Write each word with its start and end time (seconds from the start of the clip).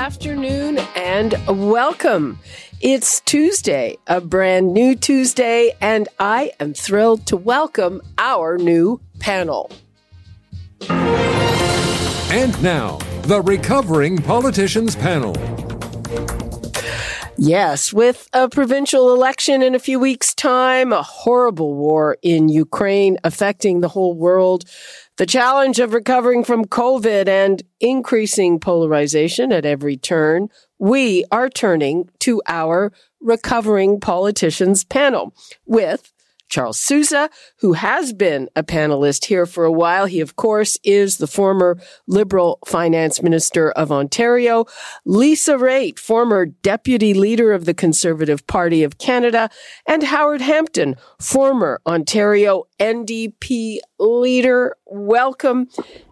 afternoon 0.00 0.78
and 0.96 1.34
welcome. 1.46 2.38
It's 2.80 3.20
Tuesday, 3.20 3.98
a 4.06 4.18
brand 4.18 4.72
new 4.72 4.96
Tuesday, 4.96 5.76
and 5.78 6.08
I 6.18 6.52
am 6.58 6.72
thrilled 6.72 7.26
to 7.26 7.36
welcome 7.36 8.00
our 8.16 8.56
new 8.56 8.98
panel. 9.18 9.70
And 10.88 12.62
now, 12.62 12.96
the 13.24 13.42
Recovering 13.44 14.16
Politicians 14.16 14.96
Panel. 14.96 15.36
Yes, 17.36 17.92
with 17.92 18.26
a 18.32 18.48
provincial 18.48 19.14
election 19.14 19.62
in 19.62 19.74
a 19.74 19.78
few 19.78 19.98
weeks' 19.98 20.34
time, 20.34 20.94
a 20.94 21.02
horrible 21.02 21.74
war 21.74 22.16
in 22.22 22.48
Ukraine 22.48 23.18
affecting 23.22 23.80
the 23.80 23.88
whole 23.88 24.14
world, 24.14 24.64
the 25.20 25.26
challenge 25.26 25.78
of 25.80 25.92
recovering 25.92 26.42
from 26.42 26.64
COVID 26.64 27.28
and 27.28 27.62
increasing 27.78 28.58
polarization 28.58 29.52
at 29.52 29.66
every 29.66 29.98
turn, 29.98 30.48
we 30.78 31.26
are 31.30 31.50
turning 31.50 32.08
to 32.20 32.40
our 32.48 32.90
recovering 33.20 34.00
politicians 34.00 34.82
panel 34.82 35.34
with 35.66 36.10
Charles 36.50 36.78
Sousa, 36.78 37.30
who 37.60 37.74
has 37.74 38.12
been 38.12 38.50
a 38.56 38.62
panelist 38.62 39.26
here 39.26 39.46
for 39.46 39.64
a 39.64 39.72
while. 39.72 40.06
He, 40.06 40.20
of 40.20 40.36
course, 40.36 40.76
is 40.82 41.18
the 41.18 41.28
former 41.28 41.78
Liberal 42.06 42.58
Finance 42.66 43.22
Minister 43.22 43.70
of 43.70 43.90
Ontario. 43.92 44.66
Lisa 45.04 45.54
Raitt, 45.54 45.98
former 45.98 46.46
Deputy 46.46 47.14
Leader 47.14 47.52
of 47.52 47.64
the 47.64 47.74
Conservative 47.74 48.46
Party 48.46 48.82
of 48.82 48.98
Canada. 48.98 49.48
And 49.86 50.02
Howard 50.02 50.40
Hampton, 50.40 50.96
former 51.20 51.80
Ontario 51.86 52.64
NDP 52.80 53.78
leader. 53.98 54.76
Welcome. 54.86 55.68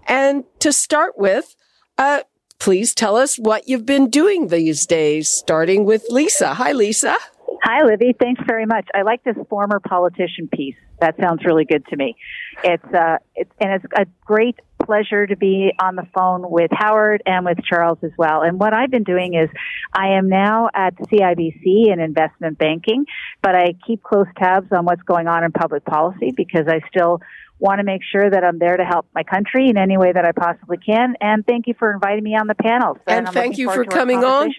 And 0.06 0.44
to 0.61 0.72
start 0.72 1.19
with, 1.19 1.56
uh, 1.98 2.22
please 2.61 2.94
tell 2.94 3.16
us 3.16 3.36
what 3.36 3.69
you've 3.69 3.86
been 3.86 4.09
doing 4.09 4.48
these 4.48 4.86
days, 4.86 5.28
starting 5.28 5.84
with 5.84 6.05
Lisa. 6.11 6.55
Hi, 6.55 6.72
Lisa. 6.72 7.16
Hi, 7.62 7.84
Libby. 7.84 8.14
Thanks 8.18 8.42
very 8.46 8.66
much. 8.66 8.86
I 8.94 9.02
like 9.02 9.24
this 9.24 9.36
former 9.48 9.80
politician 9.80 10.48
piece. 10.52 10.77
That 11.00 11.16
sounds 11.20 11.44
really 11.44 11.64
good 11.64 11.86
to 11.86 11.96
me. 11.96 12.16
It's 12.62 12.94
uh, 12.94 13.18
it's 13.34 13.50
and 13.60 13.72
it's 13.72 13.84
a 13.96 14.06
great 14.24 14.58
pleasure 14.89 15.27
to 15.27 15.36
be 15.36 15.70
on 15.78 15.97
the 15.97 16.06
phone 16.14 16.50
with 16.50 16.70
Howard 16.72 17.22
and 17.27 17.44
with 17.44 17.58
Charles 17.62 17.98
as 18.03 18.11
well. 18.17 18.41
And 18.41 18.58
what 18.58 18.72
I've 18.72 18.91
been 18.91 19.05
doing 19.05 19.34
is 19.34 19.50
I 19.92 20.14
am 20.14 20.31
now 20.31 20.70
at 20.75 20.97
CIBC 20.97 21.92
in 21.92 22.00
investment 22.00 22.56
banking, 22.56 23.05
but 23.42 23.55
I 23.55 23.75
keep 23.86 24.03
close 24.03 24.27
tabs 24.39 24.69
on 24.72 24.86
what's 24.86 25.03
going 25.03 25.28
on 25.28 25.44
in 25.44 25.53
public 25.53 25.84
policy 25.84 26.33
because 26.34 26.66
I 26.69 26.81
still 26.89 27.20
want 27.59 27.81
to 27.81 27.84
make 27.84 28.00
sure 28.11 28.31
that 28.31 28.42
I'm 28.42 28.59
there 28.59 28.78
to 28.78 28.84
help 28.84 29.06
my 29.14 29.25
country 29.25 29.69
in 29.69 29.77
any 29.77 29.98
way 29.98 30.11
that 30.11 30.25
I 30.25 30.33
possibly 30.33 30.78
can. 30.78 31.16
And 31.20 31.47
thank 31.47 31.66
you 31.66 31.75
for 31.78 31.92
inviting 31.92 32.25
me 32.25 32.34
on 32.34 32.47
the 32.47 32.55
panel. 32.55 32.94
So, 32.94 33.03
and, 33.09 33.27
and 33.27 33.34
thank 33.34 33.59
you 33.59 33.70
for 33.70 33.84
coming 33.84 34.25
on. 34.25 34.55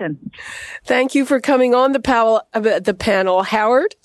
Thank 0.84 1.16
you 1.16 1.26
for 1.26 1.40
coming 1.40 1.74
on 1.74 1.94
the, 1.94 2.00
pal- 2.00 2.48
uh, 2.54 2.80
the 2.80 2.94
panel, 2.94 3.42
Howard. 3.42 3.96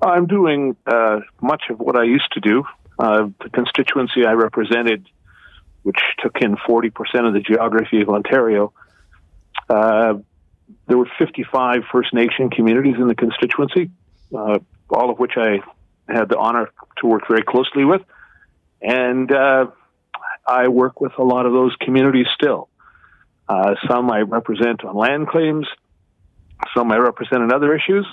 I'm 0.00 0.26
doing 0.26 0.76
uh, 0.86 1.20
much 1.40 1.64
of 1.68 1.80
what 1.80 1.96
I 1.96 2.04
used 2.04 2.30
to 2.34 2.40
do. 2.40 2.62
Uh, 2.98 3.28
the 3.42 3.50
constituency 3.50 4.24
I 4.26 4.32
represented, 4.32 5.06
which 5.82 5.98
took 6.18 6.36
in 6.40 6.56
40% 6.56 6.92
of 7.26 7.32
the 7.32 7.40
geography 7.40 8.02
of 8.02 8.08
Ontario, 8.08 8.72
uh, 9.68 10.14
there 10.86 10.98
were 10.98 11.08
55 11.18 11.82
First 11.90 12.12
Nation 12.12 12.50
communities 12.50 12.96
in 12.98 13.08
the 13.08 13.14
constituency, 13.14 13.90
uh, 14.36 14.58
all 14.90 15.10
of 15.10 15.18
which 15.18 15.32
I 15.36 15.60
had 16.08 16.28
the 16.28 16.38
honor 16.38 16.70
to 16.98 17.06
work 17.06 17.26
very 17.28 17.42
closely 17.42 17.84
with, 17.84 18.02
and 18.80 19.32
uh, 19.32 19.66
I 20.46 20.68
work 20.68 21.00
with 21.00 21.12
a 21.18 21.22
lot 21.22 21.46
of 21.46 21.52
those 21.52 21.74
communities 21.76 22.26
still. 22.34 22.68
Uh, 23.48 23.74
some 23.88 24.10
I 24.10 24.20
represent 24.20 24.84
on 24.84 24.96
land 24.96 25.28
claims, 25.28 25.66
some 26.74 26.90
I 26.92 26.96
represent 26.96 27.42
in 27.42 27.52
other 27.52 27.74
issues, 27.74 28.06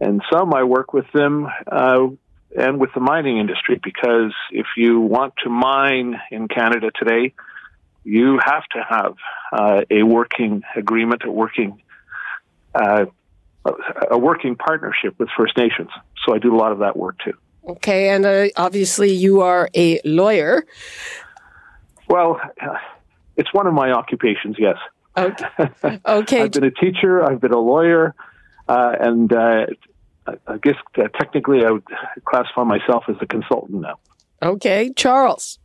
and 0.00 0.22
some 0.32 0.52
I 0.54 0.64
work 0.64 0.92
with 0.92 1.10
them 1.12 1.46
uh, 1.70 2.08
and 2.56 2.78
with 2.78 2.90
the 2.94 3.00
mining 3.00 3.38
industry 3.38 3.80
because 3.82 4.32
if 4.50 4.66
you 4.76 5.00
want 5.00 5.34
to 5.44 5.50
mine 5.50 6.20
in 6.30 6.48
Canada 6.48 6.90
today, 6.98 7.34
you 8.04 8.38
have 8.44 8.64
to 8.72 8.82
have 8.88 9.14
uh, 9.52 9.82
a 9.90 10.02
working 10.02 10.62
agreement, 10.76 11.22
a 11.24 11.30
working 11.30 11.80
uh, 12.74 13.06
a 14.10 14.18
working 14.18 14.56
partnership 14.56 15.14
with 15.18 15.28
First 15.36 15.56
Nations. 15.56 15.88
So 16.24 16.34
I 16.34 16.38
do 16.38 16.54
a 16.54 16.58
lot 16.58 16.72
of 16.72 16.80
that 16.80 16.96
work 16.96 17.16
too. 17.24 17.34
Okay, 17.64 18.08
and 18.08 18.26
uh, 18.26 18.48
obviously 18.56 19.12
you 19.12 19.42
are 19.42 19.68
a 19.74 20.00
lawyer. 20.04 20.64
Well, 22.08 22.40
uh, 22.60 22.78
it's 23.36 23.54
one 23.54 23.68
of 23.68 23.74
my 23.74 23.92
occupations, 23.92 24.56
yes. 24.58 24.76
Okay. 25.16 25.46
okay. 26.06 26.42
I've 26.42 26.52
been 26.52 26.64
a 26.64 26.70
teacher, 26.72 27.22
I've 27.22 27.40
been 27.40 27.52
a 27.52 27.58
lawyer, 27.58 28.14
uh, 28.68 28.96
and 28.98 29.32
uh, 30.26 30.34
I 30.46 30.58
guess 30.58 30.76
uh, 30.96 31.08
technically 31.18 31.64
I 31.64 31.70
would 31.70 31.84
classify 32.24 32.64
myself 32.64 33.04
as 33.08 33.16
a 33.20 33.26
consultant 33.26 33.80
now. 33.80 33.98
Okay, 34.42 34.92
Charles. 34.94 35.58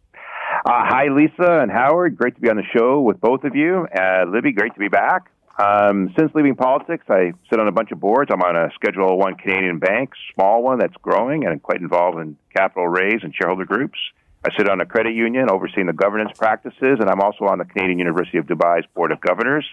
Uh, 0.65 0.71
hi, 0.85 1.07
Lisa 1.09 1.59
and 1.61 1.71
Howard. 1.71 2.15
Great 2.15 2.35
to 2.35 2.41
be 2.41 2.49
on 2.49 2.57
the 2.57 2.63
show 2.75 3.01
with 3.01 3.19
both 3.19 3.43
of 3.43 3.55
you. 3.55 3.87
Libby, 4.31 4.51
great 4.51 4.73
to 4.73 4.79
be 4.79 4.87
back. 4.87 5.31
Um, 5.59 6.13
since 6.17 6.31
leaving 6.35 6.55
politics, 6.55 7.05
I 7.09 7.33
sit 7.49 7.59
on 7.59 7.67
a 7.67 7.71
bunch 7.71 7.91
of 7.91 7.99
boards. 7.99 8.29
I'm 8.31 8.41
on 8.43 8.55
a 8.55 8.69
Schedule 8.75 9.17
One 9.17 9.35
Canadian 9.35 9.79
bank, 9.79 10.11
small 10.35 10.61
one 10.61 10.77
that's 10.77 10.93
growing 11.01 11.45
and 11.45 11.61
quite 11.61 11.81
involved 11.81 12.19
in 12.19 12.37
capital 12.55 12.87
raise 12.87 13.23
and 13.23 13.33
shareholder 13.33 13.65
groups. 13.65 13.97
I 14.45 14.55
sit 14.55 14.69
on 14.69 14.79
a 14.81 14.85
credit 14.85 15.15
union 15.15 15.49
overseeing 15.49 15.87
the 15.87 15.93
governance 15.93 16.37
practices, 16.37 16.99
and 16.99 17.09
I'm 17.09 17.21
also 17.21 17.45
on 17.45 17.57
the 17.57 17.65
Canadian 17.65 17.97
University 17.97 18.37
of 18.37 18.45
Dubai's 18.45 18.85
Board 18.93 19.11
of 19.11 19.19
Governors. 19.19 19.65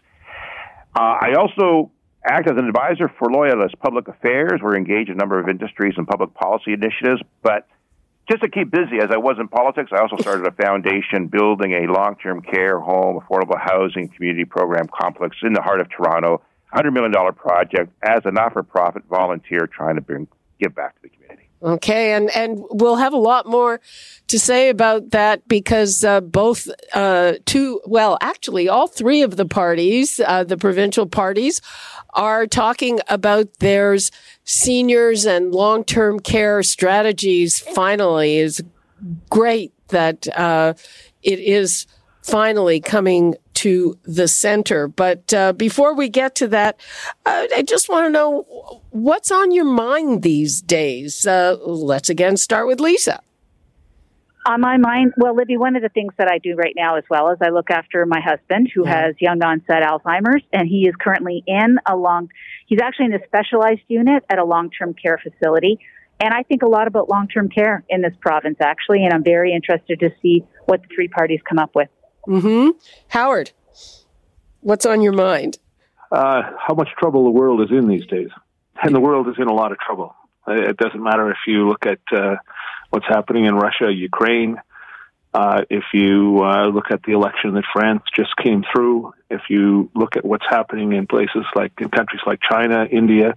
Uh, 0.96 1.18
I 1.20 1.34
also 1.38 1.90
act 2.24 2.50
as 2.50 2.56
an 2.56 2.66
advisor 2.66 3.08
for 3.18 3.30
Loyalist 3.30 3.78
Public 3.80 4.08
Affairs. 4.08 4.60
We're 4.62 4.76
engaged 4.76 5.10
in 5.10 5.16
a 5.16 5.18
number 5.18 5.38
of 5.38 5.48
industries 5.48 5.94
and 5.96 6.06
public 6.06 6.34
policy 6.34 6.72
initiatives, 6.72 7.22
but 7.42 7.66
just 8.30 8.42
to 8.42 8.48
keep 8.48 8.70
busy 8.70 8.98
as 9.02 9.10
I 9.10 9.18
was 9.18 9.36
in 9.38 9.48
politics, 9.48 9.90
I 9.92 10.00
also 10.00 10.16
started 10.16 10.46
a 10.46 10.52
foundation 10.52 11.26
building 11.26 11.72
a 11.72 11.92
long 11.92 12.16
term 12.16 12.40
care 12.40 12.80
home, 12.80 13.20
affordable 13.20 13.60
housing, 13.60 14.08
community 14.08 14.46
program 14.46 14.88
complex 14.88 15.36
in 15.42 15.52
the 15.52 15.60
heart 15.60 15.80
of 15.80 15.90
Toronto. 15.90 16.40
$100 16.74 16.92
million 16.92 17.12
project 17.34 17.92
as 18.02 18.20
a 18.24 18.32
not 18.32 18.52
for 18.52 18.62
profit 18.62 19.04
volunteer 19.08 19.66
trying 19.66 19.94
to 19.94 20.00
bring, 20.00 20.26
give 20.58 20.74
back 20.74 20.96
to 20.96 21.02
the 21.02 21.08
community. 21.08 21.23
Okay, 21.64 22.12
and 22.12 22.30
and 22.36 22.62
we'll 22.68 22.96
have 22.96 23.14
a 23.14 23.18
lot 23.18 23.46
more 23.46 23.80
to 24.26 24.38
say 24.38 24.68
about 24.68 25.12
that 25.12 25.48
because 25.48 26.04
uh, 26.04 26.20
both 26.20 26.68
uh, 26.92 27.34
two, 27.46 27.80
well, 27.86 28.18
actually, 28.20 28.68
all 28.68 28.86
three 28.86 29.22
of 29.22 29.36
the 29.36 29.46
parties, 29.46 30.20
uh, 30.26 30.44
the 30.44 30.58
provincial 30.58 31.06
parties, 31.06 31.62
are 32.12 32.46
talking 32.46 33.00
about 33.08 33.60
theirs 33.60 34.10
seniors 34.44 35.24
and 35.24 35.52
long 35.52 35.84
term 35.84 36.20
care 36.20 36.62
strategies. 36.62 37.60
Finally, 37.60 38.36
is 38.36 38.62
great 39.30 39.72
that 39.88 40.28
uh, 40.36 40.74
it 41.22 41.38
is 41.38 41.86
finally 42.20 42.78
coming 42.78 43.36
to 43.64 43.98
the 44.04 44.28
center. 44.28 44.86
But 44.86 45.32
uh, 45.32 45.54
before 45.54 45.94
we 45.94 46.10
get 46.10 46.34
to 46.34 46.48
that, 46.48 46.78
uh, 47.24 47.46
I 47.56 47.62
just 47.62 47.88
want 47.88 48.04
to 48.04 48.10
know 48.10 48.82
what's 48.90 49.32
on 49.32 49.52
your 49.52 49.64
mind 49.64 50.22
these 50.22 50.60
days. 50.60 51.26
Uh, 51.26 51.56
let's 51.64 52.10
again 52.10 52.36
start 52.36 52.66
with 52.66 52.78
Lisa. 52.78 53.22
On 54.46 54.60
my 54.60 54.76
mind, 54.76 55.14
well, 55.16 55.34
Libby, 55.34 55.56
one 55.56 55.76
of 55.76 55.82
the 55.82 55.88
things 55.88 56.12
that 56.18 56.28
I 56.30 56.36
do 56.36 56.54
right 56.56 56.74
now 56.76 56.96
as 56.96 57.04
well 57.08 57.30
is 57.30 57.38
I 57.40 57.48
look 57.48 57.70
after 57.70 58.04
my 58.04 58.20
husband 58.20 58.70
who 58.74 58.84
yeah. 58.84 59.06
has 59.06 59.14
young 59.18 59.42
onset 59.42 59.82
Alzheimer's, 59.82 60.42
and 60.52 60.68
he 60.68 60.86
is 60.86 60.94
currently 61.00 61.42
in 61.46 61.78
a 61.86 61.96
long, 61.96 62.28
he's 62.66 62.80
actually 62.82 63.06
in 63.06 63.14
a 63.14 63.24
specialized 63.24 63.80
unit 63.88 64.22
at 64.28 64.38
a 64.38 64.44
long 64.44 64.68
term 64.68 64.92
care 64.92 65.18
facility. 65.18 65.78
And 66.20 66.34
I 66.34 66.42
think 66.42 66.62
a 66.62 66.68
lot 66.68 66.86
about 66.86 67.08
long 67.08 67.28
term 67.28 67.48
care 67.48 67.82
in 67.88 68.02
this 68.02 68.12
province, 68.20 68.58
actually, 68.60 69.04
and 69.04 69.14
I'm 69.14 69.24
very 69.24 69.54
interested 69.54 70.00
to 70.00 70.10
see 70.20 70.44
what 70.66 70.82
the 70.82 70.88
three 70.94 71.08
parties 71.08 71.40
come 71.48 71.58
up 71.58 71.70
with. 71.74 71.88
Hmm. 72.24 72.70
Howard, 73.08 73.52
what's 74.60 74.86
on 74.86 75.02
your 75.02 75.12
mind? 75.12 75.58
Uh, 76.10 76.42
how 76.58 76.74
much 76.74 76.88
trouble 76.98 77.24
the 77.24 77.30
world 77.30 77.60
is 77.62 77.70
in 77.70 77.88
these 77.88 78.06
days, 78.06 78.30
and 78.82 78.94
the 78.94 79.00
world 79.00 79.28
is 79.28 79.34
in 79.38 79.48
a 79.48 79.52
lot 79.52 79.72
of 79.72 79.78
trouble. 79.78 80.14
It 80.46 80.76
doesn't 80.76 81.02
matter 81.02 81.30
if 81.30 81.38
you 81.46 81.68
look 81.68 81.86
at 81.86 82.00
uh, 82.12 82.36
what's 82.90 83.06
happening 83.06 83.46
in 83.46 83.54
Russia, 83.54 83.92
Ukraine, 83.92 84.56
Uh, 85.34 85.62
if 85.68 85.82
you 85.92 86.44
uh, 86.44 86.68
look 86.68 86.92
at 86.92 87.02
the 87.02 87.12
election 87.12 87.54
that 87.54 87.64
France 87.72 88.04
just 88.14 88.36
came 88.36 88.62
through, 88.72 89.12
if 89.28 89.42
you 89.48 89.90
look 89.92 90.16
at 90.16 90.24
what's 90.24 90.46
happening 90.48 90.92
in 90.92 91.08
places 91.08 91.44
like 91.56 91.72
in 91.80 91.88
countries 91.88 92.22
like 92.24 92.38
China, 92.48 92.86
India, 93.00 93.34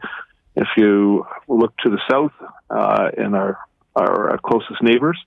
if 0.56 0.68
you 0.78 1.26
look 1.48 1.76
to 1.78 1.90
the 1.90 2.00
south 2.10 2.34
uh, 2.70 3.10
in 3.18 3.34
our 3.34 3.58
our 3.96 4.34
uh, 4.34 4.38
closest 4.38 4.80
neighbors, 4.84 5.18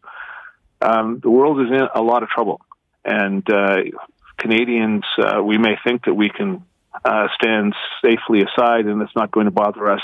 um, 0.80 1.18
the 1.18 1.28
world 1.28 1.60
is 1.60 1.66
in 1.66 1.88
a 1.92 2.00
lot 2.00 2.22
of 2.22 2.28
trouble, 2.28 2.60
and 3.04 3.42
uh, 3.50 3.76
Canadians 4.38 5.04
uh, 5.18 5.42
we 5.42 5.58
may 5.58 5.76
think 5.84 6.04
that 6.04 6.14
we 6.14 6.30
can 6.30 6.64
stand 7.34 7.74
safely 8.02 8.40
aside 8.42 8.86
and 8.86 9.00
it's 9.02 9.14
not 9.14 9.30
going 9.30 9.46
to 9.46 9.52
bother 9.52 9.90
us. 9.90 10.00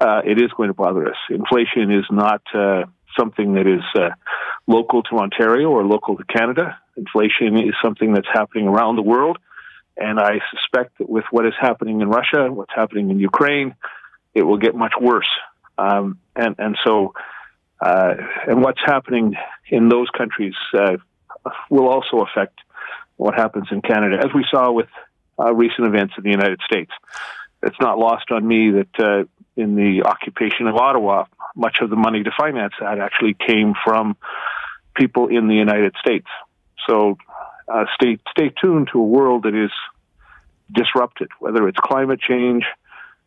it 0.00 0.40
is 0.40 0.50
going 0.56 0.68
to 0.68 0.74
bother 0.74 1.08
us. 1.08 1.16
Inflation 1.30 1.90
is 1.90 2.04
not 2.10 2.42
something 3.18 3.54
that 3.54 3.66
is 3.66 3.84
uh, 3.94 4.10
local 4.66 5.02
to 5.04 5.16
Ontario 5.16 5.68
or 5.68 5.84
local 5.84 6.16
to 6.16 6.24
Canada. 6.24 6.78
Inflation 6.96 7.56
is 7.58 7.74
something 7.82 8.12
that's 8.12 8.28
happening 8.32 8.68
around 8.68 8.96
the 8.96 9.02
world. 9.02 9.38
And 9.96 10.18
I 10.18 10.40
suspect 10.50 10.98
that 10.98 11.08
with 11.08 11.24
what 11.30 11.46
is 11.46 11.54
happening 11.60 12.00
in 12.00 12.08
Russia, 12.08 12.50
what's 12.50 12.72
happening 12.74 13.10
in 13.10 13.20
Ukraine, 13.20 13.74
it 14.34 14.42
will 14.42 14.58
get 14.58 14.74
much 14.74 14.94
worse. 15.00 15.28
Um, 15.78 16.18
and, 16.34 16.56
and 16.58 16.76
so, 16.84 17.14
uh, 17.80 18.14
and 18.46 18.62
what's 18.62 18.80
happening 18.84 19.34
in 19.68 19.88
those 19.88 20.08
countries 20.16 20.54
uh, 20.76 20.96
will 21.70 21.88
also 21.88 22.20
affect 22.20 22.58
what 23.16 23.34
happens 23.34 23.68
in 23.70 23.80
Canada, 23.80 24.18
as 24.18 24.32
we 24.34 24.44
saw 24.50 24.72
with 24.72 24.88
uh, 25.38 25.52
recent 25.52 25.86
events 25.86 26.14
in 26.16 26.24
the 26.24 26.30
United 26.30 26.60
States. 26.64 26.90
It's 27.62 27.80
not 27.80 27.98
lost 27.98 28.30
on 28.30 28.46
me 28.46 28.70
that 28.72 28.98
uh, 28.98 29.24
in 29.56 29.76
the 29.76 30.02
occupation 30.04 30.66
of 30.66 30.76
Ottawa, 30.76 31.26
much 31.56 31.78
of 31.80 31.90
the 31.90 31.96
money 31.96 32.22
to 32.22 32.30
finance 32.36 32.74
that 32.80 32.98
actually 32.98 33.34
came 33.34 33.74
from 33.84 34.16
people 34.94 35.28
in 35.28 35.48
the 35.48 35.54
United 35.54 35.94
States. 35.98 36.26
So 36.88 37.16
uh, 37.68 37.84
stay 37.94 38.18
stay 38.30 38.50
tuned 38.50 38.88
to 38.92 38.98
a 38.98 39.04
world 39.04 39.44
that 39.44 39.54
is 39.54 39.70
disrupted, 40.72 41.28
whether 41.38 41.66
it's 41.68 41.78
climate 41.78 42.20
change, 42.20 42.64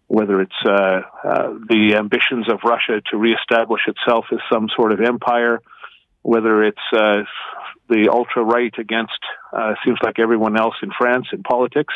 whether 0.08 0.42
it's 0.42 0.66
uh, 0.66 1.02
uh, 1.24 1.54
the 1.70 1.96
ambitions 1.98 2.50
of 2.50 2.60
Russia 2.64 3.02
to 3.12 3.18
reestablish 3.18 3.82
itself 3.88 4.26
as 4.32 4.40
some 4.52 4.70
sort 4.76 4.92
of 4.92 5.02
empire, 5.02 5.62
whether 6.28 6.62
it's 6.62 6.78
uh, 6.92 7.24
the 7.88 8.10
ultra 8.12 8.44
right 8.44 8.74
against 8.78 9.18
uh, 9.54 9.76
seems 9.86 9.98
like 10.04 10.20
everyone 10.20 10.60
else 10.60 10.76
in 10.84 10.92
France 10.98 11.28
in 11.32 11.42
politics, 11.42 11.94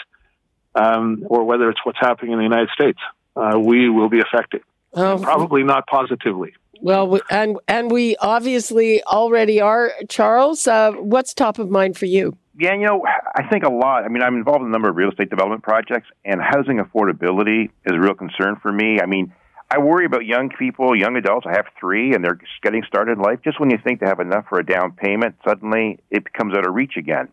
um, 0.74 1.26
or 1.28 1.44
whether 1.44 1.70
it's 1.70 1.82
what's 1.84 2.00
happening 2.00 2.32
in 2.32 2.38
the 2.38 2.46
United 2.46 2.70
States. 2.74 3.00
Uh, 3.36 3.60
we 3.60 3.90
will 3.90 4.08
be 4.08 4.22
affected. 4.22 4.62
Probably 4.94 5.64
not 5.64 5.86
positively. 5.86 6.54
Well, 6.80 7.20
and 7.30 7.58
and 7.68 7.92
we 7.92 8.16
obviously 8.18 9.04
already 9.04 9.60
are. 9.60 9.92
Charles, 10.08 10.66
uh, 10.66 10.94
what's 10.94 11.34
top 11.34 11.60
of 11.60 11.70
mind 11.70 11.98
for 11.98 12.06
you? 12.06 12.38
Yeah, 12.58 12.74
you 12.74 12.86
know, 12.86 13.04
I 13.36 13.44
think 13.50 13.66
a 13.66 13.70
lot. 13.70 14.06
I 14.06 14.08
mean, 14.08 14.24
I'm 14.24 14.36
involved 14.36 14.62
in 14.62 14.68
a 14.68 14.72
number 14.72 14.90
of 14.90 14.96
real 14.96 15.10
estate 15.10 15.30
development 15.30 15.64
projects, 15.64 16.08
and 16.24 16.40
housing 16.42 16.78
affordability 16.78 17.66
is 17.86 17.94
a 17.94 18.00
real 18.00 18.14
concern 18.14 18.56
for 18.62 18.72
me. 18.72 19.02
I 19.02 19.08
mean, 19.08 19.34
I 19.74 19.78
worry 19.78 20.06
about 20.06 20.26
young 20.26 20.50
people, 20.50 20.98
young 20.98 21.16
adults. 21.16 21.46
I 21.48 21.54
have 21.54 21.66
three, 21.80 22.14
and 22.14 22.22
they're 22.22 22.38
getting 22.62 22.84
started 22.86 23.14
in 23.14 23.20
life. 23.20 23.40
Just 23.42 23.58
when 23.58 23.70
you 23.70 23.78
think 23.82 24.02
they 24.02 24.06
have 24.06 24.20
enough 24.20 24.46
for 24.50 24.60
a 24.60 24.66
down 24.66 24.92
payment, 24.92 25.36
suddenly 25.48 25.98
it 26.10 26.26
becomes 26.26 26.54
out 26.54 26.68
of 26.68 26.76
reach 26.76 26.98
again. 26.98 27.30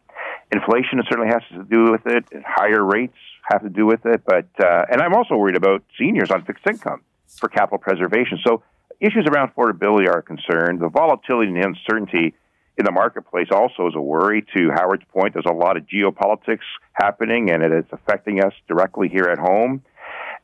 Inflation 0.53 1.03
certainly 1.11 1.33
has 1.33 1.43
to 1.51 1.65
do 1.65 1.91
with 1.91 2.07
it. 2.07 2.25
Higher 2.47 2.85
rates 2.85 3.17
have 3.51 3.63
to 3.63 3.69
do 3.69 3.87
with 3.87 4.07
it. 4.07 4.23
But 4.25 4.47
uh, 4.65 4.85
and 4.89 5.03
I'm 5.03 5.15
also 5.15 5.35
worried 5.35 5.57
about 5.57 5.83
seniors 5.99 6.31
on 6.31 6.45
fixed 6.45 6.65
income 6.69 7.03
for 7.27 7.49
capital 7.49 7.79
preservation. 7.79 8.39
So 8.47 8.63
issues 9.01 9.27
around 9.29 9.53
affordability 9.53 10.07
are 10.07 10.19
a 10.19 10.23
concern. 10.23 10.79
The 10.79 10.89
volatility 10.89 11.49
and 11.49 11.61
the 11.61 11.67
uncertainty 11.67 12.35
in 12.77 12.85
the 12.85 12.93
marketplace 12.93 13.49
also 13.51 13.89
is 13.89 13.95
a 13.97 14.01
worry. 14.01 14.47
To 14.57 14.71
Howard's 14.71 15.05
point, 15.13 15.35
there's 15.35 15.45
a 15.45 15.53
lot 15.53 15.77
of 15.77 15.85
geopolitics 15.89 16.67
happening, 16.93 17.51
and 17.51 17.65
it 17.65 17.73
is 17.73 17.85
affecting 17.91 18.41
us 18.41 18.53
directly 18.69 19.09
here 19.09 19.25
at 19.25 19.39
home. 19.39 19.83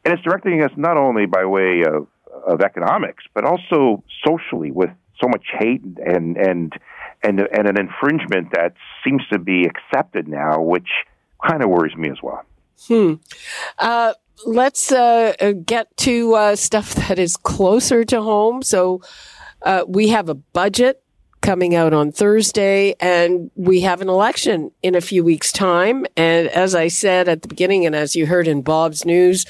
And 0.05 0.13
it's 0.13 0.23
directing 0.23 0.63
us 0.63 0.71
not 0.77 0.97
only 0.97 1.27
by 1.27 1.45
way 1.45 1.83
of, 1.83 2.07
of 2.47 2.61
economics, 2.61 3.25
but 3.35 3.45
also 3.45 4.03
socially 4.27 4.71
with 4.71 4.91
so 5.21 5.29
much 5.29 5.47
hate 5.59 5.83
and 6.05 6.37
and 6.37 6.73
and 7.23 7.41
and 7.41 7.69
an 7.69 7.79
infringement 7.79 8.49
that 8.53 8.75
seems 9.05 9.23
to 9.33 9.39
be 9.39 9.65
accepted 9.65 10.29
now, 10.29 10.61
which 10.61 10.89
kind 11.47 11.63
of 11.63 11.71
worries 11.71 11.97
me 11.97 12.11
as 12.11 12.19
well. 12.23 12.45
Hmm. 12.89 13.15
Uh, 13.79 14.15
let's 14.45 14.93
uh, 14.93 15.35
uh, 15.41 15.53
get 15.53 15.97
to 15.99 16.35
uh, 16.35 16.57
stuff 16.57 16.95
that 16.95 17.19
is 17.19 17.37
closer 17.37 18.05
to 18.05 18.23
home. 18.23 18.63
So 18.63 19.01
uh, 19.63 19.85
we 19.87 20.09
have 20.09 20.29
a 20.29 20.35
budget 20.35 21.04
coming 21.45 21.75
out 21.75 21.93
on 21.93 22.11
Thursday, 22.11 22.95
and 23.01 23.51
we 23.55 23.83
have 23.83 24.01
an 24.01 24.09
election 24.09 24.71
in 24.83 24.95
a 24.95 25.01
few 25.03 25.23
weeks' 25.23 25.53
time. 25.53 26.07
And 26.17 26.49
as 26.49 26.75
I 26.75 26.89
said 26.89 27.29
at 27.29 27.43
the 27.43 27.49
beginning, 27.49 27.85
and 27.85 27.95
as 27.95 28.17
you 28.17 28.27
heard 28.27 28.49
in 28.49 28.63
Bob's 28.63 29.05
news, 29.05 29.45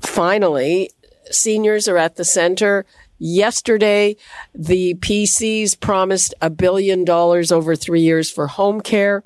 finally, 0.00 0.90
seniors 1.28 1.88
are 1.88 1.98
at 1.98 2.14
the 2.14 2.24
center. 2.24 2.86
Yesterday, 3.18 4.16
the 4.54 4.94
PCs 4.94 5.80
promised 5.80 6.34
a 6.40 6.50
billion 6.50 7.04
dollars 7.04 7.50
over 7.50 7.74
three 7.74 8.02
years 8.02 8.30
for 8.30 8.46
home 8.46 8.80
care. 8.80 9.24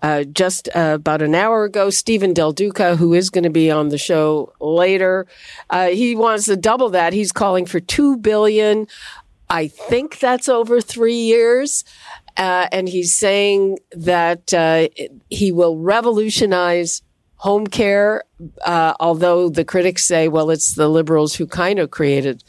Uh, 0.00 0.24
just 0.24 0.68
uh, 0.74 0.92
about 0.94 1.20
an 1.20 1.34
hour 1.34 1.64
ago, 1.64 1.90
Stephen 1.90 2.32
Del 2.32 2.52
Duca, 2.52 2.96
who 2.96 3.12
is 3.12 3.28
going 3.28 3.44
to 3.44 3.50
be 3.50 3.70
on 3.70 3.88
the 3.88 3.98
show 3.98 4.52
later, 4.60 5.26
uh, 5.68 5.88
he 5.88 6.14
wants 6.14 6.46
to 6.46 6.56
double 6.56 6.90
that. 6.90 7.12
He's 7.12 7.32
calling 7.32 7.66
for 7.66 7.80
two 7.80 8.16
billion. 8.16 8.86
I 9.48 9.68
think 9.68 10.18
that's 10.18 10.48
over 10.48 10.80
three 10.80 11.14
years. 11.14 11.84
Uh, 12.36 12.68
and 12.70 12.88
he's 12.88 13.16
saying 13.16 13.78
that 13.92 14.52
uh, 14.52 14.88
he 15.30 15.52
will 15.52 15.78
revolutionize 15.78 17.02
home 17.36 17.66
care, 17.66 18.24
uh, 18.64 18.94
although 19.00 19.48
the 19.48 19.64
critics 19.64 20.04
say, 20.04 20.28
well, 20.28 20.50
it's 20.50 20.74
the 20.74 20.88
liberals 20.88 21.36
who 21.36 21.46
kind 21.46 21.78
of 21.78 21.90
created 21.90 22.42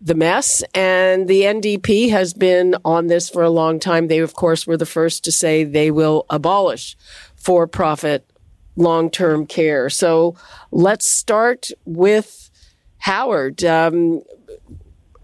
the 0.00 0.14
mess. 0.14 0.62
And 0.74 1.28
the 1.28 1.42
NDP 1.42 2.10
has 2.10 2.34
been 2.34 2.76
on 2.84 3.08
this 3.08 3.28
for 3.28 3.42
a 3.42 3.50
long 3.50 3.78
time. 3.78 4.08
They, 4.08 4.18
of 4.18 4.34
course, 4.34 4.66
were 4.66 4.76
the 4.76 4.86
first 4.86 5.24
to 5.24 5.32
say 5.32 5.64
they 5.64 5.90
will 5.90 6.24
abolish 6.30 6.96
for 7.36 7.66
profit 7.66 8.28
long 8.76 9.10
term 9.10 9.46
care. 9.46 9.90
So 9.90 10.36
let's 10.70 11.08
start 11.08 11.70
with 11.84 12.50
Howard. 12.98 13.64
Um, 13.64 14.22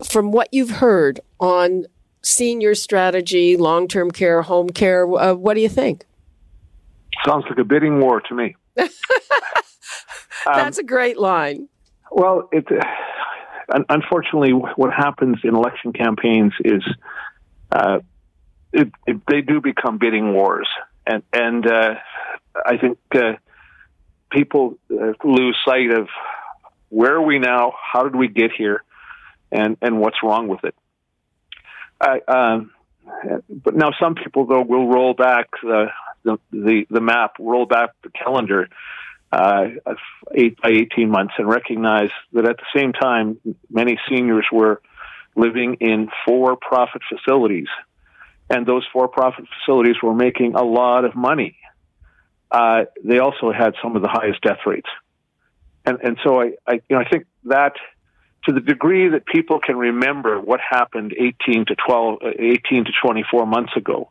from 0.07 0.31
what 0.31 0.49
you've 0.53 0.71
heard 0.71 1.21
on 1.41 1.87
senior 2.23 2.75
strategy, 2.75 3.57
long 3.57 3.89
term 3.89 4.11
care, 4.11 4.43
home 4.43 4.69
care, 4.69 5.07
uh, 5.07 5.35
what 5.35 5.55
do 5.55 5.61
you 5.61 5.69
think? 5.69 6.05
Sounds 7.25 7.45
like 7.49 7.59
a 7.59 7.65
bidding 7.65 8.01
war 8.01 8.21
to 8.21 8.35
me. 8.35 8.57
That's 10.47 10.79
um, 10.79 10.85
a 10.85 10.87
great 10.87 11.19
line. 11.19 11.69
Well, 12.11 12.49
it, 12.53 12.67
unfortunately, 13.89 14.51
what 14.51 14.93
happens 14.93 15.39
in 15.43 15.55
election 15.55 15.93
campaigns 15.93 16.53
is 16.65 16.83
uh, 17.73 18.01
it, 18.73 18.91
it, 19.07 19.21
they 19.29 19.41
do 19.41 19.61
become 19.61 19.99
bidding 19.99 20.33
wars, 20.33 20.69
and 21.07 21.23
and 21.33 21.67
uh, 21.67 21.95
I 22.67 22.77
think 22.77 22.99
uh, 23.15 23.35
people 24.31 24.79
uh, 24.91 25.13
lose 25.25 25.57
sight 25.65 25.91
of 25.91 26.09
where 26.89 27.15
are 27.15 27.23
we 27.23 27.39
now, 27.39 27.73
how 27.93 28.05
did 28.05 28.15
we 28.15 28.29
get 28.29 28.53
here, 28.57 28.85
and 29.55 29.77
and 29.81 30.01
what's 30.01 30.23
wrong 30.23 30.49
with 30.49 30.65
it. 30.65 30.75
Um, 32.29 32.73
but 33.49 33.75
now 33.75 33.91
some 34.01 34.15
people 34.15 34.47
though 34.47 34.63
will 34.63 34.89
roll 34.89 35.15
back 35.15 35.49
the 35.63 35.87
the 36.25 36.39
the, 36.51 36.87
the 36.91 37.01
map, 37.01 37.37
roll 37.39 37.67
back 37.67 37.91
the 38.03 38.11
calendar 38.11 38.69
uh, 39.35 39.69
eight 40.35 40.61
by 40.61 40.71
18 40.71 41.11
months 41.11 41.35
and 41.39 41.49
recognize 41.49 42.11
that 42.33 42.49
at 42.49 42.57
the 42.57 42.79
same 42.79 42.93
time, 42.93 43.41
many 43.71 43.99
seniors 44.09 44.47
were 44.53 44.81
living 45.35 45.79
in 45.81 46.09
for 46.25 46.57
profit 46.57 47.03
facilities. 47.09 47.67
And 48.49 48.67
those 48.67 48.87
for 48.93 49.09
profit 49.09 49.47
facilities 49.59 49.97
were 50.03 50.15
making 50.15 50.55
a 50.55 50.63
lot 50.63 51.05
of 51.05 51.17
money. 51.17 51.57
Uh, 52.51 52.85
they 53.03 53.19
also 53.19 53.51
had 53.51 53.75
some 53.83 53.97
of 53.97 54.03
the 54.03 54.09
highest 54.09 54.41
death 54.43 54.61
rates. 54.67 54.89
And, 55.85 55.99
and 56.03 56.19
so 56.23 56.41
I, 56.41 56.53
I, 56.67 56.75
you 56.75 56.97
know, 56.97 56.99
I 56.99 57.09
think 57.09 57.27
that 57.45 57.73
to 58.47 58.53
the 58.53 58.61
degree 58.61 59.09
that 59.09 59.27
people 59.27 59.59
can 59.59 59.77
remember 59.77 60.41
what 60.41 60.61
happened 60.61 61.15
18 61.19 61.67
to 61.67 61.77
12, 61.87 62.19
uh, 62.23 62.29
18 62.39 62.85
to 62.85 62.93
24 63.03 63.47
months 63.47 63.73
ago, 63.77 64.11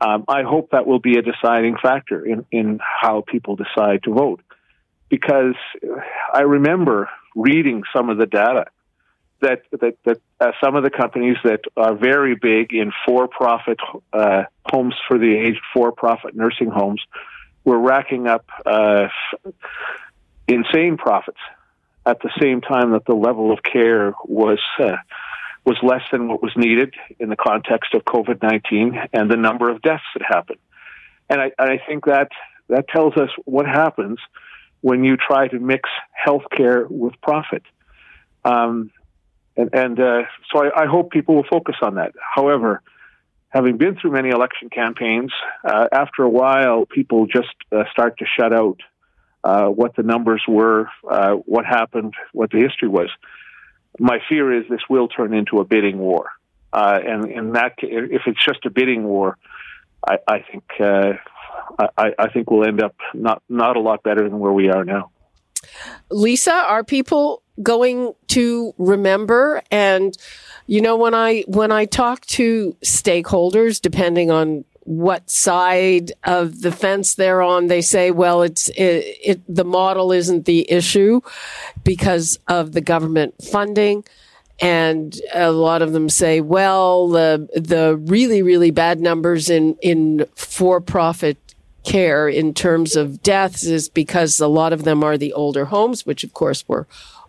um, 0.00 0.24
I 0.28 0.42
hope 0.42 0.70
that 0.72 0.86
will 0.86 0.98
be 0.98 1.16
a 1.16 1.22
deciding 1.22 1.76
factor 1.82 2.24
in, 2.24 2.44
in 2.50 2.80
how 2.82 3.24
people 3.26 3.56
decide 3.56 4.02
to 4.04 4.12
vote. 4.12 4.42
Because 5.08 5.54
I 6.32 6.42
remember 6.42 7.08
reading 7.34 7.84
some 7.94 8.10
of 8.10 8.18
the 8.18 8.26
data 8.26 8.66
that 9.40 9.62
that, 9.70 9.96
that 10.04 10.20
uh, 10.40 10.52
some 10.62 10.74
of 10.74 10.82
the 10.82 10.90
companies 10.90 11.36
that 11.44 11.60
are 11.76 11.94
very 11.94 12.34
big 12.34 12.72
in 12.72 12.90
for-profit 13.06 13.78
uh, 14.12 14.44
homes 14.64 14.94
for 15.06 15.18
the 15.18 15.34
aged, 15.34 15.60
for-profit 15.72 16.34
nursing 16.34 16.70
homes, 16.70 17.02
were 17.64 17.78
racking 17.78 18.26
up 18.26 18.46
uh, 18.64 19.08
insane 20.48 20.96
profits 20.96 21.38
at 22.06 22.20
the 22.20 22.30
same 22.40 22.60
time 22.60 22.92
that 22.92 23.04
the 23.04 23.14
level 23.14 23.52
of 23.52 23.58
care 23.62 24.14
was 24.24 24.60
uh, 24.78 24.96
was 25.64 25.76
less 25.82 26.02
than 26.12 26.28
what 26.28 26.40
was 26.40 26.52
needed 26.56 26.94
in 27.18 27.28
the 27.28 27.36
context 27.36 27.92
of 27.92 28.04
COVID 28.04 28.40
19 28.42 28.98
and 29.12 29.30
the 29.30 29.36
number 29.36 29.68
of 29.68 29.82
deaths 29.82 30.04
that 30.14 30.24
happened. 30.26 30.60
And 31.28 31.40
I, 31.40 31.50
I 31.58 31.80
think 31.86 32.06
that 32.06 32.28
that 32.68 32.88
tells 32.88 33.16
us 33.16 33.30
what 33.44 33.66
happens 33.66 34.18
when 34.80 35.02
you 35.02 35.16
try 35.16 35.48
to 35.48 35.58
mix 35.58 35.88
healthcare 36.26 36.86
with 36.88 37.14
profit. 37.20 37.62
Um, 38.44 38.92
and, 39.56 39.70
and 39.72 40.00
uh, 40.00 40.22
so 40.52 40.64
I, 40.64 40.84
I, 40.84 40.86
hope 40.86 41.10
people 41.10 41.34
will 41.34 41.46
focus 41.50 41.74
on 41.82 41.96
that. 41.96 42.12
However, 42.34 42.82
having 43.48 43.78
been 43.78 43.96
through 43.96 44.12
many 44.12 44.28
election 44.28 44.70
campaigns, 44.70 45.32
uh, 45.64 45.88
after 45.90 46.22
a 46.22 46.28
while, 46.28 46.86
people 46.86 47.26
just 47.26 47.54
uh, 47.72 47.84
start 47.90 48.18
to 48.18 48.26
shut 48.38 48.52
out 48.52 48.78
uh, 49.46 49.68
what 49.68 49.94
the 49.94 50.02
numbers 50.02 50.42
were, 50.48 50.88
uh, 51.08 51.34
what 51.34 51.64
happened, 51.64 52.14
what 52.32 52.50
the 52.50 52.58
history 52.58 52.88
was. 52.88 53.08
My 53.96 54.18
fear 54.28 54.52
is 54.52 54.68
this 54.68 54.80
will 54.90 55.06
turn 55.06 55.32
into 55.32 55.60
a 55.60 55.64
bidding 55.64 55.98
war, 55.98 56.30
uh, 56.72 56.98
and 57.06 57.30
in 57.30 57.52
that, 57.52 57.74
if 57.78 58.22
it's 58.26 58.44
just 58.44 58.66
a 58.66 58.70
bidding 58.70 59.04
war, 59.04 59.38
I, 60.06 60.18
I 60.26 60.38
think 60.40 60.64
I, 60.80 62.12
I 62.18 62.28
think 62.32 62.50
we'll 62.50 62.66
end 62.66 62.82
up 62.82 62.96
not 63.14 63.40
not 63.48 63.76
a 63.76 63.80
lot 63.80 64.02
better 64.02 64.28
than 64.28 64.40
where 64.40 64.52
we 64.52 64.68
are 64.68 64.84
now. 64.84 65.10
Lisa, 66.10 66.52
are 66.52 66.82
people 66.82 67.42
going 67.62 68.14
to 68.26 68.74
remember 68.76 69.62
and 69.70 70.18
you 70.66 70.78
know 70.82 70.94
when 70.94 71.14
i 71.14 71.42
when 71.46 71.72
i 71.72 71.86
talk 71.86 72.20
to 72.26 72.76
stakeholders 72.84 73.80
depending 73.80 74.30
on 74.30 74.62
what 74.86 75.28
side 75.28 76.12
of 76.24 76.62
the 76.62 76.70
fence 76.70 77.16
they're 77.16 77.42
on 77.42 77.66
they 77.66 77.82
say 77.82 78.12
well 78.12 78.42
it's 78.42 78.68
it, 78.70 79.04
it 79.22 79.40
the 79.48 79.64
model 79.64 80.12
isn't 80.12 80.46
the 80.46 80.70
issue 80.70 81.20
because 81.84 82.38
of 82.48 82.72
the 82.72 82.80
government 82.80 83.34
funding. 83.42 84.04
And 84.58 85.14
a 85.34 85.52
lot 85.52 85.82
of 85.82 85.92
them 85.92 86.08
say 86.08 86.40
well 86.40 87.08
the 87.08 87.48
the 87.54 87.96
really 87.96 88.42
really 88.42 88.70
bad 88.70 89.00
numbers 89.00 89.50
in 89.50 89.76
in 89.82 90.24
for 90.34 90.80
profit 90.80 91.36
care 91.84 92.28
in 92.28 92.52
terms 92.54 92.96
of 92.96 93.22
deaths 93.22 93.64
is 93.64 93.88
because 93.88 94.40
a 94.40 94.48
lot 94.48 94.72
of 94.72 94.84
them 94.84 95.04
are 95.04 95.16
the 95.16 95.32
older 95.32 95.66
homes, 95.66 96.04
which 96.04 96.24
of 96.24 96.32
course 96.32 96.66
were 96.68 96.86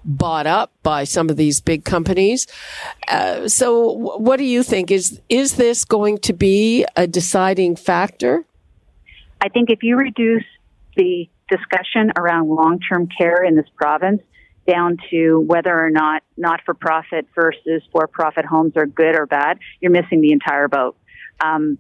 bought 0.08 0.48
up 0.48 0.72
by 0.82 1.04
some 1.04 1.30
of 1.30 1.36
these 1.36 1.60
big 1.60 1.84
companies. 1.84 2.48
Uh, 3.08 3.48
so, 3.48 3.92
what 3.92 4.38
do 4.38 4.46
you 4.46 4.64
think? 4.64 4.90
Is 4.90 5.22
is 5.30 5.56
this 5.56 5.86
going 5.86 6.18
to 6.20 6.34
be 6.34 6.86
a 6.96 7.06
deciding 7.06 7.76
factor? 7.76 8.46
I 9.42 9.50
think 9.50 9.70
if 9.70 9.84
you 9.84 9.98
reduce 9.98 10.46
the 10.96 11.30
discussion 11.50 12.12
around 12.18 12.50
long 12.50 12.80
term 12.80 13.08
care 13.08 13.44
in 13.44 13.56
this 13.56 13.68
province 13.76 14.22
down 14.68 14.98
to 15.10 15.40
whether 15.40 15.74
or 15.74 15.90
not 15.90 16.24
not 16.36 16.62
for 16.66 16.74
profit 16.74 17.28
versus 17.36 17.84
for 17.92 18.08
profit 18.08 18.46
homes 18.46 18.74
are 18.76 18.86
good 18.86 19.16
or 19.16 19.26
bad, 19.26 19.60
you're 19.80 19.92
missing 19.92 20.22
the 20.22 20.32
entire 20.32 20.68
boat. 20.68 20.98
Um, 21.40 21.78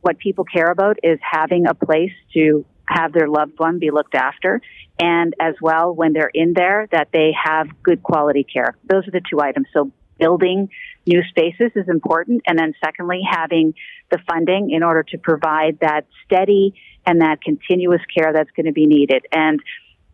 what 0.00 0.18
people 0.18 0.44
care 0.44 0.70
about 0.70 0.98
is 1.02 1.18
having 1.20 1.66
a 1.66 1.74
place 1.74 2.12
to 2.34 2.64
have 2.90 3.12
their 3.12 3.28
loved 3.28 3.58
one 3.58 3.78
be 3.78 3.90
looked 3.90 4.14
after 4.14 4.60
and 4.98 5.34
as 5.40 5.54
well 5.62 5.94
when 5.94 6.12
they're 6.12 6.30
in 6.32 6.52
there 6.54 6.88
that 6.90 7.08
they 7.12 7.32
have 7.32 7.68
good 7.82 8.02
quality 8.02 8.44
care. 8.44 8.76
Those 8.84 9.06
are 9.06 9.12
the 9.12 9.22
two 9.30 9.40
items. 9.40 9.66
So 9.72 9.92
building 10.18 10.68
new 11.06 11.22
spaces 11.28 11.72
is 11.74 11.88
important 11.88 12.42
and 12.46 12.58
then 12.58 12.74
secondly 12.84 13.20
having 13.28 13.74
the 14.10 14.18
funding 14.28 14.70
in 14.70 14.82
order 14.82 15.02
to 15.04 15.18
provide 15.18 15.78
that 15.80 16.06
steady 16.26 16.74
and 17.06 17.22
that 17.22 17.40
continuous 17.42 18.02
care 18.14 18.32
that's 18.32 18.50
going 18.50 18.66
to 18.66 18.72
be 18.72 18.86
needed. 18.86 19.24
And 19.32 19.60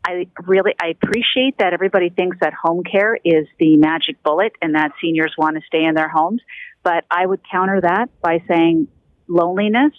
I 0.06 0.28
really 0.46 0.72
I 0.80 0.88
appreciate 0.90 1.58
that 1.58 1.72
everybody 1.72 2.10
thinks 2.10 2.36
that 2.40 2.52
home 2.54 2.84
care 2.84 3.16
is 3.16 3.48
the 3.58 3.76
magic 3.76 4.22
bullet 4.22 4.52
and 4.62 4.76
that 4.76 4.92
seniors 5.02 5.34
want 5.36 5.56
to 5.56 5.62
stay 5.66 5.84
in 5.84 5.94
their 5.94 6.08
homes, 6.08 6.40
but 6.84 7.04
I 7.10 7.26
would 7.26 7.40
counter 7.50 7.80
that 7.80 8.08
by 8.20 8.38
saying 8.46 8.86
loneliness 9.28 9.92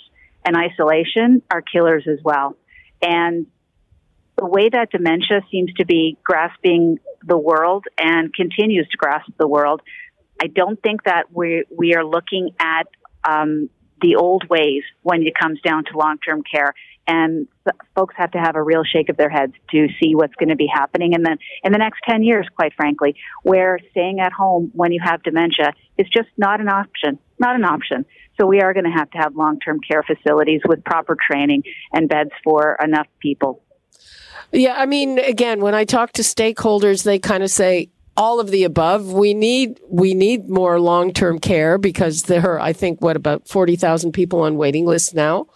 and 0.45 0.55
isolation 0.55 1.41
are 1.51 1.61
killers 1.61 2.07
as 2.09 2.19
well. 2.23 2.55
And 3.01 3.47
the 4.37 4.45
way 4.45 4.69
that 4.69 4.91
dementia 4.91 5.41
seems 5.51 5.73
to 5.73 5.85
be 5.85 6.17
grasping 6.23 6.99
the 7.23 7.37
world 7.37 7.85
and 7.97 8.33
continues 8.33 8.87
to 8.89 8.97
grasp 8.97 9.31
the 9.37 9.47
world, 9.47 9.81
I 10.41 10.47
don't 10.47 10.81
think 10.81 11.03
that 11.03 11.33
we 11.33 11.63
we 11.75 11.95
are 11.95 12.05
looking 12.05 12.51
at 12.59 12.87
um, 13.27 13.69
the 14.01 14.15
old 14.15 14.47
ways 14.49 14.83
when 15.01 15.23
it 15.23 15.33
comes 15.35 15.59
down 15.61 15.85
to 15.85 15.97
long 15.97 16.17
term 16.19 16.43
care. 16.43 16.73
And 17.09 17.47
folks 17.95 18.15
have 18.17 18.31
to 18.31 18.37
have 18.37 18.55
a 18.57 18.61
real 18.61 18.83
shake 18.83 19.07
of 19.07 19.15
their 19.15 19.29
heads 19.29 19.53
to 19.71 19.87
see 19.99 20.13
what's 20.13 20.35
going 20.35 20.49
to 20.49 20.57
be 20.57 20.67
happening 20.71 21.13
in 21.13 21.23
the 21.23 21.37
in 21.63 21.71
the 21.71 21.77
next 21.77 22.01
ten 22.07 22.21
years. 22.21 22.45
Quite 22.55 22.73
frankly, 22.75 23.15
where 23.43 23.79
staying 23.91 24.19
at 24.19 24.33
home 24.33 24.71
when 24.73 24.91
you 24.91 24.99
have 25.03 25.23
dementia 25.23 25.71
is 25.97 26.07
just 26.09 26.29
not 26.37 26.59
an 26.59 26.67
option. 26.67 27.17
Not 27.39 27.55
an 27.55 27.63
option. 27.63 28.05
So 28.37 28.45
we 28.45 28.61
are 28.61 28.73
going 28.73 28.85
to 28.85 28.91
have 28.91 29.09
to 29.11 29.17
have 29.17 29.35
long-term 29.35 29.79
care 29.79 30.03
facilities 30.03 30.61
with 30.65 30.83
proper 30.83 31.17
training 31.19 31.63
and 31.91 32.07
beds 32.07 32.31
for 32.43 32.77
enough 32.81 33.07
people. 33.19 33.63
Yeah, 34.51 34.75
I 34.77 34.85
mean, 34.85 35.19
again, 35.19 35.59
when 35.59 35.75
I 35.75 35.83
talk 35.83 36.13
to 36.13 36.21
stakeholders, 36.21 37.03
they 37.03 37.19
kind 37.19 37.43
of 37.43 37.49
say 37.49 37.89
all 38.15 38.39
of 38.39 38.49
the 38.49 38.63
above. 38.63 39.11
We 39.11 39.33
need 39.33 39.79
we 39.89 40.13
need 40.13 40.49
more 40.49 40.79
long-term 40.79 41.39
care 41.39 41.77
because 41.77 42.23
there 42.23 42.51
are, 42.51 42.59
I 42.59 42.73
think, 42.73 43.01
what 43.01 43.15
about 43.15 43.47
forty 43.47 43.75
thousand 43.75 44.13
people 44.13 44.41
on 44.41 44.55
waiting 44.55 44.85
lists 44.85 45.13
now 45.13 45.47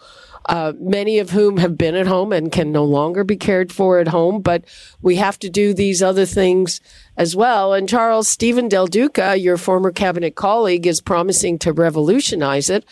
uh, 0.47 0.73
many 0.79 1.19
of 1.19 1.29
whom 1.29 1.57
have 1.57 1.77
been 1.77 1.95
at 1.95 2.07
home 2.07 2.33
and 2.33 2.51
can 2.51 2.71
no 2.71 2.83
longer 2.83 3.23
be 3.23 3.37
cared 3.37 3.71
for 3.71 3.99
at 3.99 4.07
home. 4.07 4.41
But 4.41 4.65
we 5.01 5.15
have 5.17 5.37
to 5.39 5.49
do 5.49 5.73
these 5.73 6.01
other 6.01 6.25
things 6.25 6.81
as 7.21 7.35
well. 7.35 7.71
And 7.73 7.87
Charles 7.87 8.27
Stephen 8.27 8.67
Del 8.67 8.87
Duca, 8.87 9.37
your 9.37 9.55
former 9.55 9.91
cabinet 9.91 10.33
colleague, 10.33 10.87
is 10.87 10.99
promising 10.99 11.59
to 11.59 11.71
revolutionize 11.71 12.67
it. 12.67 12.83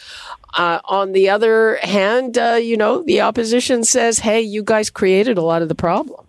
Uh, 0.53 0.79
on 0.85 1.13
the 1.13 1.29
other 1.29 1.79
hand, 1.81 2.37
uh, 2.37 2.59
you 2.61 2.77
know, 2.77 3.01
the 3.01 3.21
opposition 3.21 3.83
says, 3.83 4.19
"Hey, 4.19 4.41
you 4.41 4.61
guys 4.63 4.91
created 4.91 5.39
a 5.39 5.41
lot 5.41 5.63
of 5.63 5.67
the 5.67 5.75
problem." 5.75 6.27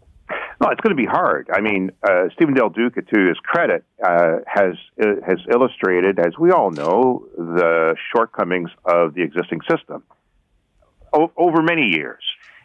No, 0.62 0.69
it's 0.71 0.80
going 0.80 0.97
to 0.97 1.02
be 1.07 1.11
hard. 1.19 1.50
I 1.52 1.61
mean, 1.61 1.90
uh, 2.02 2.28
Stephen 2.35 2.54
Del 2.54 2.71
Duca, 2.71 3.02
to 3.02 3.28
his 3.28 3.38
credit, 3.38 3.85
uh, 4.02 4.38
has 4.47 4.75
uh, 5.02 5.21
has 5.26 5.38
illustrated, 5.50 6.19
as 6.19 6.38
we 6.38 6.52
all 6.52 6.71
know, 6.71 7.26
the 7.37 7.97
shortcomings 8.14 8.71
of 8.85 9.12
the 9.14 9.23
existing 9.23 9.61
system 9.71 10.02
o- 11.12 11.33
over 11.37 11.62
many 11.62 11.87
years. 11.97 12.23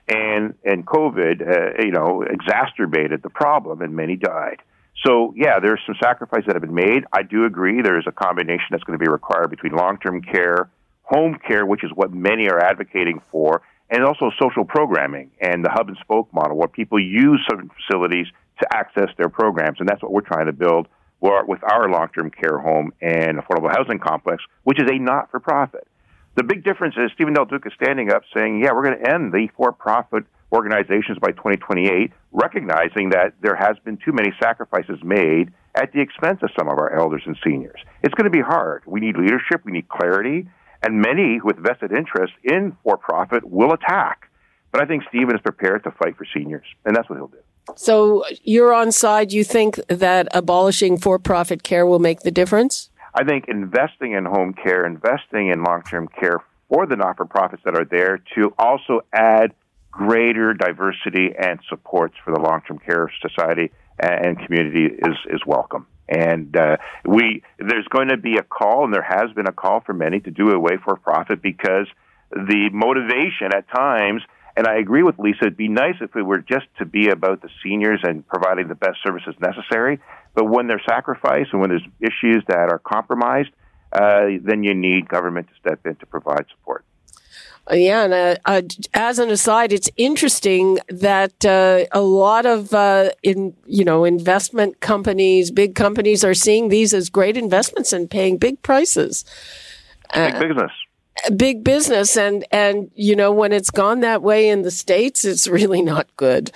And, 0.07 0.53
and 0.63 0.85
COVID, 0.85 1.41
uh, 1.41 1.83
you 1.83 1.91
know, 1.91 2.21
exacerbated 2.21 3.23
the 3.23 3.31
problem 3.31 3.81
and 3.81 3.95
many 3.95 4.15
died. 4.15 4.61
So, 5.03 5.33
yeah, 5.35 5.59
there's 5.59 5.81
some 5.85 5.95
sacrifices 6.01 6.45
that 6.47 6.55
have 6.55 6.61
been 6.61 6.73
made. 6.73 7.03
I 7.11 7.23
do 7.23 7.45
agree 7.45 7.81
there's 7.81 8.07
a 8.07 8.11
combination 8.11 8.67
that's 8.71 8.83
going 8.83 8.97
to 8.97 9.03
be 9.03 9.09
required 9.09 9.49
between 9.49 9.73
long 9.73 9.97
term 9.97 10.21
care, 10.21 10.69
home 11.03 11.37
care, 11.47 11.65
which 11.65 11.83
is 11.83 11.91
what 11.93 12.13
many 12.13 12.47
are 12.47 12.59
advocating 12.59 13.21
for, 13.31 13.61
and 13.89 14.03
also 14.03 14.31
social 14.41 14.65
programming 14.65 15.31
and 15.41 15.63
the 15.63 15.69
hub 15.69 15.89
and 15.89 15.97
spoke 16.01 16.33
model, 16.33 16.57
where 16.57 16.67
people 16.67 16.99
use 16.99 17.43
certain 17.49 17.69
facilities 17.69 18.27
to 18.61 18.67
access 18.73 19.09
their 19.17 19.29
programs. 19.29 19.79
And 19.79 19.87
that's 19.87 20.01
what 20.01 20.11
we're 20.11 20.21
trying 20.21 20.45
to 20.47 20.53
build 20.53 20.87
with 21.21 21.63
our 21.63 21.89
long 21.89 22.07
term 22.15 22.29
care 22.29 22.59
home 22.59 22.91
and 23.01 23.37
affordable 23.39 23.71
housing 23.71 23.99
complex, 23.99 24.43
which 24.63 24.79
is 24.81 24.89
a 24.89 24.99
not 24.99 25.31
for 25.31 25.39
profit. 25.39 25.87
The 26.35 26.43
big 26.43 26.63
difference 26.63 26.95
is 26.97 27.11
Stephen 27.13 27.33
Del 27.33 27.45
Duca 27.45 27.69
standing 27.81 28.11
up 28.11 28.23
saying, 28.35 28.61
yeah, 28.61 28.73
we're 28.73 28.83
going 28.83 28.99
to 28.99 29.13
end 29.13 29.31
the 29.31 29.47
for 29.55 29.71
profit 29.71 30.25
organizations 30.55 31.19
by 31.19 31.31
2028, 31.31 32.11
recognizing 32.31 33.09
that 33.09 33.33
there 33.41 33.55
has 33.55 33.77
been 33.83 33.97
too 33.97 34.13
many 34.13 34.33
sacrifices 34.41 34.97
made 35.03 35.51
at 35.75 35.91
the 35.91 35.99
expense 35.99 36.39
of 36.41 36.49
some 36.57 36.69
of 36.69 36.77
our 36.77 36.97
elders 36.97 37.23
and 37.25 37.37
seniors. 37.43 37.79
It's 38.01 38.13
going 38.13 38.31
to 38.31 38.35
be 38.35 38.41
hard. 38.41 38.83
We 38.85 39.01
need 39.01 39.17
leadership, 39.17 39.61
we 39.65 39.73
need 39.73 39.89
clarity, 39.89 40.47
and 40.81 41.01
many 41.01 41.41
with 41.43 41.57
vested 41.57 41.91
interest 41.91 42.33
in 42.43 42.77
for 42.83 42.97
profit 42.97 43.43
will 43.43 43.73
attack. 43.73 44.29
But 44.71 44.81
I 44.81 44.85
think 44.85 45.03
Stephen 45.09 45.35
is 45.35 45.41
prepared 45.41 45.83
to 45.83 45.91
fight 45.91 46.17
for 46.17 46.25
seniors, 46.33 46.65
and 46.85 46.95
that's 46.95 47.09
what 47.09 47.17
he'll 47.17 47.27
do. 47.27 47.37
So 47.75 48.23
you're 48.43 48.73
on 48.73 48.91
side. 48.91 49.31
You 49.31 49.43
think 49.43 49.79
that 49.87 50.27
abolishing 50.33 50.97
for 50.97 51.19
profit 51.19 51.63
care 51.63 51.85
will 51.85 51.99
make 51.99 52.21
the 52.21 52.31
difference? 52.31 52.89
I 53.13 53.23
think 53.23 53.45
investing 53.47 54.13
in 54.13 54.25
home 54.25 54.53
care, 54.53 54.85
investing 54.85 55.47
in 55.47 55.63
long 55.63 55.83
term 55.83 56.07
care 56.07 56.43
for 56.69 56.85
the 56.85 56.95
not 56.95 57.17
for 57.17 57.25
profits 57.25 57.63
that 57.65 57.75
are 57.75 57.85
there 57.85 58.21
to 58.35 58.53
also 58.57 59.01
add 59.13 59.53
greater 59.95 60.53
diversity 60.53 61.29
and 61.37 61.59
supports 61.69 62.15
for 62.23 62.33
the 62.33 62.39
long 62.39 62.61
term 62.67 62.79
care 62.79 63.09
society 63.21 63.71
and 63.99 64.37
community 64.45 64.85
is, 64.85 65.15
is 65.29 65.41
welcome. 65.47 65.87
And 66.07 66.55
uh, 66.55 66.77
we 67.05 67.41
there's 67.57 67.87
going 67.89 68.09
to 68.09 68.17
be 68.17 68.37
a 68.37 68.43
call, 68.43 68.83
and 68.83 68.93
there 68.93 69.07
has 69.07 69.31
been 69.35 69.47
a 69.47 69.53
call 69.53 69.81
for 69.81 69.93
many 69.93 70.19
to 70.19 70.31
do 70.31 70.51
away 70.51 70.77
for 70.83 70.95
profit 70.97 71.41
because 71.41 71.87
the 72.31 72.69
motivation 72.71 73.55
at 73.55 73.65
times 73.73 74.21
and 74.57 74.67
I 74.67 74.77
agree 74.77 75.03
with 75.03 75.19
Lisa. 75.19 75.47
It'd 75.47 75.57
be 75.57 75.67
nice 75.67 75.95
if 75.99 76.15
it 76.15 76.21
were 76.21 76.39
just 76.39 76.67
to 76.79 76.85
be 76.85 77.09
about 77.09 77.41
the 77.41 77.49
seniors 77.61 77.99
and 78.03 78.25
providing 78.25 78.69
the 78.69 78.75
best 78.75 78.99
services 79.05 79.35
necessary. 79.41 79.99
But 80.33 80.45
when 80.45 80.67
they're 80.67 80.81
sacrificed 80.87 81.49
and 81.51 81.59
when 81.59 81.69
there's 81.69 81.85
issues 81.99 82.41
that 82.47 82.69
are 82.71 82.79
compromised, 82.79 83.49
uh, 83.91 84.39
then 84.41 84.63
you 84.63 84.73
need 84.73 85.09
government 85.09 85.47
to 85.49 85.53
step 85.59 85.85
in 85.85 85.95
to 85.97 86.05
provide 86.05 86.45
support. 86.51 86.85
Yeah, 87.71 88.03
and 88.03 88.13
uh, 88.13 88.35
uh, 88.45 88.61
as 88.93 89.17
an 89.17 89.31
aside, 89.31 89.73
it's 89.73 89.89
interesting 89.97 90.77
that 90.87 91.43
uh, 91.43 91.85
a 91.91 92.01
lot 92.01 92.45
of 92.45 92.73
uh, 92.73 93.09
in 93.23 93.55
you 93.65 93.83
know 93.83 94.05
investment 94.05 94.81
companies, 94.81 95.49
big 95.49 95.73
companies, 95.73 96.23
are 96.23 96.35
seeing 96.35 96.69
these 96.69 96.93
as 96.93 97.09
great 97.09 97.37
investments 97.37 97.91
and 97.91 98.09
paying 98.09 98.37
big 98.37 98.61
prices. 98.61 99.25
Big 100.13 100.39
business. 100.39 100.71
Big 101.35 101.63
business, 101.63 102.15
and 102.15 102.45
and 102.51 102.91
you 102.93 103.15
know 103.15 103.31
when 103.31 103.51
it's 103.51 103.71
gone 103.71 104.01
that 104.01 104.21
way 104.21 104.49
in 104.49 104.61
the 104.61 104.69
states, 104.69 105.25
it's 105.25 105.47
really 105.47 105.81
not 105.81 106.07
good. 106.17 106.51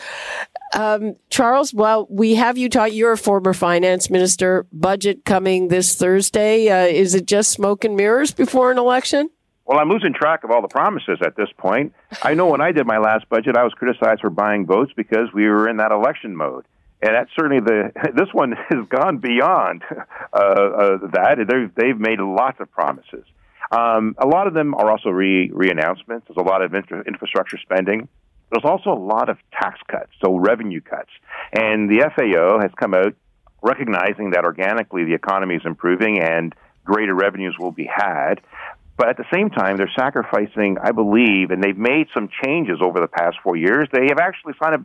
Um, 0.76 1.16
Charles, 1.32 1.74
well, 1.74 2.06
we 2.12 2.36
have 2.36 2.56
you 2.56 2.70
taught. 2.70 2.94
You're 2.94 3.14
a 3.14 3.18
former 3.18 3.54
finance 3.54 4.12
minister. 4.12 4.68
Budget 4.72 5.26
coming 5.26 5.70
this 5.70 5.96
Thursday. 5.96 6.70
Uh, 6.70 6.86
is 6.86 7.16
it 7.16 7.26
just 7.26 7.52
smoke 7.52 7.84
and 7.84 7.96
mirrors 7.96 8.32
before 8.32 8.70
an 8.70 8.78
election? 8.78 9.32
Well, 9.70 9.78
I'm 9.78 9.88
losing 9.88 10.16
track 10.16 10.44
of 10.44 10.50
all 10.50 10.64
the 10.64 10.68
promises 10.68 11.20
at 11.24 11.36
this 11.36 11.50
point. 11.56 11.94
I 12.24 12.34
know 12.34 12.48
when 12.48 12.60
I 12.60 12.72
did 12.72 12.88
my 12.88 12.98
last 12.98 13.30
budget, 13.30 13.56
I 13.56 13.64
was 13.64 13.72
criticized 13.76 14.22
for 14.22 14.32
buying 14.32 14.66
votes 14.66 14.92
because 14.96 15.32
we 15.32 15.46
were 15.46 15.70
in 15.70 15.78
that 15.78 15.92
election 15.92 16.36
mode. 16.36 16.66
And 17.04 17.14
that's 17.14 17.30
certainly 17.36 17.60
the. 17.60 17.92
This 18.16 18.30
one 18.34 18.54
has 18.54 18.88
gone 18.90 19.20
beyond 19.20 19.84
uh, 20.34 20.36
uh, 20.36 20.98
that. 21.14 21.36
They've, 21.48 21.72
they've 21.76 22.00
made 22.00 22.20
lots 22.20 22.60
of 22.60 22.72
promises. 22.72 23.24
Um, 23.72 24.16
a 24.18 24.26
lot 24.26 24.48
of 24.48 24.56
them 24.56 24.74
are 24.74 24.90
also 24.90 25.10
re 25.10 25.52
announcements. 25.54 26.26
There's 26.28 26.44
a 26.44 26.50
lot 26.50 26.64
of 26.64 26.74
infra- 26.74 27.04
infrastructure 27.06 27.60
spending. 27.62 28.10
There's 28.52 28.66
also 28.66 28.90
a 28.90 28.98
lot 28.98 29.30
of 29.30 29.38
tax 29.54 29.80
cuts, 29.88 30.10
so 30.26 30.36
revenue 30.36 30.82
cuts. 30.82 31.12
And 31.54 31.88
the 31.88 32.10
FAO 32.16 32.60
has 32.60 32.72
come 32.76 32.96
out 32.96 33.14
recognizing 33.62 34.32
that 34.32 34.46
organically 34.46 35.06
the 35.06 35.14
economy 35.14 35.56
is 35.56 35.62
improving 35.64 36.20
and 36.20 36.56
greater 36.90 37.14
revenues 37.14 37.56
will 37.60 37.72
be 37.72 37.86
had. 37.86 38.42
But 39.00 39.08
at 39.08 39.16
the 39.16 39.24
same 39.34 39.50
time, 39.50 39.78
they're 39.78 39.90
sacrificing, 39.98 40.76
I 40.84 40.92
believe, 40.92 41.52
and 41.52 41.64
they've 41.64 41.78
made 41.78 42.08
some 42.14 42.28
changes 42.44 42.80
over 42.82 43.00
the 43.00 43.08
past 43.08 43.38
four 43.42 43.56
years. 43.56 43.88
They 43.94 44.08
have 44.10 44.20
actually 44.20 44.56
kind 44.62 44.76
of 44.76 44.84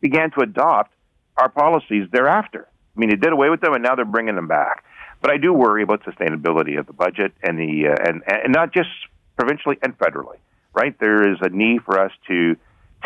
began 0.00 0.32
to 0.32 0.40
adopt 0.40 0.92
our 1.36 1.48
policies 1.48 2.08
thereafter. 2.10 2.66
I 2.96 2.98
mean, 2.98 3.10
they 3.10 3.16
did 3.16 3.32
away 3.32 3.50
with 3.50 3.60
them, 3.60 3.72
and 3.72 3.80
now 3.84 3.94
they're 3.94 4.04
bringing 4.04 4.34
them 4.34 4.48
back. 4.48 4.84
But 5.22 5.30
I 5.30 5.36
do 5.36 5.52
worry 5.52 5.84
about 5.84 6.02
sustainability 6.02 6.80
of 6.80 6.88
the 6.88 6.92
budget 6.92 7.32
and 7.44 7.56
the 7.56 7.90
uh, 7.90 8.08
and 8.08 8.22
and 8.26 8.52
not 8.52 8.74
just 8.74 8.88
provincially 9.38 9.78
and 9.82 9.96
federally. 9.98 10.38
Right, 10.72 10.98
there 10.98 11.30
is 11.30 11.38
a 11.40 11.48
need 11.48 11.82
for 11.84 12.00
us 12.00 12.10
to 12.26 12.56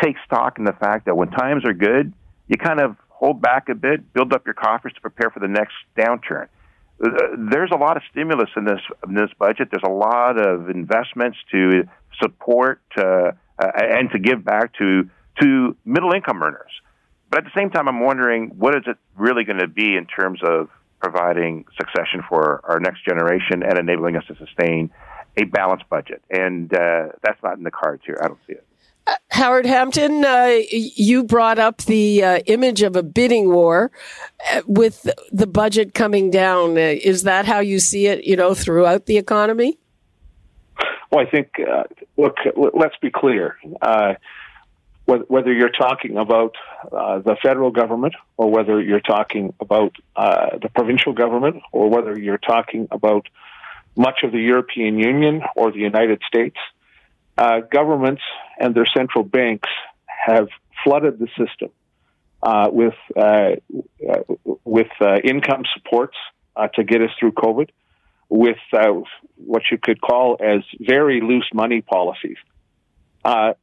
take 0.01 0.15
stock 0.25 0.57
in 0.57 0.63
the 0.63 0.73
fact 0.73 1.05
that 1.05 1.15
when 1.15 1.29
times 1.29 1.63
are 1.63 1.73
good, 1.73 2.11
you 2.47 2.57
kind 2.57 2.79
of 2.79 2.97
hold 3.09 3.39
back 3.39 3.69
a 3.69 3.75
bit, 3.75 4.13
build 4.13 4.33
up 4.33 4.47
your 4.47 4.55
coffers 4.55 4.93
to 4.93 5.01
prepare 5.01 5.29
for 5.29 5.41
the 5.41 5.47
next 5.47 5.75
downturn 5.95 6.47
there's 6.99 7.71
a 7.73 7.77
lot 7.77 7.97
of 7.97 8.03
stimulus 8.11 8.49
in 8.57 8.65
this 8.65 8.81
in 9.07 9.13
this 9.13 9.29
budget. 9.37 9.69
There's 9.71 9.83
a 9.85 9.91
lot 9.91 10.37
of 10.37 10.69
investments 10.69 11.37
to 11.51 11.83
support 12.21 12.81
uh, 12.97 13.31
and 13.57 14.09
to 14.11 14.19
give 14.19 14.43
back 14.43 14.73
to 14.79 15.09
to 15.41 15.77
middle 15.85 16.13
income 16.13 16.43
earners. 16.43 16.71
But 17.29 17.39
at 17.39 17.43
the 17.45 17.59
same 17.59 17.69
time, 17.69 17.87
I'm 17.87 18.01
wondering 18.01 18.53
what 18.57 18.75
is 18.75 18.83
it 18.87 18.97
really 19.15 19.43
going 19.43 19.59
to 19.59 19.67
be 19.67 19.95
in 19.95 20.05
terms 20.07 20.41
of 20.43 20.69
providing 20.99 21.65
succession 21.77 22.23
for 22.27 22.61
our 22.65 22.79
next 22.79 23.05
generation 23.05 23.63
and 23.63 23.77
enabling 23.77 24.17
us 24.17 24.23
to 24.27 24.35
sustain 24.35 24.91
a 25.37 25.45
balanced 25.45 25.87
budget. 25.89 26.21
And 26.29 26.73
uh, 26.73 27.09
that's 27.23 27.41
not 27.43 27.57
in 27.57 27.63
the 27.63 27.71
cards 27.71 28.01
here. 28.05 28.17
I 28.21 28.27
don't 28.27 28.39
see 28.47 28.53
it. 28.53 28.65
Howard 29.29 29.65
Hampton, 29.65 30.25
uh, 30.25 30.59
you 30.71 31.23
brought 31.23 31.59
up 31.59 31.83
the 31.83 32.23
uh, 32.23 32.39
image 32.45 32.81
of 32.81 32.95
a 32.95 33.03
bidding 33.03 33.49
war 33.49 33.91
uh, 34.51 34.61
with 34.67 35.09
the 35.31 35.47
budget 35.47 35.93
coming 35.93 36.29
down. 36.29 36.71
Uh, 36.71 36.95
is 37.01 37.23
that 37.23 37.45
how 37.45 37.59
you 37.59 37.79
see 37.79 38.07
it, 38.07 38.25
you 38.25 38.35
know, 38.35 38.53
throughout 38.53 39.05
the 39.05 39.17
economy? 39.17 39.77
Well, 41.11 41.25
I 41.25 41.29
think, 41.29 41.53
uh, 41.59 41.83
look, 42.17 42.35
let's 42.73 42.95
be 43.01 43.09
clear. 43.09 43.57
Uh, 43.81 44.15
whether 45.05 45.51
you're 45.51 45.71
talking 45.71 46.17
about 46.17 46.55
the 46.91 47.35
federal 47.41 47.71
government 47.71 48.13
or 48.37 48.51
whether 48.51 48.79
you're 48.79 48.99
talking 48.99 49.55
about 49.59 49.95
the 50.15 50.69
provincial 50.75 51.13
government 51.13 51.63
or 51.71 51.89
whether 51.89 52.19
you're 52.19 52.37
talking 52.37 52.87
about 52.91 53.27
much 53.95 54.19
of 54.23 54.31
the 54.31 54.39
European 54.39 54.99
Union 54.99 55.41
or 55.55 55.71
the 55.71 55.79
United 55.79 56.21
States, 56.27 56.57
uh, 57.39 57.61
governments 57.71 58.21
and 58.59 58.75
their 58.75 58.85
central 58.85 59.23
banks 59.23 59.69
have 60.05 60.49
flooded 60.83 61.19
the 61.19 61.27
system 61.37 61.69
uh, 62.43 62.67
with 62.69 62.93
uh, 63.15 63.51
uh 64.07 64.23
with 64.65 64.87
income 65.23 65.63
supports 65.73 66.17
to 66.75 66.83
get 66.83 67.01
us 67.01 67.09
through 67.17 67.31
COVID, 67.31 67.69
with 68.27 68.57
what 69.37 69.61
you 69.71 69.77
could 69.77 70.01
call 70.01 70.37
as 70.41 70.61
very 70.81 71.21
loose 71.21 71.49
money 71.53 71.81
policies, 71.81 72.37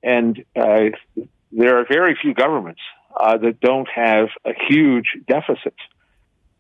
and 0.03 0.43
there 0.55 1.79
are 1.79 1.85
very 1.87 2.17
few 2.21 2.33
governments 2.33 2.81
that 3.19 3.61
don't 3.61 3.89
have 3.95 4.29
a 4.47 4.53
huge 4.69 5.09
deficits. 5.29 5.77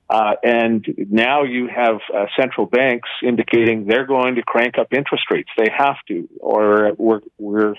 Uh, 0.08 0.34
and 0.42 0.86
now 1.10 1.42
you 1.42 1.66
have 1.66 1.98
uh, 2.14 2.26
central 2.38 2.66
banks 2.66 3.08
indicating 3.22 3.86
they're 3.86 4.06
going 4.06 4.36
to 4.36 4.42
crank 4.42 4.78
up 4.78 4.92
interest 4.92 5.24
rates. 5.30 5.50
They 5.56 5.68
have 5.76 5.96
to, 6.08 6.28
or 6.38 6.92
we're, 6.96 7.20
we're 7.38 7.74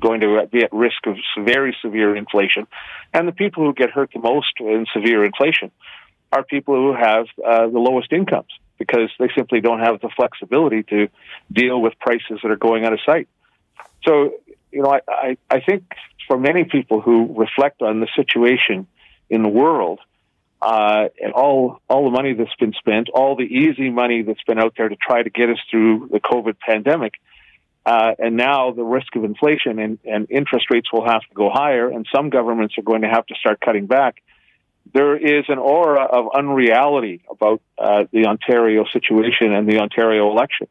going 0.00 0.20
to 0.20 0.46
be 0.50 0.62
at 0.62 0.72
risk 0.72 1.06
of 1.06 1.16
very 1.38 1.76
severe 1.82 2.16
inflation. 2.16 2.66
And 3.12 3.28
the 3.28 3.32
people 3.32 3.64
who 3.64 3.74
get 3.74 3.90
hurt 3.90 4.10
the 4.12 4.20
most 4.20 4.52
in 4.58 4.86
severe 4.92 5.24
inflation 5.24 5.70
are 6.32 6.42
people 6.44 6.74
who 6.74 6.94
have 6.94 7.26
uh, 7.44 7.68
the 7.68 7.78
lowest 7.78 8.12
incomes 8.12 8.48
because 8.78 9.10
they 9.18 9.28
simply 9.34 9.60
don't 9.60 9.80
have 9.80 10.00
the 10.00 10.08
flexibility 10.16 10.82
to 10.84 11.08
deal 11.52 11.80
with 11.80 11.98
prices 11.98 12.40
that 12.42 12.50
are 12.50 12.56
going 12.56 12.84
out 12.84 12.92
of 12.92 13.00
sight. 13.04 13.28
So, 14.04 14.34
you 14.72 14.82
know, 14.82 14.90
I, 14.90 15.00
I, 15.08 15.36
I 15.50 15.60
think 15.60 15.84
for 16.26 16.38
many 16.38 16.64
people 16.64 17.00
who 17.00 17.34
reflect 17.38 17.82
on 17.82 18.00
the 18.00 18.08
situation 18.16 18.86
in 19.30 19.42
the 19.42 19.48
world, 19.48 20.00
uh, 20.60 21.08
and 21.20 21.32
all 21.32 21.80
all 21.88 22.04
the 22.04 22.10
money 22.10 22.34
that's 22.34 22.54
been 22.58 22.72
spent, 22.72 23.08
all 23.12 23.36
the 23.36 23.44
easy 23.44 23.90
money 23.90 24.22
that's 24.22 24.42
been 24.44 24.58
out 24.58 24.74
there 24.76 24.88
to 24.88 24.96
try 24.96 25.22
to 25.22 25.30
get 25.30 25.50
us 25.50 25.58
through 25.70 26.08
the 26.10 26.20
COVID 26.20 26.58
pandemic, 26.58 27.14
uh, 27.84 28.12
and 28.18 28.36
now 28.36 28.72
the 28.72 28.82
risk 28.82 29.14
of 29.16 29.24
inflation 29.24 29.78
and, 29.78 29.98
and 30.04 30.30
interest 30.30 30.66
rates 30.70 30.92
will 30.92 31.06
have 31.06 31.20
to 31.20 31.34
go 31.34 31.50
higher, 31.50 31.88
and 31.88 32.06
some 32.14 32.30
governments 32.30 32.74
are 32.78 32.82
going 32.82 33.02
to 33.02 33.08
have 33.08 33.24
to 33.26 33.34
start 33.36 33.60
cutting 33.60 33.86
back. 33.86 34.22
There 34.92 35.16
is 35.16 35.44
an 35.48 35.58
aura 35.58 36.04
of 36.04 36.30
unreality 36.34 37.22
about 37.30 37.60
uh, 37.78 38.04
the 38.12 38.26
Ontario 38.26 38.84
situation 38.92 39.52
and 39.52 39.68
the 39.68 39.80
Ontario 39.80 40.30
election. 40.30 40.68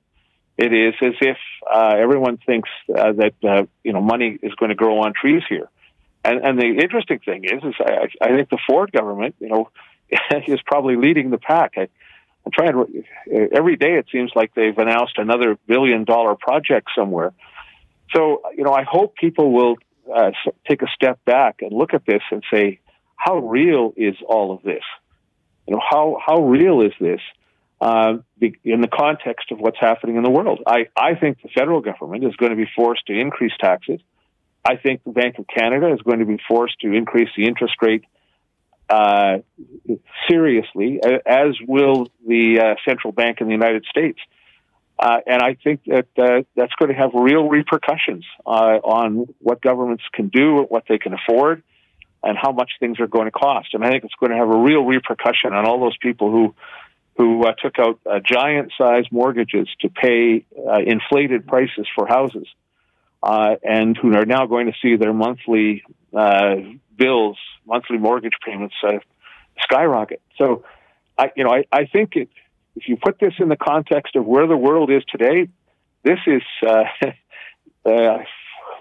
It 0.58 0.74
is 0.74 0.94
as 1.02 1.14
if 1.22 1.38
uh, 1.70 1.96
everyone 1.98 2.38
thinks 2.38 2.70
uh, 2.90 3.12
that 3.14 3.34
uh, 3.44 3.66
you 3.84 3.94
know 3.94 4.02
money 4.02 4.38
is 4.42 4.54
going 4.56 4.70
to 4.70 4.76
grow 4.76 5.00
on 5.00 5.14
trees 5.14 5.44
here. 5.48 5.70
And, 6.26 6.44
and 6.44 6.60
the 6.60 6.82
interesting 6.82 7.20
thing 7.20 7.44
is, 7.44 7.64
is 7.64 7.76
I, 7.80 8.08
I 8.20 8.36
think 8.36 8.50
the 8.50 8.58
Ford 8.68 8.92
government, 8.92 9.36
you 9.40 9.50
know, 9.50 9.70
is 10.48 10.60
probably 10.66 10.96
leading 10.96 11.30
the 11.30 11.38
pack. 11.38 11.74
I, 11.78 11.88
I'm 12.46 12.52
trying 12.52 12.74
to, 12.74 13.48
every 13.54 13.76
day 13.76 13.94
it 13.98 14.08
seems 14.12 14.32
like 14.36 14.54
they've 14.56 14.78
announced 14.78 15.18
another 15.18 15.58
billion 15.68 16.04
dollar 16.04 16.36
project 16.36 16.90
somewhere. 16.98 17.34
So, 18.16 18.42
you 18.56 18.64
know, 18.64 18.74
I 18.74 18.84
hope 18.84 19.16
people 19.16 19.52
will 19.52 19.76
uh, 20.14 20.32
take 20.68 20.82
a 20.82 20.88
step 20.96 21.24
back 21.26 21.58
and 21.62 21.72
look 21.72 21.94
at 21.94 22.06
this 22.06 22.22
and 22.32 22.44
say, 22.52 22.80
how 23.16 23.38
real 23.38 23.94
is 23.96 24.16
all 24.28 24.54
of 24.54 24.62
this? 24.64 24.84
You 25.68 25.76
know, 25.76 25.82
how, 25.88 26.20
how 26.24 26.42
real 26.42 26.82
is 26.82 26.94
this 27.00 27.22
uh, 27.82 28.14
in 28.40 28.82
the 28.82 28.88
context 28.88 29.52
of 29.52 29.60
what's 29.60 29.80
happening 29.80 30.18
in 30.18 30.24
the 30.24 30.30
world? 30.30 30.62
I, 30.68 30.88
I 30.96 31.16
think 31.16 31.42
the 31.42 31.50
federal 31.50 31.82
government 31.82 32.24
is 32.24 32.36
going 32.36 32.52
to 32.52 32.56
be 32.56 32.70
forced 32.76 33.08
to 33.08 33.14
increase 33.14 33.54
taxes. 33.60 34.00
I 34.66 34.78
think 34.78 35.04
the 35.04 35.12
Bank 35.12 35.38
of 35.38 35.46
Canada 35.48 35.94
is 35.94 36.02
going 36.02 36.20
to 36.20 36.26
be 36.26 36.40
forced 36.48 36.80
to 36.80 36.92
increase 36.92 37.30
the 37.38 37.46
interest 37.46 37.76
rate 37.82 38.04
uh, 38.90 39.38
seriously, 40.28 41.00
as 41.26 41.56
will 41.68 42.08
the 42.28 42.60
uh, 42.60 42.76
central 42.88 43.14
bank 43.14 43.42
in 43.42 43.48
the 43.48 43.54
United 43.54 43.86
States. 43.90 44.20
Uh, 44.98 45.18
and 45.28 45.42
I 45.42 45.56
think 45.64 45.82
that 45.86 46.08
uh, 46.18 46.44
that's 46.56 46.74
going 46.80 46.90
to 46.90 46.98
have 46.98 47.12
real 47.14 47.48
repercussions 47.48 48.26
uh, 48.46 48.50
on 48.50 49.28
what 49.40 49.62
governments 49.62 50.04
can 50.14 50.30
do, 50.30 50.66
what 50.70 50.86
they 50.88 50.98
can 50.98 51.14
afford, 51.14 51.64
and 52.24 52.38
how 52.42 52.52
much 52.52 52.72
things 52.80 53.00
are 53.00 53.08
going 53.08 53.26
to 53.26 53.32
cost. 53.32 53.74
And 53.74 53.84
I 53.84 53.92
think 53.92 54.04
it's 54.04 54.16
going 54.20 54.32
to 54.32 54.38
have 54.38 54.50
a 54.50 54.58
real 54.58 54.84
repercussion 54.84 55.54
on 55.54 55.66
all 55.66 55.80
those 55.80 55.98
people 55.98 56.32
who 56.32 56.56
who 57.18 57.46
uh, 57.46 57.54
took 57.54 57.80
out 57.80 58.00
giant-sized 58.30 59.10
mortgages 59.10 59.70
to 59.80 59.90
pay 59.90 60.46
inflated 60.86 61.48
prices 61.48 61.88
for 61.96 62.06
houses 62.08 62.46
uh, 63.26 63.56
and 63.64 63.98
who 63.98 64.16
are 64.16 64.26
now 64.26 64.46
going 64.46 64.68
to 64.68 64.74
see 64.84 64.96
their 64.98 65.12
monthly 65.14 65.84
uh, 66.14 66.58
bills, 66.96 67.38
monthly 67.66 67.98
mortgage 67.98 68.36
payments 68.46 68.76
uh, 68.88 69.00
skyrocket. 69.62 70.22
So, 70.38 70.64
I, 71.18 71.32
you 71.36 71.44
know, 71.44 71.50
I, 71.52 71.66
I 71.72 71.86
think 71.86 72.16
it, 72.16 72.30
if 72.76 72.88
you 72.88 72.98
put 72.98 73.18
this 73.20 73.34
in 73.40 73.50
the 73.50 73.56
context 73.56 74.16
of 74.16 74.28
where 74.28 74.46
the 74.46 74.56
world 74.56 74.92
is 74.92 75.04
today, 75.10 75.50
this 76.04 76.20
is 76.28 76.44
uh, 76.62 76.84
uh, 77.90 78.18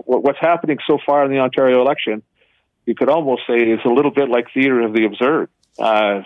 what's 0.04 0.40
happening 0.40 0.76
so 0.86 0.98
far 1.06 1.24
in 1.24 1.30
the 1.30 1.38
Ontario 1.38 1.80
election. 1.80 2.22
You 2.84 2.94
could 2.94 3.08
almost 3.08 3.42
say 3.46 3.54
is 3.54 3.80
a 3.86 3.88
little 3.88 4.10
bit 4.10 4.28
like 4.28 4.52
theater 4.52 4.82
of 4.82 4.92
the 4.92 5.06
absurd. 5.06 5.48
Uh, 5.78 6.20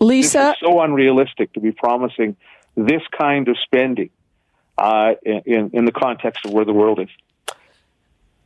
Lisa, 0.00 0.52
is 0.52 0.56
so 0.60 0.80
unrealistic 0.80 1.52
to 1.52 1.60
be 1.60 1.72
promising 1.72 2.36
this 2.76 3.02
kind 3.18 3.48
of 3.48 3.58
spending 3.62 4.08
uh, 4.78 5.14
in, 5.24 5.70
in 5.72 5.84
the 5.84 5.92
context 5.92 6.44
of 6.44 6.52
where 6.52 6.64
the 6.64 6.72
world 6.72 7.00
is. 7.00 7.08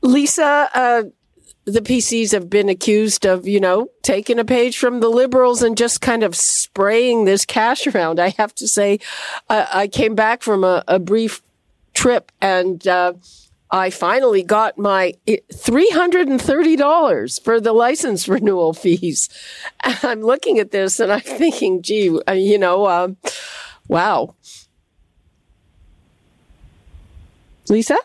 Lisa, 0.03 0.69
uh, 0.75 1.03
the 1.65 1.81
PCs 1.81 2.33
have 2.33 2.49
been 2.49 2.69
accused 2.69 3.27
of, 3.27 3.47
you 3.47 3.61
know, 3.61 3.89
taking 4.03 4.39
a 4.39 4.45
page 4.45 4.79
from 4.79 5.01
the 5.01 5.09
liberals 5.09 5.63
and 5.63 5.77
just 5.77 6.01
kind 6.01 6.23
of 6.23 6.35
spraying 6.35 7.25
this 7.25 7.45
cash 7.45 7.87
around. 7.87 8.19
I 8.19 8.31
have 8.31 8.55
to 8.57 8.67
say, 8.67 8.99
uh, 9.49 9.67
I 9.73 9.89
came 9.89 10.15
back 10.15 10.43
from 10.43 10.65
a, 10.65 10.83
a 10.89 10.99
brief 10.99 11.43
trip 11.93 12.33
and 12.41 12.87
uh, 12.89 13.13
I 13.71 13.91
finally 13.91 14.43
got 14.43 14.79
my 14.79 15.15
$330 15.29 17.45
for 17.45 17.61
the 17.61 17.73
license 17.73 18.29
renewal 18.29 18.73
fees. 18.73 19.29
And 19.85 19.99
I'm 20.03 20.23
looking 20.23 20.59
at 20.59 20.71
this 20.71 20.99
and 20.99 21.13
I'm 21.13 21.21
thinking, 21.21 21.83
gee, 21.83 22.19
uh, 22.27 22.33
you 22.33 22.59
know, 22.59 22.89
um, 22.89 23.19
wow. 23.87 24.35
Lisa? 27.69 27.97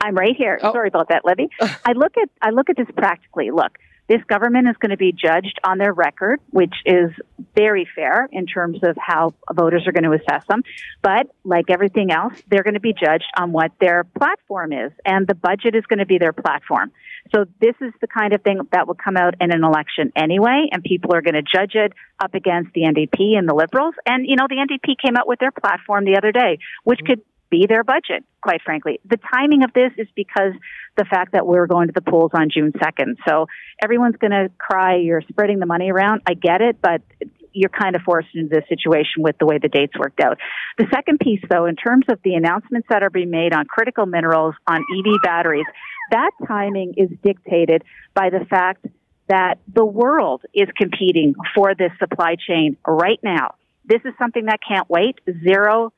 I'm 0.00 0.14
right 0.14 0.34
here. 0.36 0.58
Oh. 0.62 0.72
Sorry 0.72 0.88
about 0.88 1.08
that, 1.10 1.24
Libby. 1.24 1.48
I 1.60 1.92
look 1.92 2.16
at 2.16 2.30
I 2.40 2.50
look 2.50 2.70
at 2.70 2.76
this 2.76 2.88
practically. 2.96 3.50
Look, 3.50 3.78
this 4.10 4.22
government 4.24 4.68
is 4.68 4.76
going 4.80 4.90
to 4.90 4.96
be 4.96 5.12
judged 5.12 5.60
on 5.62 5.78
their 5.78 5.92
record, 5.92 6.40
which 6.50 6.74
is 6.84 7.10
very 7.54 7.88
fair 7.94 8.28
in 8.32 8.44
terms 8.46 8.80
of 8.82 8.96
how 8.98 9.34
voters 9.52 9.86
are 9.86 9.92
going 9.92 10.02
to 10.02 10.12
assess 10.12 10.44
them. 10.48 10.64
But 11.00 11.28
like 11.44 11.70
everything 11.70 12.10
else, 12.10 12.34
they're 12.48 12.64
going 12.64 12.74
to 12.74 12.80
be 12.80 12.92
judged 12.92 13.30
on 13.38 13.52
what 13.52 13.70
their 13.80 14.02
platform 14.02 14.72
is, 14.72 14.90
and 15.04 15.28
the 15.28 15.36
budget 15.36 15.76
is 15.76 15.84
going 15.86 16.00
to 16.00 16.06
be 16.06 16.18
their 16.18 16.32
platform. 16.32 16.90
So 17.32 17.44
this 17.60 17.76
is 17.80 17.92
the 18.00 18.08
kind 18.08 18.32
of 18.32 18.42
thing 18.42 18.58
that 18.72 18.88
will 18.88 18.96
come 18.96 19.16
out 19.16 19.34
in 19.40 19.52
an 19.52 19.62
election 19.62 20.12
anyway, 20.16 20.66
and 20.72 20.82
people 20.82 21.14
are 21.14 21.22
going 21.22 21.34
to 21.34 21.42
judge 21.42 21.76
it 21.76 21.92
up 22.18 22.34
against 22.34 22.72
the 22.72 22.80
NDP 22.80 23.38
and 23.38 23.48
the 23.48 23.54
Liberals. 23.54 23.94
And 24.06 24.26
you 24.26 24.34
know, 24.34 24.46
the 24.48 24.56
NDP 24.56 24.96
came 25.00 25.16
out 25.16 25.28
with 25.28 25.38
their 25.38 25.52
platform 25.52 26.04
the 26.04 26.16
other 26.16 26.32
day, 26.32 26.58
which 26.82 26.98
mm-hmm. 26.98 27.12
could 27.12 27.22
be 27.50 27.66
their 27.68 27.84
budget, 27.84 28.24
quite 28.42 28.62
frankly. 28.64 29.00
The 29.08 29.18
timing 29.34 29.64
of 29.64 29.72
this 29.72 29.92
is 29.98 30.06
because 30.14 30.52
the 30.96 31.04
fact 31.04 31.32
that 31.32 31.46
we're 31.46 31.66
going 31.66 31.88
to 31.88 31.92
the 31.92 32.02
polls 32.02 32.30
on 32.34 32.48
June 32.52 32.72
2nd. 32.72 33.16
So 33.28 33.46
everyone's 33.82 34.16
going 34.16 34.30
to 34.30 34.50
cry, 34.58 34.96
you're 34.96 35.22
spreading 35.28 35.58
the 35.58 35.66
money 35.66 35.90
around. 35.90 36.22
I 36.26 36.34
get 36.34 36.60
it, 36.60 36.80
but 36.80 37.02
you're 37.52 37.70
kind 37.70 37.96
of 37.96 38.02
forced 38.02 38.28
into 38.34 38.48
this 38.48 38.64
situation 38.68 39.22
with 39.22 39.36
the 39.38 39.46
way 39.46 39.58
the 39.58 39.68
dates 39.68 39.92
worked 39.98 40.20
out. 40.20 40.38
The 40.78 40.86
second 40.92 41.18
piece, 41.20 41.42
though, 41.50 41.66
in 41.66 41.76
terms 41.76 42.04
of 42.08 42.20
the 42.22 42.34
announcements 42.34 42.86
that 42.90 43.02
are 43.02 43.10
being 43.10 43.30
made 43.30 43.52
on 43.52 43.66
critical 43.66 44.06
minerals, 44.06 44.54
on 44.66 44.78
EV 44.78 45.20
batteries, 45.22 45.66
that 46.10 46.30
timing 46.46 46.94
is 46.96 47.08
dictated 47.24 47.82
by 48.14 48.30
the 48.30 48.44
fact 48.48 48.86
that 49.28 49.58
the 49.72 49.84
world 49.84 50.42
is 50.54 50.68
competing 50.76 51.34
for 51.54 51.74
this 51.74 51.92
supply 51.98 52.34
chain 52.34 52.76
right 52.86 53.20
now. 53.22 53.54
This 53.84 54.00
is 54.04 54.12
something 54.18 54.46
that 54.46 54.58
can't 54.66 54.88
wait. 54.90 55.20
Zero 55.44 55.92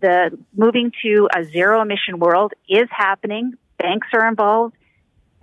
the 0.00 0.38
moving 0.54 0.92
to 1.02 1.28
a 1.34 1.44
zero 1.44 1.80
emission 1.82 2.18
world 2.18 2.52
is 2.68 2.88
happening. 2.90 3.54
Banks 3.78 4.08
are 4.12 4.28
involved. 4.28 4.74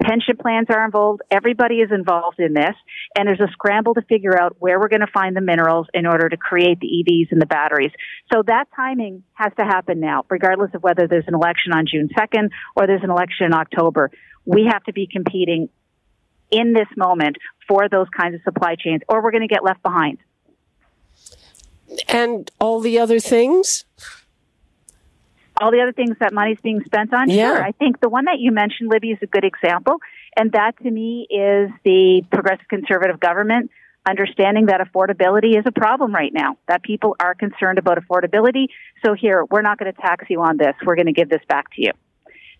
Pension 0.02 0.36
plans 0.38 0.68
are 0.70 0.84
involved. 0.84 1.22
Everybody 1.32 1.76
is 1.76 1.92
involved 1.92 2.40
in 2.40 2.54
this. 2.54 2.76
And 3.18 3.28
there's 3.28 3.40
a 3.40 3.52
scramble 3.54 3.94
to 3.94 4.02
figure 4.02 4.38
out 4.38 4.56
where 4.60 4.80
we're 4.80 4.90
going 4.90 5.02
to 5.02 5.12
find 5.14 5.36
the 5.36 5.42
minerals 5.42 5.88
in 5.94 6.06
order 6.06 6.28
to 6.28 6.36
create 6.36 6.80
the 6.80 6.88
EVs 6.88 7.32
and 7.32 7.42
the 7.42 7.46
batteries. 7.46 7.92
So 8.32 8.44
that 8.48 8.66
timing 8.76 9.24
has 9.34 9.54
to 9.58 9.66
happen 9.66 10.00
now, 10.00 10.26
regardless 10.30 10.72
of 10.74 10.84
whether 10.84 11.08
there's 11.08 11.28
an 11.28 11.36
election 11.36 11.72
on 11.74 11.86
June 11.90 12.10
2nd 12.10 12.50
or 12.76 12.86
there's 12.88 13.04
an 13.04 13.12
election 13.12 13.46
in 13.46 13.54
October. 13.54 14.12
We 14.46 14.66
have 14.72 14.84
to 14.86 14.94
be 14.94 15.08
competing 15.08 15.70
in 16.52 16.74
this 16.74 16.88
moment 16.98 17.38
for 17.68 17.88
those 17.88 18.08
kinds 18.16 18.36
of 18.36 18.42
supply 18.44 18.76
chains 18.76 19.02
or 19.08 19.24
we're 19.24 19.32
going 19.32 19.48
to 19.48 19.54
get 19.54 19.64
left 19.64 19.82
behind. 19.82 20.18
And 22.10 22.50
all 22.60 22.80
the 22.80 23.00
other 23.00 23.20
things? 23.20 23.86
All 25.62 25.72
the 25.72 25.82
other 25.82 25.94
things 25.94 26.16
that 26.20 26.34
money's 26.34 26.58
being 26.64 26.82
spent 26.86 27.14
on. 27.14 27.30
Yeah. 27.30 27.56
Sure. 27.56 27.64
I 27.64 27.72
think 27.72 28.00
the 28.00 28.10
one 28.10 28.26
that 28.26 28.40
you 28.40 28.52
mentioned, 28.52 28.90
Libby, 28.92 29.12
is 29.12 29.20
a 29.22 29.28
good 29.28 29.44
example. 29.44 29.98
And 30.36 30.52
that 30.54 30.78
to 30.84 30.90
me 30.90 31.28
is 31.30 31.70
the 31.84 32.24
progressive 32.32 32.68
conservative 32.68 33.20
government 33.20 33.72
understanding 34.06 34.66
that 34.66 34.82
affordability 34.82 35.58
is 35.58 35.64
a 35.66 35.72
problem 35.72 36.14
right 36.14 36.34
now, 36.34 36.58
that 36.68 36.84
people 36.84 37.16
are 37.20 37.34
concerned 37.36 37.78
about 37.78 37.98
affordability. 37.98 38.66
So 39.06 39.14
here, 39.14 39.46
we're 39.50 39.62
not 39.62 39.78
going 39.78 39.94
to 39.94 40.02
tax 40.02 40.26
you 40.30 40.42
on 40.42 40.58
this. 40.58 40.74
We're 40.86 40.96
going 40.96 41.08
to 41.08 41.14
give 41.14 41.30
this 41.30 41.42
back 41.48 41.74
to 41.76 41.82
you. 41.82 41.92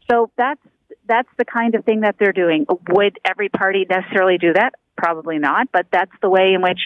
So 0.10 0.32
that's, 0.38 0.62
that's 1.06 1.28
the 1.38 1.46
kind 1.46 1.76
of 1.76 1.84
thing 1.84 2.02
that 2.02 2.16
they're 2.20 2.32
doing. 2.32 2.66
Would 2.90 3.20
every 3.26 3.50
party 3.50 3.86
necessarily 3.90 4.38
do 4.38 4.54
that? 4.54 4.74
Probably 4.96 5.38
not, 5.38 5.68
but 5.74 5.88
that's 5.92 6.12
the 6.22 6.30
way 6.30 6.54
in 6.54 6.62
which 6.62 6.80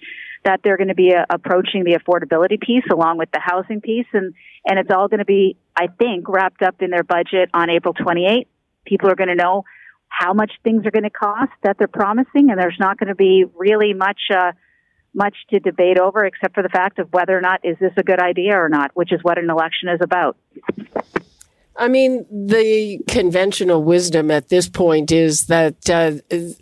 that 0.48 0.62
they're 0.64 0.78
going 0.78 0.88
to 0.88 0.96
be 0.96 1.14
uh, 1.14 1.26
approaching 1.30 1.84
the 1.84 2.00
affordability 2.00 2.60
piece 2.60 2.86
along 2.90 3.18
with 3.18 3.30
the 3.32 3.40
housing 3.40 3.82
piece 3.82 4.08
and 4.14 4.34
and 4.66 4.80
it's 4.80 4.90
all 4.90 5.10
going 5.10 5.20
to 5.20 5.26
be 5.26 5.58
I 5.76 5.88
think 5.88 6.28
wrapped 6.30 6.62
up 6.62 6.82
in 6.82 6.90
their 6.90 7.04
budget 7.04 7.50
on 7.54 7.70
April 7.70 7.94
28th. 7.94 8.48
People 8.86 9.10
are 9.10 9.16
going 9.16 9.28
to 9.28 9.36
know 9.36 9.66
how 10.08 10.34
much 10.34 10.52
things 10.64 10.86
are 10.86 10.92
going 10.92 11.04
to 11.04 11.10
cost 11.10 11.52
that 11.64 11.78
they're 11.78 11.90
promising 11.90 12.50
and 12.50 12.58
there's 12.58 12.78
not 12.80 12.98
going 12.98 13.10
to 13.10 13.16
be 13.16 13.44
really 13.56 13.94
much 13.94 14.22
uh, 14.34 14.54
much 15.14 15.36
to 15.50 15.60
debate 15.60 16.00
over 16.00 16.24
except 16.26 16.54
for 16.54 16.64
the 16.64 16.70
fact 16.70 16.98
of 16.98 17.12
whether 17.12 17.38
or 17.38 17.42
not 17.42 17.60
is 17.66 17.76
this 17.80 17.92
a 17.98 18.04
good 18.04 18.22
idea 18.22 18.56
or 18.56 18.70
not, 18.70 18.92
which 18.94 19.12
is 19.12 19.20
what 19.24 19.38
an 19.38 19.50
election 19.50 19.90
is 19.90 20.00
about. 20.02 20.38
I 21.80 21.88
mean, 21.88 22.26
the 22.32 23.00
conventional 23.08 23.84
wisdom 23.84 24.32
at 24.32 24.50
this 24.50 24.68
point 24.68 25.12
is 25.12 25.46
that 25.46 25.90
uh, 25.90 26.14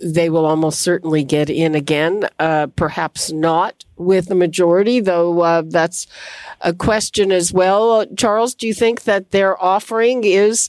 they 0.04 0.30
will 0.30 0.45
almost 0.45 0.82
certainly 0.82 1.23
get 1.23 1.49
in 1.49 1.73
again, 1.73 2.28
uh, 2.38 2.67
perhaps 2.75 3.32
not 3.32 3.86
with 3.95 4.28
the 4.28 4.36
majority, 4.36 4.99
though 4.99 5.39
uh, 5.39 5.63
that's 5.65 6.06
a 6.62 6.73
question 6.73 7.32
as 7.32 7.54
well. 7.54 8.06
Charles, 8.17 8.54
do 8.56 8.67
you 8.67 8.73
think 8.73 9.04
that 9.04 9.32
their 9.32 9.62
offering 9.62 10.25
is 10.25 10.67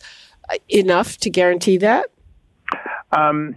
enough 0.69 1.17
to 1.19 1.31
guarantee 1.31 1.79
that? 1.79 2.11
Um, 3.11 3.57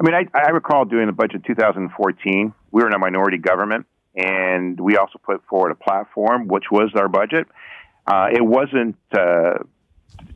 I 0.00 0.02
mean, 0.02 0.14
I, 0.14 0.26
I 0.34 0.48
recall 0.50 0.86
doing 0.86 1.06
the 1.06 1.12
budget 1.12 1.44
2014. 1.44 2.54
We 2.70 2.82
were 2.82 2.86
in 2.86 2.94
a 2.94 2.98
minority 2.98 3.38
government, 3.38 3.86
and 4.14 4.80
we 4.80 4.96
also 4.96 5.18
put 5.22 5.44
forward 5.46 5.72
a 5.72 5.74
platform, 5.74 6.48
which 6.48 6.70
was 6.70 6.90
our 6.94 7.08
budget. 7.08 7.46
Uh, 8.06 8.28
it 8.32 8.42
wasn't 8.42 8.96
uh, 9.12 9.58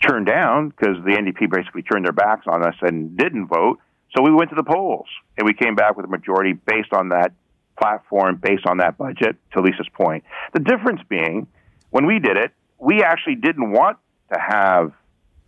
turned 0.06 0.26
down 0.26 0.70
because 0.70 0.96
the 1.04 1.12
NDP 1.12 1.50
basically 1.50 1.82
turned 1.82 2.04
their 2.04 2.12
backs 2.12 2.46
on 2.46 2.66
us 2.66 2.74
and 2.80 3.16
didn't 3.16 3.46
vote. 3.46 3.78
So 4.16 4.22
we 4.22 4.32
went 4.32 4.50
to 4.50 4.56
the 4.56 4.64
polls 4.64 5.06
and 5.36 5.46
we 5.46 5.54
came 5.54 5.74
back 5.74 5.96
with 5.96 6.06
a 6.06 6.08
majority 6.08 6.52
based 6.52 6.92
on 6.92 7.10
that 7.10 7.32
platform, 7.80 8.36
based 8.36 8.66
on 8.66 8.78
that 8.78 8.98
budget, 8.98 9.36
to 9.52 9.60
Lisa's 9.60 9.88
point. 9.94 10.24
The 10.52 10.60
difference 10.60 11.00
being, 11.08 11.46
when 11.90 12.06
we 12.06 12.18
did 12.18 12.36
it, 12.36 12.52
we 12.78 13.02
actually 13.02 13.36
didn't 13.36 13.72
want 13.72 13.98
to 14.32 14.38
have 14.38 14.92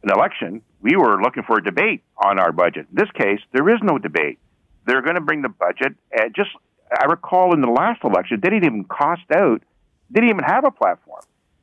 an 0.02 0.10
election. 0.10 0.62
We 0.80 0.96
were 0.96 1.20
looking 1.20 1.42
for 1.44 1.58
a 1.58 1.64
debate 1.64 2.02
on 2.16 2.38
our 2.38 2.52
budget. 2.52 2.86
In 2.90 2.96
this 2.96 3.10
case, 3.12 3.40
there 3.52 3.68
is 3.68 3.80
no 3.82 3.98
debate. 3.98 4.38
They're 4.86 5.02
going 5.02 5.14
to 5.14 5.20
bring 5.20 5.42
the 5.42 5.48
budget. 5.48 5.94
And 6.12 6.34
just, 6.34 6.50
I 6.90 7.04
recall 7.06 7.54
in 7.54 7.60
the 7.60 7.70
last 7.70 8.02
election, 8.04 8.40
they 8.42 8.50
didn't 8.50 8.64
even 8.64 8.84
cost 8.84 9.22
out, 9.34 9.62
they 10.10 10.20
didn't 10.20 10.30
even 10.30 10.44
have 10.44 10.64
a 10.64 10.70
platform. 10.70 11.22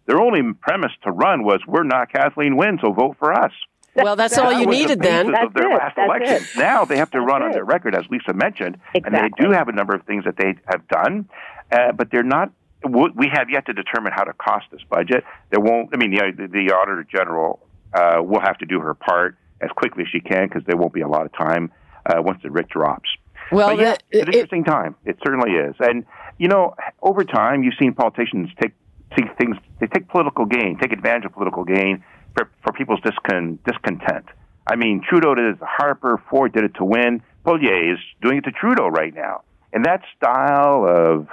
Their 0.09 0.19
only 0.19 0.41
premise 0.53 0.91
to 1.03 1.11
run 1.11 1.43
was, 1.43 1.61
"We're 1.67 1.83
not 1.83 2.11
Kathleen 2.11 2.57
Wynne, 2.57 2.79
so 2.81 2.91
vote 2.91 3.17
for 3.19 3.31
us." 3.31 3.51
Well, 3.95 4.15
that's 4.15 4.35
that 4.35 4.43
all 4.45 4.51
you 4.59 4.65
needed 4.65 4.97
the 4.99 5.03
then. 5.03 5.31
That's 5.31 5.45
of 5.45 5.53
their 5.53 5.69
it. 5.71 5.77
last 5.77 5.95
That's 5.95 6.07
election. 6.07 6.35
it. 6.37 6.57
Now 6.57 6.83
they 6.85 6.97
have 6.97 7.11
to 7.11 7.19
That's 7.19 7.27
run 7.31 7.43
it. 7.43 7.45
on 7.45 7.51
their 7.51 7.63
record, 7.63 7.93
as 7.93 8.05
Lisa 8.09 8.33
mentioned, 8.33 8.77
Exactly. 8.95 9.19
and 9.19 9.31
they 9.37 9.43
do 9.43 9.51
have 9.51 9.67
a 9.67 9.71
number 9.71 9.93
of 9.93 10.01
things 10.03 10.23
that 10.25 10.35
they 10.35 10.55
have 10.65 10.87
done, 10.87 11.29
uh, 11.71 11.91
but 11.91 12.09
they're 12.09 12.23
not. 12.23 12.49
We 12.83 13.27
have 13.31 13.51
yet 13.51 13.67
to 13.67 13.73
determine 13.73 14.13
how 14.15 14.23
to 14.23 14.33
cost 14.33 14.65
this 14.71 14.81
budget. 14.89 15.23
There 15.51 15.59
won't. 15.59 15.89
I 15.93 15.97
mean, 15.97 16.09
the, 16.11 16.47
the 16.47 16.73
Auditor 16.73 17.03
General 17.03 17.59
uh, 17.93 18.23
will 18.23 18.41
have 18.41 18.57
to 18.59 18.65
do 18.65 18.79
her 18.79 18.95
part 18.95 19.37
as 19.61 19.69
quickly 19.75 20.03
as 20.05 20.09
she 20.09 20.21
can 20.21 20.47
because 20.47 20.63
there 20.65 20.77
won't 20.77 20.93
be 20.93 21.01
a 21.01 21.07
lot 21.07 21.25
of 21.27 21.33
time 21.33 21.71
uh, 22.07 22.19
once 22.19 22.39
the 22.41 22.49
writ 22.49 22.67
drops. 22.69 23.09
Well, 23.51 23.69
But 23.69 23.77
yeah, 23.79 23.83
that- 23.91 24.03
it's 24.09 24.21
an 24.23 24.27
it- 24.29 24.33
interesting 24.35 24.63
time. 24.63 24.95
It 25.05 25.17
certainly 25.23 25.51
is. 25.51 25.75
And 25.79 26.05
you 26.39 26.47
know, 26.47 26.73
over 27.03 27.23
time, 27.25 27.61
you've 27.63 27.75
seen 27.77 27.93
politicians 27.93 28.49
take 28.61 28.71
take 29.15 29.37
things. 29.37 29.57
They 29.79 29.87
take 29.87 30.07
political 30.09 30.45
gain, 30.45 30.77
take 30.79 30.91
advantage 30.91 31.25
of 31.25 31.33
political 31.33 31.63
gain 31.63 32.03
for, 32.35 32.49
for 32.63 32.73
people's 32.73 32.99
discon, 33.01 33.57
discontent. 33.65 34.25
I 34.67 34.75
mean, 34.75 35.01
Trudeau 35.07 35.35
did 35.35 35.45
it 35.45 35.59
to 35.59 35.65
Harper. 35.65 36.21
Ford 36.29 36.53
did 36.53 36.63
it 36.63 36.75
to 36.75 36.85
Wynne. 36.85 37.23
Poilievre 37.45 37.93
is 37.93 37.99
doing 38.21 38.37
it 38.37 38.43
to 38.45 38.51
Trudeau 38.51 38.87
right 38.87 39.13
now. 39.13 39.41
And 39.73 39.85
that 39.85 40.01
style 40.17 40.85
of, 40.85 41.27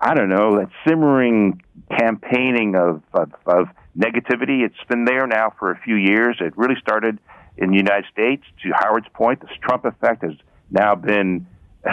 I 0.00 0.14
don't 0.14 0.28
know, 0.28 0.58
that 0.58 0.68
simmering 0.86 1.62
campaigning 1.98 2.74
of, 2.74 3.02
of, 3.14 3.32
of 3.46 3.68
negativity, 3.98 4.64
it's 4.64 4.74
been 4.88 5.04
there 5.04 5.26
now 5.26 5.52
for 5.58 5.70
a 5.70 5.78
few 5.78 5.94
years. 5.94 6.36
It 6.40 6.56
really 6.56 6.78
started 6.80 7.18
in 7.56 7.70
the 7.70 7.76
United 7.76 8.04
States. 8.12 8.42
To 8.62 8.72
Howard's 8.74 9.08
point, 9.14 9.40
this 9.40 9.50
Trump 9.62 9.84
effect 9.84 10.22
has 10.22 10.34
now 10.70 10.94
been 10.94 11.46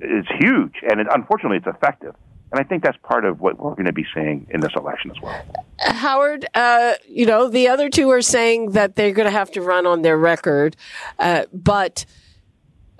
is 0.00 0.26
huge, 0.38 0.74
and 0.82 1.00
it, 1.00 1.06
unfortunately, 1.12 1.58
it's 1.58 1.66
effective. 1.66 2.14
And 2.52 2.60
I 2.60 2.64
think 2.64 2.82
that's 2.82 2.98
part 2.98 3.24
of 3.24 3.40
what 3.40 3.58
we're 3.58 3.72
going 3.72 3.86
to 3.86 3.92
be 3.92 4.06
seeing 4.14 4.46
in 4.50 4.60
this 4.60 4.72
election 4.76 5.10
as 5.10 5.20
well. 5.22 5.42
Howard, 5.80 6.46
uh, 6.54 6.94
you 7.08 7.24
know, 7.24 7.48
the 7.48 7.68
other 7.68 7.88
two 7.88 8.10
are 8.10 8.20
saying 8.20 8.72
that 8.72 8.94
they're 8.94 9.12
going 9.12 9.26
to 9.26 9.32
have 9.32 9.50
to 9.52 9.62
run 9.62 9.86
on 9.86 10.02
their 10.02 10.18
record. 10.18 10.76
Uh, 11.18 11.46
but, 11.52 12.04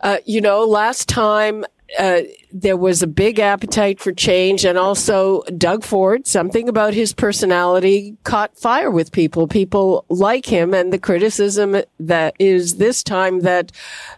uh, 0.03 0.19
you 0.25 0.41
know, 0.41 0.65
last 0.65 1.07
time 1.07 1.67
uh, 1.99 2.23
there 2.51 2.77
was 2.79 3.03
a 3.03 3.07
big 3.07 3.39
appetite 3.39 4.01
for 4.01 4.13
change, 4.13 4.65
and 4.65 4.79
also 4.79 5.43
Doug 5.59 5.85
Ford, 5.85 6.27
something 6.27 6.67
about 6.69 6.95
his 6.95 7.13
personality 7.13 8.17
caught 8.25 8.57
fire 8.59 8.91
with 8.91 9.13
people. 9.13 9.47
People 9.47 10.07
like 10.09 10.47
him, 10.47 10.73
and 10.73 10.93
the 10.93 10.99
criticism 10.99 11.83
that 12.01 12.35
is 12.39 12.77
this 12.77 13.03
time 13.03 13.41
that 13.41 13.71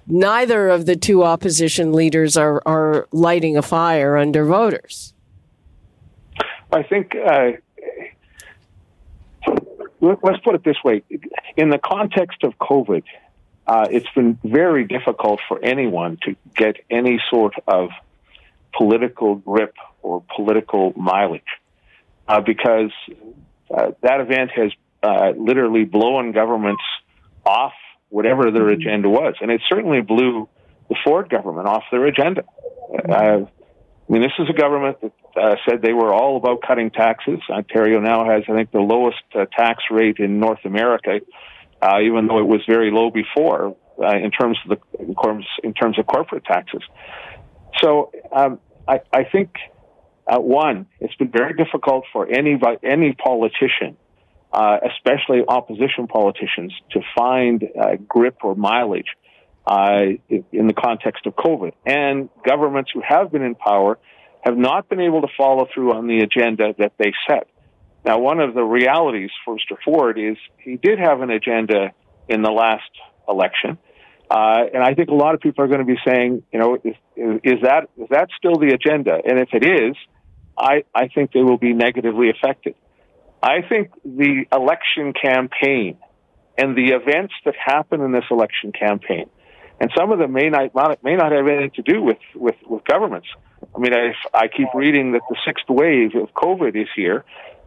neither 0.06 0.68
of 0.68 0.86
the 0.86 0.94
two 0.94 1.24
opposition 1.24 1.92
leaders 1.92 2.36
are, 2.36 2.62
are 2.64 3.08
lighting 3.10 3.56
a 3.56 3.62
fire 3.62 4.16
under 4.16 4.44
voters. 4.44 5.13
I 6.74 6.82
think. 6.82 7.14
Uh, 7.14 7.52
let's 10.00 10.40
put 10.42 10.54
it 10.54 10.64
this 10.64 10.76
way. 10.84 11.02
In 11.56 11.70
the 11.70 11.78
context 11.78 12.42
of 12.42 12.58
COVID, 12.58 13.04
uh, 13.66 13.86
it's 13.90 14.08
been 14.14 14.38
very 14.44 14.84
difficult 14.84 15.40
for 15.48 15.64
anyone 15.64 16.18
to 16.24 16.36
get 16.54 16.76
any 16.90 17.20
sort 17.30 17.54
of 17.66 17.90
political 18.76 19.36
grip 19.36 19.74
or 20.02 20.22
political 20.34 20.92
mileage 20.96 21.42
uh, 22.26 22.40
because 22.40 22.90
uh, 23.72 23.92
that 24.02 24.20
event 24.20 24.50
has 24.50 24.72
uh, 25.02 25.32
literally 25.36 25.84
blown 25.84 26.32
governments 26.32 26.82
off 27.46 27.72
whatever 28.08 28.50
their 28.50 28.68
agenda 28.68 29.08
was. 29.08 29.34
And 29.40 29.50
it 29.50 29.62
certainly 29.68 30.00
blew 30.00 30.48
the 30.88 30.96
Ford 31.04 31.30
government 31.30 31.66
off 31.66 31.84
their 31.90 32.04
agenda. 32.06 32.44
Uh, 33.08 33.46
I 34.06 34.12
mean, 34.12 34.22
this 34.22 34.32
is 34.38 34.48
a 34.50 34.52
government 34.52 34.98
that 35.00 35.12
uh, 35.36 35.56
said 35.68 35.80
they 35.82 35.94
were 35.94 36.12
all 36.12 36.36
about 36.36 36.60
cutting 36.60 36.90
taxes. 36.90 37.40
Ontario 37.48 38.00
now 38.00 38.24
has, 38.24 38.42
I 38.48 38.52
think, 38.52 38.70
the 38.70 38.80
lowest 38.80 39.22
tax 39.56 39.84
rate 39.90 40.18
in 40.18 40.38
North 40.40 40.64
America 40.64 41.20
uh, 41.84 42.00
even 42.00 42.26
though 42.26 42.38
it 42.38 42.46
was 42.46 42.62
very 42.66 42.90
low 42.90 43.10
before 43.10 43.76
uh, 44.02 44.16
in 44.16 44.30
terms 44.30 44.58
of 44.64 44.78
the 44.78 44.98
in 44.98 45.14
terms, 45.14 45.46
in 45.62 45.74
terms 45.74 45.98
of 45.98 46.06
corporate 46.06 46.44
taxes. 46.44 46.82
So 47.82 48.10
um, 48.32 48.58
I, 48.88 49.00
I 49.12 49.24
think 49.24 49.50
uh, 50.26 50.38
one, 50.38 50.86
it's 51.00 51.14
been 51.16 51.30
very 51.30 51.54
difficult 51.54 52.04
for 52.12 52.26
any 52.26 52.58
any 52.82 53.12
politician, 53.12 53.96
uh, 54.52 54.78
especially 54.94 55.42
opposition 55.46 56.06
politicians, 56.06 56.72
to 56.92 57.00
find 57.16 57.62
uh, 57.62 57.96
grip 58.08 58.38
or 58.42 58.54
mileage 58.54 59.08
uh, 59.66 60.02
in 60.28 60.66
the 60.66 60.74
context 60.74 61.26
of 61.26 61.34
COVID. 61.34 61.72
And 61.86 62.28
governments 62.46 62.90
who 62.92 63.02
have 63.06 63.32
been 63.32 63.42
in 63.42 63.54
power 63.54 63.98
have 64.42 64.56
not 64.56 64.88
been 64.88 65.00
able 65.00 65.22
to 65.22 65.28
follow 65.36 65.66
through 65.72 65.94
on 65.94 66.06
the 66.06 66.18
agenda 66.20 66.74
that 66.78 66.92
they 66.98 67.12
set. 67.28 67.48
Now, 68.04 68.18
one 68.18 68.40
of 68.40 68.54
the 68.54 68.62
realities 68.62 69.30
for 69.44 69.56
Mr. 69.56 69.76
Ford 69.82 70.18
is 70.18 70.36
he 70.58 70.76
did 70.76 70.98
have 70.98 71.22
an 71.22 71.30
agenda 71.30 71.92
in 72.28 72.42
the 72.42 72.50
last 72.50 72.90
election. 73.26 73.78
Uh, 74.30 74.64
and 74.72 74.82
I 74.82 74.94
think 74.94 75.08
a 75.08 75.14
lot 75.14 75.34
of 75.34 75.40
people 75.40 75.64
are 75.64 75.68
going 75.68 75.80
to 75.80 75.86
be 75.86 75.98
saying, 76.06 76.42
you 76.52 76.58
know, 76.58 76.74
is, 76.76 76.94
is, 77.16 77.62
that 77.62 77.88
is 77.96 78.08
that 78.10 78.28
still 78.36 78.56
the 78.56 78.74
agenda? 78.74 79.18
And 79.24 79.38
if 79.38 79.48
it 79.52 79.64
is, 79.64 79.96
I, 80.58 80.84
I 80.94 81.08
think 81.08 81.32
they 81.32 81.42
will 81.42 81.58
be 81.58 81.72
negatively 81.72 82.30
affected. 82.30 82.74
I 83.42 83.60
think 83.68 83.90
the 84.04 84.44
election 84.52 85.12
campaign 85.12 85.98
and 86.56 86.76
the 86.76 86.92
events 86.92 87.34
that 87.44 87.54
happen 87.62 88.00
in 88.00 88.12
this 88.12 88.24
election 88.30 88.72
campaign, 88.72 89.28
and 89.80 89.90
some 89.96 90.12
of 90.12 90.18
them 90.18 90.32
may 90.32 90.48
not 90.50 90.74
may 91.02 91.16
not 91.16 91.32
have 91.32 91.46
anything 91.46 91.72
to 91.76 91.82
do 91.82 92.02
with 92.02 92.18
with, 92.34 92.56
with 92.66 92.84
governments. 92.84 93.28
I 93.74 93.78
mean, 93.78 93.92
I, 93.94 94.14
I 94.36 94.48
keep 94.48 94.68
reading 94.74 95.12
that 95.12 95.22
the 95.28 95.36
sixth 95.46 95.68
wave 95.68 96.14
of 96.14 96.32
COVID 96.34 96.80
is 96.80 96.88
here, 96.94 97.24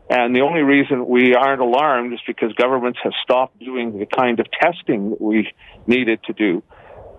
and 0.09 0.35
the 0.35 0.41
only 0.41 0.61
reason 0.61 1.07
we 1.07 1.35
aren't 1.35 1.61
alarmed 1.61 2.13
is 2.13 2.19
because 2.25 2.53
governments 2.53 2.99
have 3.03 3.13
stopped 3.23 3.59
doing 3.59 3.97
the 3.97 4.05
kind 4.05 4.39
of 4.39 4.47
testing 4.51 5.09
that 5.09 5.21
we 5.21 5.51
needed 5.85 6.23
to 6.25 6.33
do. 6.33 6.63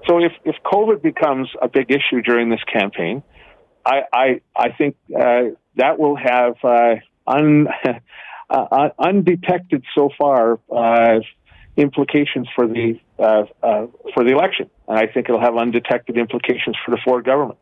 So 0.07 0.18
if, 0.18 0.33
if 0.44 0.57
COVID 0.64 1.03
becomes 1.03 1.51
a 1.61 1.68
big 1.68 1.90
issue 1.90 2.22
during 2.22 2.48
this 2.48 2.62
campaign, 2.72 3.22
I, 3.85 4.03
I, 4.12 4.40
I 4.57 4.72
think 4.72 4.96
uh, 5.14 5.55
that 5.77 5.98
will 5.98 6.16
have 6.16 6.55
uh, 6.62 6.94
un, 7.27 7.68
uh, 8.51 8.88
undetected 8.98 9.85
so 9.94 10.09
far 10.16 10.59
uh, 10.74 11.20
implications 11.78 12.48
for 12.54 12.66
the 12.66 13.00
uh, 13.18 13.44
uh, 13.62 13.86
for 14.14 14.24
the 14.24 14.32
election, 14.32 14.68
and 14.86 14.98
I 14.98 15.06
think 15.06 15.28
it'll 15.28 15.40
have 15.40 15.56
undetected 15.56 16.18
implications 16.18 16.76
for 16.84 16.90
the 16.90 16.98
Ford 17.04 17.24
government. 17.24 17.58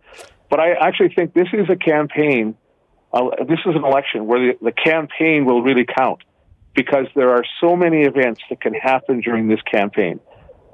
But 0.50 0.60
I 0.60 0.72
actually 0.72 1.12
think 1.14 1.34
this 1.34 1.48
is 1.52 1.68
a 1.70 1.76
campaign 1.76 2.56
uh, 3.12 3.30
this 3.48 3.60
is 3.64 3.74
an 3.74 3.84
election 3.84 4.26
where 4.26 4.52
the, 4.52 4.58
the 4.60 4.72
campaign 4.72 5.44
will 5.44 5.62
really 5.62 5.86
count 5.86 6.22
because 6.74 7.06
there 7.14 7.30
are 7.30 7.44
so 7.60 7.74
many 7.74 8.02
events 8.02 8.40
that 8.50 8.60
can 8.60 8.74
happen 8.74 9.20
during 9.20 9.48
this 9.48 9.60
campaign. 9.62 10.20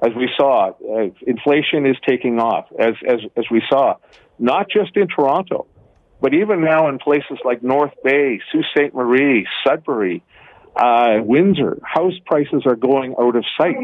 As 0.01 0.13
we 0.15 0.29
saw, 0.35 0.71
uh, 0.71 1.09
inflation 1.25 1.85
is 1.85 1.95
taking 2.05 2.39
off, 2.39 2.65
as, 2.77 2.95
as, 3.07 3.19
as 3.37 3.45
we 3.49 3.63
saw, 3.69 3.95
not 4.37 4.69
just 4.69 4.97
in 4.97 5.07
Toronto, 5.07 5.65
but 6.19 6.33
even 6.33 6.61
now 6.61 6.89
in 6.89 6.99
places 6.99 7.37
like 7.45 7.63
North 7.63 7.93
Bay, 8.03 8.41
Sault 8.51 8.65
Ste. 8.71 8.93
Marie, 8.93 9.47
Sudbury, 9.65 10.21
uh, 10.75 11.17
Windsor, 11.21 11.79
house 11.83 12.13
prices 12.25 12.63
are 12.65 12.75
going 12.75 13.15
out 13.19 13.35
of 13.35 13.45
sight. 13.57 13.75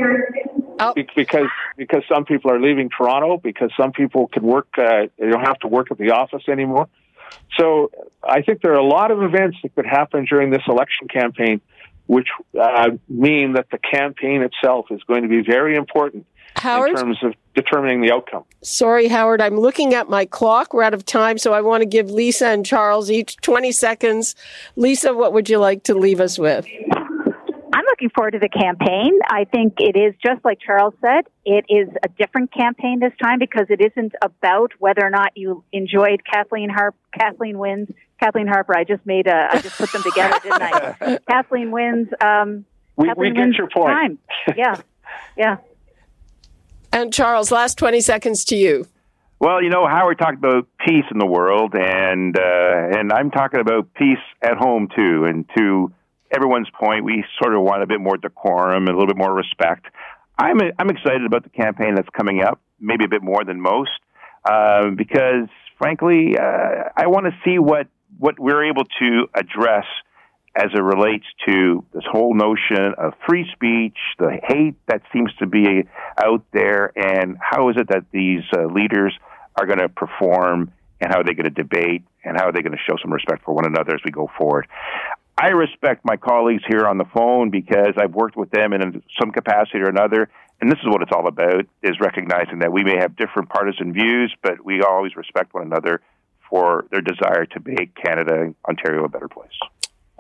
Oh. 0.80 0.94
Because 0.96 1.50
because 1.78 2.04
some 2.12 2.26
people 2.26 2.52
are 2.52 2.60
leaving 2.60 2.90
Toronto, 2.90 3.38
because 3.38 3.72
some 3.78 3.92
people 3.92 4.28
can 4.28 4.44
work, 4.44 4.68
uh, 4.78 5.08
they 5.18 5.30
don't 5.30 5.46
have 5.46 5.60
to 5.60 5.68
work 5.68 5.92
at 5.92 5.98
the 5.98 6.12
office 6.12 6.44
anymore. 6.48 6.88
So 7.58 7.92
I 8.24 8.42
think 8.42 8.62
there 8.62 8.72
are 8.72 8.80
a 8.80 8.86
lot 8.86 9.12
of 9.12 9.22
events 9.22 9.58
that 9.62 9.76
could 9.76 9.86
happen 9.86 10.26
during 10.26 10.50
this 10.50 10.64
election 10.68 11.08
campaign, 11.08 11.62
which 12.08 12.28
uh, 12.60 12.92
mean 13.08 13.54
that 13.54 13.68
the 13.72 13.78
campaign 13.78 14.42
itself 14.42 14.88
is 14.90 15.02
going 15.04 15.24
to 15.24 15.30
be 15.30 15.42
very 15.42 15.76
important 15.76 16.26
Howard? 16.56 16.92
in 16.92 16.96
terms 16.96 17.18
of 17.24 17.34
determining 17.56 18.02
the 18.02 18.12
outcome. 18.12 18.44
Sorry, 18.62 19.08
Howard, 19.08 19.42
I'm 19.42 19.58
looking 19.60 19.94
at 19.94 20.10
my 20.10 20.26
clock. 20.26 20.74
We're 20.74 20.84
out 20.84 20.94
of 20.94 21.06
time, 21.06 21.38
so 21.38 21.54
I 21.54 21.62
want 21.62 21.82
to 21.82 21.86
give 21.86 22.10
Lisa 22.10 22.48
and 22.48 22.66
Charles 22.66 23.10
each 23.12 23.38
20 23.38 23.72
seconds. 23.72 24.36
Lisa, 24.76 25.14
what 25.14 25.34
would 25.34 25.50
you 25.50 25.60
like 25.60 25.84
to 25.84 25.94
leave 25.94 26.20
us 26.20 26.38
with? 26.40 26.66
I'm 27.72 27.86
looking 27.86 28.10
forward 28.10 28.32
to 28.32 28.40
the 28.40 28.50
campaign. 28.50 29.20
I 29.30 29.46
think 29.46 29.76
it 29.80 29.96
is 29.96 30.14
just 30.26 30.44
like 30.44 30.60
Charles 30.60 30.94
said, 31.02 31.26
it 31.46 31.66
is 31.70 31.88
a 32.04 32.10
different 32.10 32.52
campaign 32.52 33.00
this 33.00 33.14
time 33.22 33.40
because 33.40 33.68
it 33.70 33.80
isn't 33.80 34.14
about 34.22 34.72
whether 34.80 35.06
or 35.06 35.10
not 35.10 35.32
you 35.36 35.64
enjoyed 35.72 36.22
Kathleen 36.26 36.70
Harp 36.70 36.96
Kathleen 37.18 37.58
Wynne's. 37.58 37.90
Kathleen 38.20 38.48
Harper, 38.48 38.78
I 38.78 38.84
just 38.84 39.06
made 39.06 39.28
a 39.28 39.48
I 39.50 39.62
just 39.62 39.78
put 39.78 39.94
them 39.94 40.04
together, 40.04 40.38
didn't 40.44 40.62
I? 40.62 41.20
Kathleen 41.30 41.72
Wynne's 41.72 42.10
um 42.20 42.66
we, 42.98 43.08
Kathleen 43.08 43.32
we 43.32 43.36
get 43.36 43.42
wins 43.42 43.58
your 43.58 43.70
point. 43.70 43.88
Time. 43.88 44.20
Yeah. 44.58 44.76
Yeah. 45.38 45.58
And 46.92 47.14
Charles, 47.14 47.52
last 47.52 47.78
20 47.78 48.02
seconds 48.02 48.44
to 48.46 48.56
you. 48.56 48.88
Well, 49.40 49.64
you 49.64 49.70
know, 49.70 49.88
Howard 49.88 50.20
talked 50.20 50.38
about 50.38 50.68
peace 50.86 51.06
in 51.12 51.18
the 51.18 51.26
world, 51.26 51.74
and 51.74 52.38
uh, 52.38 53.00
and 53.00 53.14
I'm 53.14 53.32
talking 53.32 53.62
about 53.62 53.94
peace 53.94 54.18
at 54.42 54.58
home 54.58 54.90
too. 54.94 55.24
And 55.24 55.46
to 55.58 55.94
everyone's 56.30 56.68
point, 56.78 57.06
we 57.06 57.24
sort 57.42 57.56
of 57.56 57.62
want 57.62 57.82
a 57.82 57.88
bit 57.88 58.02
more 58.02 58.18
decorum 58.18 58.88
and 58.88 58.90
a 58.90 58.92
little 59.00 59.08
bit 59.08 59.18
more 59.18 59.34
respect. 59.34 59.86
I'm 60.38 60.60
I'm 60.78 60.90
excited 60.90 61.26
about 61.26 61.44
the 61.44 61.50
campaign 61.52 61.96
that's 61.96 62.10
coming 62.10 62.42
up, 62.42 62.60
maybe 62.82 63.06
a 63.06 63.08
bit 63.08 63.24
more 63.24 63.46
than 63.46 63.62
most, 63.62 63.92
uh, 64.44 64.90
because 64.90 65.48
frankly, 65.78 66.38
uh, 66.38 66.90
I 66.98 67.08
want 67.08 67.26
to 67.28 67.32
see 67.46 67.60
what 67.60 67.88
what 68.18 68.40
we're 68.40 68.70
able 68.70 68.84
to 69.00 69.28
address 69.36 69.86
as 70.56 70.72
it 70.74 70.82
relates 70.82 71.26
to 71.48 71.86
this 71.94 72.04
whole 72.12 72.34
notion 72.34 72.94
of 72.98 73.14
free 73.28 73.48
speech, 73.54 73.98
the 74.18 74.38
hate 74.44 74.76
that 74.88 75.02
seems 75.14 75.34
to 75.36 75.46
be 75.46 75.88
out 76.18 76.44
there, 76.52 76.92
and 76.96 77.38
how 77.40 77.70
is 77.70 77.76
it 77.78 77.88
that 77.90 78.06
these 78.12 78.42
uh, 78.56 78.66
leaders 78.66 79.14
are 79.56 79.66
going 79.66 79.80
to 79.80 79.90
perform, 79.90 80.72
and 81.00 81.12
how 81.12 81.20
are 81.20 81.24
they 81.24 81.34
going 81.34 81.46
to 81.46 81.64
debate, 81.64 82.04
and 82.24 82.38
how 82.38 82.48
are 82.48 82.52
they 82.52 82.62
going 82.62 82.74
to 82.74 82.84
show 82.90 82.98
some 83.02 83.14
respect 83.14 83.44
for 83.46 83.54
one 83.54 83.66
another 83.66 83.94
as 83.94 84.02
we 84.04 84.12
go 84.12 84.30
forward. 84.38 84.68
I 85.38 85.50
respect 85.50 86.04
my 86.04 86.18
colleagues 86.18 86.64
here 86.68 86.86
on 86.86 86.98
the 86.98 87.06
phone 87.14 87.50
because 87.50 87.94
I've 87.98 88.14
worked 88.14 88.36
with 88.36 88.52
them 88.52 88.74
in 88.74 89.02
some 89.20 89.32
capacity 89.32 89.80
or 89.80 89.88
another, 89.88 90.30
and 90.60 90.70
this 90.70 90.80
is 90.80 90.88
what 90.88 91.02
it's 91.02 91.12
all 91.16 91.28
about: 91.28 91.66
is 91.82 91.96
recognizing 92.02 92.60
that 92.60 92.74
we 92.74 92.84
may 92.84 92.98
have 93.00 93.16
different 93.16 93.50
partisan 93.50 93.94
views, 93.94 94.36
but 94.44 94.66
we 94.66 94.82
always 94.82 95.16
respect 95.16 95.54
one 95.54 95.64
another 95.64 96.02
for 96.50 96.86
their 96.92 97.02
desire 97.02 97.46
to 97.46 97.60
make 97.64 97.96
Canada 97.96 98.54
Ontario 98.68 99.06
a 99.06 99.10
better 99.10 99.28
place. 99.28 99.48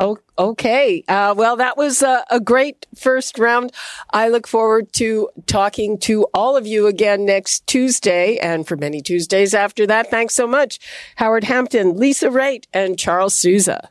Oh, 0.01 0.17
okay. 0.37 1.03
Uh, 1.09 1.33
well, 1.35 1.57
that 1.57 1.75
was 1.75 2.01
a, 2.01 2.23
a, 2.29 2.39
great 2.39 2.85
first 2.95 3.37
round. 3.37 3.73
I 4.13 4.29
look 4.29 4.47
forward 4.47 4.93
to 4.93 5.29
talking 5.45 5.97
to 5.99 6.25
all 6.33 6.55
of 6.55 6.65
you 6.65 6.87
again 6.87 7.25
next 7.25 7.67
Tuesday 7.67 8.37
and 8.37 8.65
for 8.65 8.77
many 8.77 9.01
Tuesdays 9.01 9.53
after 9.53 9.85
that. 9.87 10.09
Thanks 10.09 10.35
so 10.35 10.47
much, 10.47 10.79
Howard 11.17 11.43
Hampton, 11.43 11.97
Lisa 11.97 12.29
Raitt, 12.29 12.63
and 12.71 12.97
Charles 12.97 13.33
Sousa. 13.33 13.89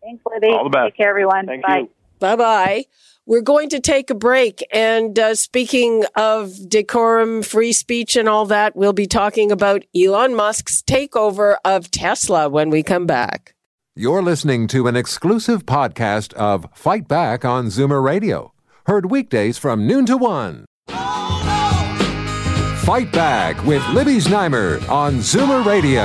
Thanks, 0.00 0.22
Libby. 0.30 0.46
All 0.48 0.62
the 0.62 0.70
best. 0.70 0.90
Take 0.90 0.96
care, 0.98 1.10
everyone. 1.10 1.46
Thank 1.46 1.66
Bye. 1.66 1.78
You. 1.78 1.90
Bye 2.20 2.36
bye. 2.36 2.84
We're 3.26 3.42
going 3.42 3.68
to 3.70 3.80
take 3.80 4.10
a 4.10 4.14
break. 4.14 4.64
And 4.72 5.18
uh, 5.18 5.34
speaking 5.34 6.04
of 6.14 6.68
decorum, 6.68 7.42
free 7.42 7.72
speech, 7.72 8.16
and 8.16 8.28
all 8.28 8.46
that, 8.46 8.76
we'll 8.76 8.92
be 8.92 9.06
talking 9.06 9.50
about 9.52 9.84
Elon 9.94 10.34
Musk's 10.34 10.82
takeover 10.82 11.56
of 11.64 11.90
Tesla 11.90 12.48
when 12.48 12.70
we 12.70 12.82
come 12.82 13.06
back. 13.06 13.54
You're 13.98 14.22
listening 14.22 14.68
to 14.68 14.86
an 14.86 14.94
exclusive 14.94 15.66
podcast 15.66 16.32
of 16.34 16.68
Fight 16.72 17.08
Back 17.08 17.44
on 17.44 17.66
Zoomer 17.66 18.00
Radio, 18.00 18.52
heard 18.86 19.10
weekdays 19.10 19.58
from 19.58 19.88
noon 19.88 20.06
to 20.06 20.16
one. 20.16 20.66
Oh, 20.90 21.42
no. 21.44 22.76
Fight 22.86 23.10
Back 23.10 23.60
with 23.66 23.84
Libby 23.88 24.18
Znaimer 24.18 24.88
on 24.88 25.14
Zoomer 25.16 25.66
Radio. 25.66 26.04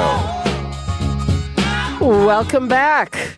Welcome 2.26 2.68
back. 2.68 3.38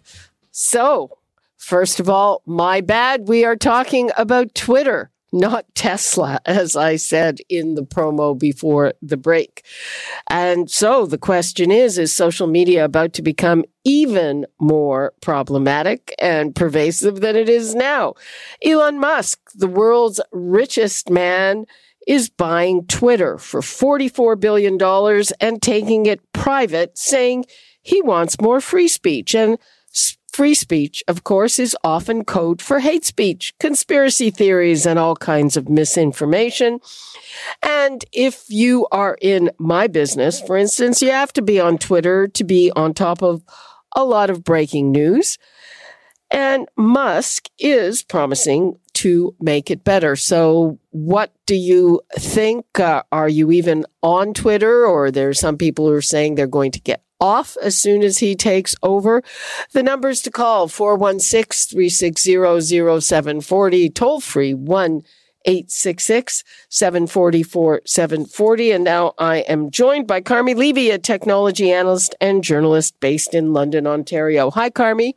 So, 0.51 1.17
first 1.57 1.99
of 1.99 2.09
all, 2.09 2.41
my 2.45 2.79
bad. 2.79 3.27
We 3.27 3.43
are 3.43 3.57
talking 3.57 4.09
about 4.15 4.55
Twitter 4.55 5.11
not 5.35 5.65
Tesla, 5.75 6.39
as 6.45 6.75
I 6.75 6.95
said 6.95 7.39
in 7.49 7.75
the 7.75 7.83
promo 7.83 8.37
before 8.37 8.93
the 9.01 9.17
break. 9.17 9.65
And 10.29 10.71
so 10.71 11.05
the 11.05 11.17
question 11.17 11.71
is, 11.71 11.97
is 11.97 12.13
social 12.13 12.47
media 12.47 12.85
about 12.85 13.13
to 13.13 13.21
become 13.21 13.65
even 13.83 14.45
more 14.59 15.13
problematic 15.21 16.15
and 16.17 16.55
pervasive 16.55 17.19
than 17.19 17.35
it 17.35 17.49
is 17.49 17.75
now? 17.75 18.15
Elon 18.63 18.99
Musk, 18.99 19.51
the 19.53 19.67
world's 19.67 20.21
richest 20.31 21.09
man, 21.09 21.65
is 22.07 22.29
buying 22.29 22.85
Twitter 22.87 23.37
for 23.37 23.61
$44 23.61 24.39
billion 24.39 24.81
and 25.41 25.61
taking 25.61 26.05
it 26.05 26.21
private, 26.33 26.97
saying 26.97 27.45
he 27.81 28.01
wants 28.01 28.39
more 28.39 28.61
free 28.61 28.87
speech. 28.87 29.35
And 29.35 29.57
Free 30.35 30.53
speech, 30.53 31.01
of 31.07 31.23
course, 31.23 31.59
is 31.59 31.77
often 31.81 32.25
code 32.25 32.61
for 32.61 32.79
hate 32.79 33.05
speech, 33.05 33.53
conspiracy 33.57 34.31
theories, 34.31 34.85
and 34.85 34.99
all 34.99 35.15
kinds 35.15 35.55
of 35.55 35.69
misinformation. 35.69 36.81
And 37.63 38.03
if 38.11 38.43
you 38.49 38.85
are 38.91 39.17
in 39.21 39.49
my 39.59 39.87
business, 39.87 40.41
for 40.41 40.57
instance, 40.57 41.01
you 41.01 41.09
have 41.09 41.31
to 41.33 41.41
be 41.41 41.61
on 41.61 41.77
Twitter 41.77 42.27
to 42.27 42.43
be 42.43 42.69
on 42.75 42.93
top 42.93 43.23
of 43.23 43.43
a 43.95 44.03
lot 44.03 44.29
of 44.29 44.43
breaking 44.43 44.91
news. 44.91 45.37
And 46.29 46.67
Musk 46.75 47.47
is 47.57 48.03
promising 48.03 48.77
to 48.95 49.33
make 49.39 49.71
it 49.71 49.85
better. 49.85 50.17
So, 50.17 50.79
what 50.91 51.31
do 51.45 51.55
you 51.55 52.01
think? 52.13 52.77
Uh, 52.77 53.03
are 53.09 53.29
you 53.29 53.51
even 53.51 53.85
on 54.03 54.33
Twitter? 54.33 54.85
Or 54.85 55.11
there's 55.11 55.39
some 55.39 55.55
people 55.55 55.87
who 55.87 55.93
are 55.93 56.01
saying 56.01 56.35
they're 56.35 56.45
going 56.45 56.71
to 56.71 56.81
get 56.81 57.04
off 57.19 57.57
as 57.61 57.77
soon 57.77 58.03
as 58.03 58.19
he 58.19 58.35
takes 58.35 58.75
over. 58.83 59.23
The 59.71 59.83
numbers 59.83 60.21
to 60.21 60.31
call 60.31 60.67
416 60.67 61.75
360 61.75 63.01
0740, 63.01 63.89
toll 63.89 64.19
free 64.19 64.53
1 64.53 65.03
866 65.45 66.43
744 66.69 67.81
740. 67.85 68.71
And 68.71 68.83
now 68.83 69.13
I 69.17 69.37
am 69.37 69.71
joined 69.71 70.07
by 70.07 70.21
Carmi 70.21 70.55
Levy, 70.55 70.89
a 70.89 70.97
technology 70.97 71.71
analyst 71.71 72.15
and 72.19 72.43
journalist 72.43 72.99
based 72.99 73.33
in 73.33 73.53
London, 73.53 73.87
Ontario. 73.87 74.49
Hi, 74.51 74.69
Carmi. 74.69 75.13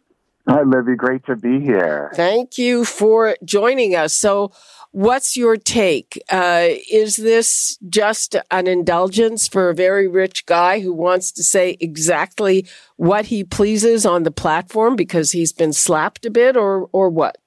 Hi, 0.49 0.63
Libby. 0.63 0.95
Great 0.97 1.27
to 1.27 1.37
be 1.37 1.61
here. 1.61 2.11
Thank 2.15 2.57
you 2.57 2.87
for 2.87 3.37
joining 3.45 3.95
us. 3.95 4.15
So, 4.15 4.51
What's 4.99 5.37
your 5.37 5.57
take? 5.57 6.21
Uh, 6.29 6.71
is 6.91 7.15
this 7.15 7.79
just 7.89 8.35
an 8.51 8.67
indulgence 8.67 9.47
for 9.47 9.71
a 9.71 9.75
very 9.75 10.09
rich 10.09 10.45
guy 10.45 10.81
who 10.81 10.93
wants 10.93 11.31
to 11.35 11.45
say 11.45 11.77
exactly 11.79 12.67
what 12.97 13.27
he 13.27 13.45
pleases 13.45 14.05
on 14.05 14.25
the 14.25 14.33
platform 14.33 14.97
because 14.97 15.31
he's 15.31 15.53
been 15.53 15.73
slapped 15.73 16.27
a 16.27 16.31
bit, 16.31 16.57
or 16.57 16.89
or 16.91 17.11
what? 17.11 17.39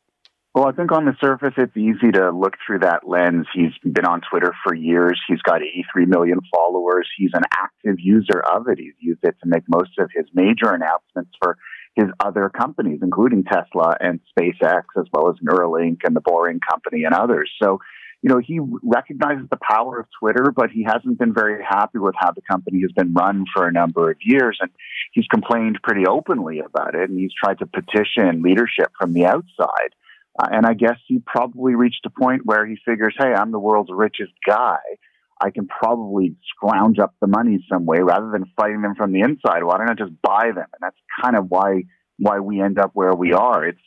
Well, 0.56 0.66
I 0.66 0.72
think 0.72 0.94
on 0.94 1.04
the 1.04 1.16
surface, 1.20 1.54
it's 1.58 1.76
easy 1.76 2.14
to 2.14 2.32
look 2.32 2.54
through 2.66 2.80
that 2.80 3.06
lens. 3.06 3.48
He's 3.54 3.74
been 3.84 4.06
on 4.06 4.22
Twitter 4.30 4.54
for 4.64 4.74
years. 4.74 5.20
He's 5.28 5.42
got 5.42 5.62
83 5.62 6.06
million 6.06 6.40
followers. 6.56 7.10
He's 7.18 7.32
an 7.34 7.44
active 7.52 7.98
user 8.00 8.40
of 8.50 8.70
it. 8.70 8.78
He's 8.80 8.96
used 9.00 9.24
it 9.24 9.36
to 9.44 9.50
make 9.50 9.64
most 9.68 9.92
of 10.00 10.10
his 10.16 10.26
major 10.34 10.72
announcements 10.72 11.32
for 11.42 11.58
his 11.96 12.08
other 12.20 12.50
companies, 12.50 13.00
including 13.02 13.44
Tesla 13.44 13.96
and 14.00 14.20
SpaceX, 14.38 14.84
as 14.98 15.06
well 15.14 15.30
as 15.30 15.36
Neuralink 15.46 16.00
and 16.04 16.16
the 16.16 16.22
Boring 16.22 16.60
Company 16.60 17.04
and 17.04 17.14
others. 17.14 17.52
So, 17.62 17.80
you 18.22 18.30
know, 18.30 18.40
he 18.40 18.60
recognizes 18.84 19.48
the 19.50 19.58
power 19.62 20.00
of 20.00 20.06
Twitter, 20.20 20.54
but 20.56 20.70
he 20.70 20.84
hasn't 20.84 21.18
been 21.18 21.34
very 21.34 21.64
happy 21.64 21.98
with 21.98 22.16
how 22.18 22.32
the 22.32 22.42
company 22.50 22.82
has 22.82 22.92
been 22.92 23.14
run 23.14 23.46
for 23.54 23.68
a 23.68 23.72
number 23.72 24.12
of 24.12 24.18
years. 24.22 24.58
And 24.62 24.70
he's 25.12 25.28
complained 25.28 25.80
pretty 25.84 26.06
openly 26.08 26.60
about 26.60 26.96
it. 26.96 27.10
And 27.10 27.20
he's 27.20 27.34
tried 27.34 27.60
to 27.60 27.66
petition 27.66 28.42
leadership 28.42 28.92
from 29.00 29.14
the 29.14 29.26
outside. 29.26 29.92
Uh, 30.40 30.48
and 30.52 30.66
I 30.66 30.74
guess 30.76 30.98
he 31.08 31.20
probably 31.26 31.76
reached 31.76 32.06
a 32.06 32.10
point 32.10 32.46
where 32.46 32.66
he 32.66 32.78
figures, 32.86 33.16
hey, 33.18 33.34
I'm 33.34 33.52
the 33.52 33.60
world's 33.60 33.92
richest 33.92 34.32
guy. 34.48 34.78
I 35.42 35.50
can 35.50 35.68
probably 35.68 36.36
scrounge 36.50 37.00
up 37.00 37.16
the 37.20 37.28
money 37.28 37.66
some 37.68 37.86
way 37.86 38.00
rather 38.02 38.30
than 38.32 38.46
fighting 38.56 38.82
them 38.82 38.96
from 38.96 39.12
the 39.12 39.22
inside. 39.22 39.64
Why 39.64 39.78
don't 39.78 39.90
I 39.90 39.96
just 39.96 40.22
buy 40.22 40.52
them? 40.54 40.68
And 40.74 40.82
that's 40.82 40.98
kind 41.24 41.36
of 41.36 41.50
why 41.50 41.84
why 42.20 42.40
we 42.40 42.62
end 42.62 42.78
up 42.78 42.92
where 42.94 43.14
we 43.14 43.34
are. 43.34 43.66
It's 43.66 43.82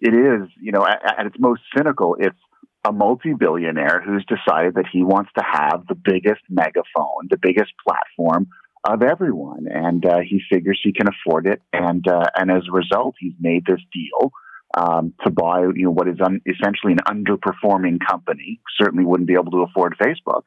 it 0.00 0.14
is 0.14 0.48
you 0.60 0.72
know 0.72 0.84
at, 0.86 1.00
at 1.20 1.26
its 1.26 1.36
most 1.38 1.62
cynical. 1.76 2.16
It's 2.18 2.38
a 2.84 2.92
multi-billionaire 2.92 4.02
who's 4.04 4.24
decided 4.26 4.74
that 4.74 4.86
he 4.92 5.02
wants 5.02 5.30
to 5.36 5.44
have 5.44 5.86
the 5.88 5.94
biggest 5.96 6.42
megaphone, 6.48 7.28
the 7.30 7.38
biggest 7.40 7.72
platform 7.86 8.48
of 8.88 9.02
everyone, 9.02 9.66
and 9.68 10.06
uh, 10.06 10.18
he 10.20 10.40
figures 10.52 10.80
he 10.82 10.92
can 10.92 11.06
afford 11.08 11.46
it. 11.46 11.60
And 11.72 12.06
uh, 12.08 12.26
and 12.36 12.50
as 12.50 12.62
a 12.68 12.72
result, 12.72 13.14
he's 13.18 13.34
made 13.40 13.64
this 13.66 13.80
deal. 13.92 14.32
Um, 14.76 15.14
to 15.24 15.30
buy, 15.30 15.60
you 15.60 15.84
know, 15.84 15.90
what 15.90 16.08
is 16.08 16.16
un- 16.22 16.42
essentially 16.44 16.92
an 16.92 16.98
underperforming 17.08 17.98
company. 18.06 18.60
Certainly 18.78 19.06
wouldn't 19.06 19.28
be 19.28 19.34
able 19.34 19.52
to 19.52 19.62
afford 19.62 19.96
Facebook, 19.96 20.42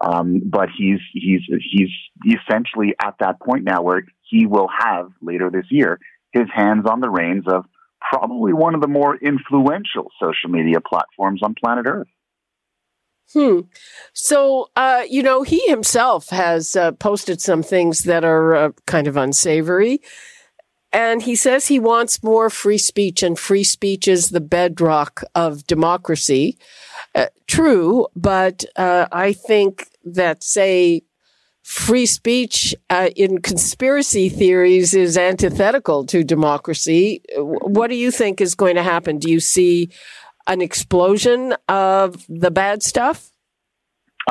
um, 0.00 0.40
but 0.44 0.68
he's 0.76 1.00
he's 1.12 1.42
he's 1.70 1.90
essentially 2.26 2.94
at 3.02 3.14
that 3.20 3.40
point 3.40 3.64
now 3.64 3.82
where 3.82 4.04
he 4.22 4.46
will 4.46 4.68
have 4.68 5.10
later 5.20 5.50
this 5.50 5.66
year 5.70 5.98
his 6.32 6.48
hands 6.52 6.86
on 6.90 7.00
the 7.00 7.10
reins 7.10 7.44
of 7.46 7.64
probably 8.00 8.52
one 8.52 8.74
of 8.74 8.80
the 8.80 8.88
more 8.88 9.16
influential 9.16 10.10
social 10.20 10.50
media 10.50 10.80
platforms 10.80 11.40
on 11.42 11.54
planet 11.54 11.86
Earth. 11.86 12.08
Hmm. 13.32 13.60
So, 14.12 14.68
uh, 14.76 15.04
you 15.08 15.22
know, 15.22 15.42
he 15.42 15.66
himself 15.68 16.28
has 16.30 16.76
uh, 16.76 16.92
posted 16.92 17.40
some 17.40 17.62
things 17.62 18.04
that 18.04 18.24
are 18.24 18.54
uh, 18.54 18.70
kind 18.86 19.06
of 19.06 19.16
unsavory. 19.16 20.00
And 20.92 21.22
he 21.22 21.34
says 21.34 21.66
he 21.66 21.78
wants 21.78 22.22
more 22.22 22.50
free 22.50 22.78
speech, 22.78 23.22
and 23.22 23.38
free 23.38 23.64
speech 23.64 24.06
is 24.06 24.28
the 24.28 24.40
bedrock 24.40 25.22
of 25.34 25.66
democracy. 25.66 26.58
Uh, 27.14 27.26
true, 27.46 28.06
but 28.14 28.64
uh, 28.76 29.06
I 29.10 29.32
think 29.32 29.88
that, 30.04 30.42
say, 30.42 31.02
free 31.62 32.06
speech 32.06 32.74
uh, 32.90 33.08
in 33.16 33.40
conspiracy 33.40 34.28
theories 34.28 34.94
is 34.94 35.16
antithetical 35.16 36.04
to 36.06 36.24
democracy. 36.24 37.22
What 37.36 37.88
do 37.88 37.96
you 37.96 38.10
think 38.10 38.40
is 38.40 38.54
going 38.54 38.76
to 38.76 38.82
happen? 38.82 39.18
Do 39.18 39.30
you 39.30 39.40
see 39.40 39.90
an 40.46 40.60
explosion 40.60 41.54
of 41.68 42.26
the 42.28 42.50
bad 42.50 42.82
stuff? 42.82 43.31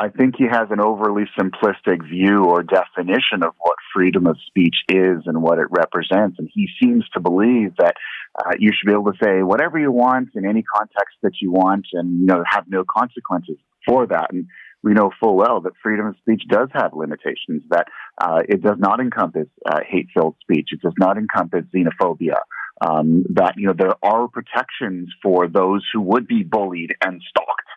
I 0.00 0.08
think 0.08 0.36
he 0.38 0.44
has 0.44 0.68
an 0.70 0.80
overly 0.80 1.24
simplistic 1.38 2.08
view 2.08 2.44
or 2.44 2.62
definition 2.62 3.42
of 3.42 3.54
what 3.58 3.76
freedom 3.94 4.26
of 4.26 4.36
speech 4.46 4.76
is 4.88 5.18
and 5.26 5.42
what 5.42 5.58
it 5.58 5.66
represents. 5.70 6.38
And 6.38 6.48
he 6.52 6.68
seems 6.82 7.04
to 7.10 7.20
believe 7.20 7.76
that 7.78 7.94
uh, 8.38 8.52
you 8.58 8.70
should 8.72 8.86
be 8.86 8.92
able 8.92 9.12
to 9.12 9.18
say 9.22 9.42
whatever 9.42 9.78
you 9.78 9.92
want 9.92 10.30
in 10.34 10.46
any 10.46 10.62
context 10.62 11.16
that 11.22 11.34
you 11.42 11.52
want 11.52 11.86
and, 11.92 12.20
you 12.20 12.26
know, 12.26 12.42
have 12.48 12.64
no 12.68 12.84
consequences 12.84 13.56
for 13.86 14.06
that. 14.06 14.32
And 14.32 14.46
we 14.82 14.94
know 14.94 15.10
full 15.20 15.36
well 15.36 15.60
that 15.60 15.72
freedom 15.82 16.06
of 16.06 16.16
speech 16.18 16.42
does 16.48 16.68
have 16.72 16.92
limitations, 16.94 17.62
that 17.70 17.86
uh, 18.20 18.40
it 18.48 18.62
does 18.62 18.78
not 18.78 19.00
encompass 19.00 19.48
uh, 19.66 19.80
hate 19.86 20.08
filled 20.14 20.36
speech, 20.40 20.70
it 20.72 20.80
does 20.80 20.94
not 20.98 21.16
encompass 21.18 21.64
xenophobia. 21.74 22.38
Um, 22.80 23.24
that 23.34 23.54
you 23.56 23.68
know 23.68 23.74
there 23.78 23.94
are 24.02 24.26
protections 24.26 25.08
for 25.22 25.46
those 25.46 25.86
who 25.92 26.00
would 26.00 26.26
be 26.26 26.42
bullied 26.42 26.94
and 27.04 27.22
stalked, 27.28 27.68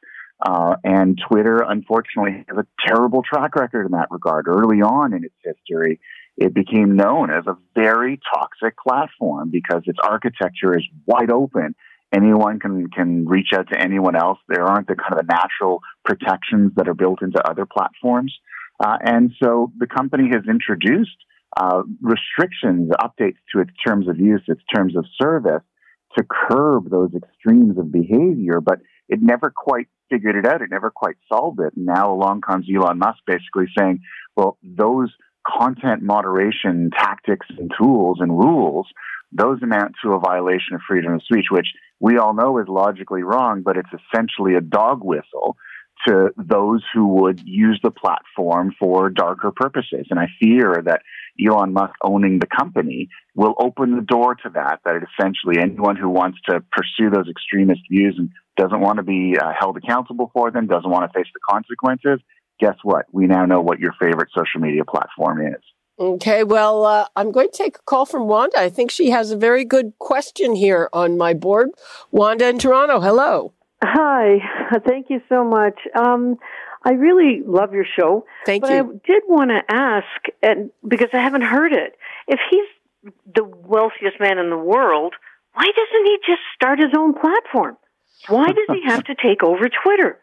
uh, 0.45 0.75
and 0.83 1.19
Twitter 1.27 1.65
unfortunately 1.67 2.45
has 2.47 2.57
a 2.57 2.67
terrible 2.87 3.23
track 3.23 3.55
record 3.55 3.85
in 3.85 3.91
that 3.93 4.07
regard. 4.11 4.47
Early 4.47 4.81
on 4.81 5.13
in 5.13 5.23
its 5.23 5.35
history, 5.43 5.99
it 6.37 6.53
became 6.53 6.95
known 6.95 7.31
as 7.31 7.45
a 7.47 7.57
very 7.73 8.19
toxic 8.33 8.75
platform 8.77 9.49
because 9.51 9.81
its 9.85 9.97
architecture 10.03 10.77
is 10.77 10.83
wide 11.05 11.31
open 11.31 11.75
anyone 12.13 12.59
can 12.59 12.89
can 12.89 13.25
reach 13.27 13.49
out 13.53 13.67
to 13.71 13.79
anyone 13.79 14.15
else. 14.15 14.39
There 14.47 14.63
aren't 14.63 14.87
the 14.87 14.95
kind 14.95 15.19
of 15.19 15.25
the 15.25 15.33
natural 15.33 15.81
protections 16.03 16.73
that 16.75 16.87
are 16.87 16.93
built 16.93 17.21
into 17.21 17.41
other 17.47 17.65
platforms, 17.65 18.33
uh, 18.83 18.97
and 19.01 19.31
so 19.41 19.71
the 19.77 19.87
company 19.87 20.29
has 20.31 20.43
introduced 20.49 21.17
uh, 21.57 21.83
restrictions, 22.01 22.91
updates 23.01 23.37
to 23.53 23.61
its 23.61 23.71
terms 23.85 24.07
of 24.07 24.19
use, 24.19 24.43
its 24.47 24.61
terms 24.73 24.95
of 24.95 25.05
service, 25.21 25.63
to 26.17 26.23
curb 26.23 26.89
those 26.89 27.11
extremes 27.15 27.77
of 27.77 27.91
behavior. 27.91 28.61
But 28.61 28.79
it 29.07 29.19
never 29.21 29.51
quite 29.55 29.87
figured 30.15 30.35
it 30.35 30.45
out. 30.45 30.61
It 30.61 30.69
never 30.71 30.91
quite 30.91 31.17
solved 31.27 31.59
it. 31.59 31.73
Now 31.75 32.13
along 32.13 32.41
comes 32.41 32.67
Elon 32.73 32.99
Musk, 32.99 33.19
basically 33.27 33.67
saying, 33.77 34.01
"Well, 34.35 34.57
those." 34.63 35.09
Content 35.47 36.01
moderation 36.01 36.89
tactics 36.89 37.45
and 37.59 37.71
tools 37.79 38.17
and 38.19 38.31
rules 38.31 38.87
those 39.31 39.61
amount 39.61 39.93
to 40.03 40.13
a 40.13 40.19
violation 40.19 40.73
of 40.73 40.81
freedom 40.87 41.13
of 41.13 41.21
speech, 41.21 41.45
which 41.51 41.67
we 41.99 42.17
all 42.17 42.33
know 42.33 42.57
is 42.57 42.67
logically 42.67 43.21
wrong, 43.21 43.61
but 43.61 43.77
it's 43.77 43.93
essentially 43.93 44.55
a 44.55 44.59
dog 44.61 45.03
whistle 45.03 45.55
to 46.07 46.31
those 46.35 46.83
who 46.95 47.07
would 47.07 47.41
use 47.45 47.79
the 47.83 47.91
platform 47.91 48.73
for 48.79 49.11
darker 49.11 49.51
purposes. 49.51 50.07
And 50.09 50.19
I 50.19 50.27
fear 50.41 50.81
that 50.83 51.03
Elon 51.43 51.73
Musk 51.73 51.93
owning 52.03 52.39
the 52.39 52.47
company 52.47 53.09
will 53.35 53.55
open 53.59 53.95
the 53.95 54.01
door 54.01 54.35
to 54.35 54.49
that, 54.53 54.79
that 54.85 55.01
essentially 55.03 55.61
anyone 55.61 55.95
who 55.95 56.09
wants 56.09 56.39
to 56.49 56.63
pursue 56.71 57.09
those 57.09 57.27
extremist 57.29 57.81
views 57.89 58.15
and 58.17 58.29
doesn't 58.57 58.79
want 58.79 58.97
to 58.97 59.03
be 59.03 59.35
uh, 59.37 59.51
held 59.57 59.77
accountable 59.77 60.31
for 60.33 60.51
them, 60.51 60.67
doesn't 60.67 60.89
want 60.89 61.11
to 61.11 61.17
face 61.17 61.27
the 61.33 61.39
consequences, 61.49 62.19
guess 62.59 62.75
what? 62.83 63.05
We 63.11 63.27
now 63.27 63.45
know 63.45 63.61
what 63.61 63.79
your 63.79 63.93
favorite 63.99 64.29
social 64.35 64.61
media 64.61 64.83
platform 64.85 65.45
is. 65.45 65.61
Okay, 65.97 66.43
well, 66.43 66.85
uh, 66.85 67.07
I'm 67.15 67.31
going 67.31 67.49
to 67.49 67.57
take 67.57 67.77
a 67.77 67.81
call 67.83 68.05
from 68.05 68.27
Wanda. 68.27 68.59
I 68.59 68.69
think 68.69 68.91
she 68.91 69.11
has 69.11 69.31
a 69.31 69.37
very 69.37 69.63
good 69.63 69.93
question 69.97 70.55
here 70.55 70.89
on 70.91 71.17
my 71.17 71.33
board. 71.33 71.69
Wanda 72.11 72.49
in 72.49 72.59
Toronto, 72.59 72.99
hello. 72.99 73.53
Hi, 73.83 74.39
thank 74.85 75.09
you 75.09 75.21
so 75.29 75.43
much. 75.43 75.79
Um, 75.95 76.37
I 76.85 76.91
really 76.91 77.41
love 77.45 77.73
your 77.73 77.85
show. 77.97 78.25
Thank 78.45 78.61
but 78.61 78.71
you. 78.71 78.77
I 78.77 79.07
did 79.07 79.23
want 79.27 79.49
to 79.49 79.61
ask, 79.67 80.05
and 80.43 80.69
because 80.87 81.09
I 81.13 81.17
haven't 81.17 81.41
heard 81.41 81.73
it, 81.73 81.97
if 82.27 82.39
he's 82.49 83.11
the 83.33 83.43
wealthiest 83.43 84.19
man 84.19 84.37
in 84.37 84.51
the 84.51 84.57
world, 84.57 85.15
why 85.53 85.65
doesn't 85.65 86.05
he 86.05 86.17
just 86.27 86.41
start 86.53 86.79
his 86.79 86.91
own 86.95 87.13
platform? 87.13 87.77
Why 88.27 88.47
does 88.47 88.67
he 88.69 88.83
have 88.85 89.03
to 89.05 89.15
take 89.21 89.43
over 89.43 89.67
Twitter? 89.83 90.19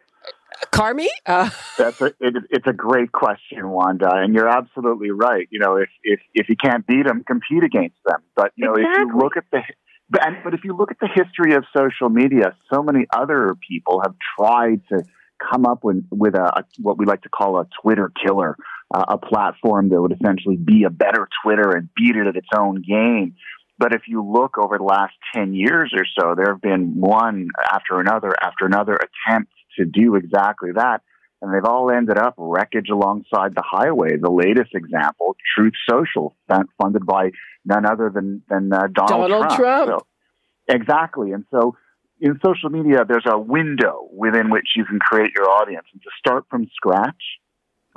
Carmi? 0.70 1.08
Uh, 1.26 1.50
That's 1.76 2.00
a, 2.00 2.06
it, 2.20 2.36
it's 2.50 2.66
a 2.66 2.72
great 2.72 3.10
question, 3.10 3.68
Wanda, 3.70 4.10
and 4.14 4.34
you're 4.34 4.48
absolutely 4.48 5.10
right. 5.10 5.48
You 5.50 5.58
know, 5.58 5.76
if 5.76 5.88
if 6.04 6.20
if 6.34 6.48
you 6.48 6.56
can't 6.62 6.86
beat 6.86 7.06
them, 7.06 7.24
compete 7.26 7.64
against 7.64 7.96
them. 8.06 8.20
But 8.36 8.52
you 8.54 8.66
know, 8.66 8.74
if 8.74 8.86
you 8.98 9.16
look 9.16 9.36
at 9.36 9.44
the 9.50 9.62
but, 10.10 10.22
but 10.44 10.54
if 10.54 10.62
you 10.62 10.76
look 10.76 10.90
at 10.90 10.98
the 11.00 11.08
history 11.08 11.54
of 11.54 11.64
social 11.74 12.10
media, 12.10 12.54
so 12.72 12.82
many 12.82 13.06
other 13.12 13.56
people 13.66 14.02
have 14.04 14.14
tried 14.38 14.82
to 14.90 15.04
come 15.50 15.66
up 15.66 15.84
with 15.84 16.04
with 16.10 16.34
a, 16.34 16.60
a 16.60 16.64
what 16.78 16.98
we 16.98 17.06
like 17.06 17.22
to 17.22 17.28
call 17.28 17.58
a 17.58 17.66
Twitter 17.82 18.12
killer, 18.24 18.56
uh, 18.94 19.04
a 19.08 19.18
platform 19.18 19.88
that 19.90 20.00
would 20.00 20.12
essentially 20.12 20.56
be 20.56 20.84
a 20.84 20.90
better 20.90 21.28
Twitter 21.42 21.70
and 21.70 21.88
beat 21.94 22.16
it 22.16 22.26
at 22.26 22.36
its 22.36 22.48
own 22.56 22.82
game. 22.82 23.34
But 23.78 23.94
if 23.94 24.02
you 24.06 24.24
look 24.24 24.58
over 24.58 24.78
the 24.78 24.84
last 24.84 25.14
10 25.34 25.54
years 25.54 25.92
or 25.96 26.04
so, 26.18 26.34
there 26.36 26.52
have 26.52 26.60
been 26.60 27.00
one 27.00 27.48
after 27.70 28.00
another 28.00 28.32
after 28.40 28.66
another 28.66 28.96
attempts 28.96 29.52
to 29.78 29.84
do 29.84 30.16
exactly 30.16 30.70
that. 30.74 31.02
And 31.40 31.52
they've 31.52 31.64
all 31.64 31.90
ended 31.90 32.18
up 32.18 32.34
wreckage 32.38 32.88
alongside 32.88 33.56
the 33.56 33.64
highway. 33.68 34.16
The 34.16 34.30
latest 34.30 34.74
example, 34.74 35.34
Truth 35.56 35.72
Social, 35.90 36.36
fun- 36.48 36.68
funded 36.80 37.04
by 37.04 37.32
none 37.64 37.84
other 37.84 38.10
than, 38.14 38.42
than 38.48 38.72
uh, 38.72 38.86
Donald, 38.92 39.30
Donald 39.30 39.56
Trump. 39.56 39.90
So, 39.90 40.06
exactly. 40.68 41.32
And 41.32 41.44
so 41.50 41.74
in 42.22 42.38
social 42.44 42.70
media, 42.70 43.04
there's 43.06 43.26
a 43.26 43.36
window 43.36 44.08
within 44.12 44.48
which 44.48 44.68
you 44.76 44.84
can 44.84 45.00
create 45.00 45.32
your 45.34 45.50
audience. 45.50 45.86
And 45.92 46.00
to 46.02 46.08
start 46.16 46.44
from 46.48 46.68
scratch 46.72 47.20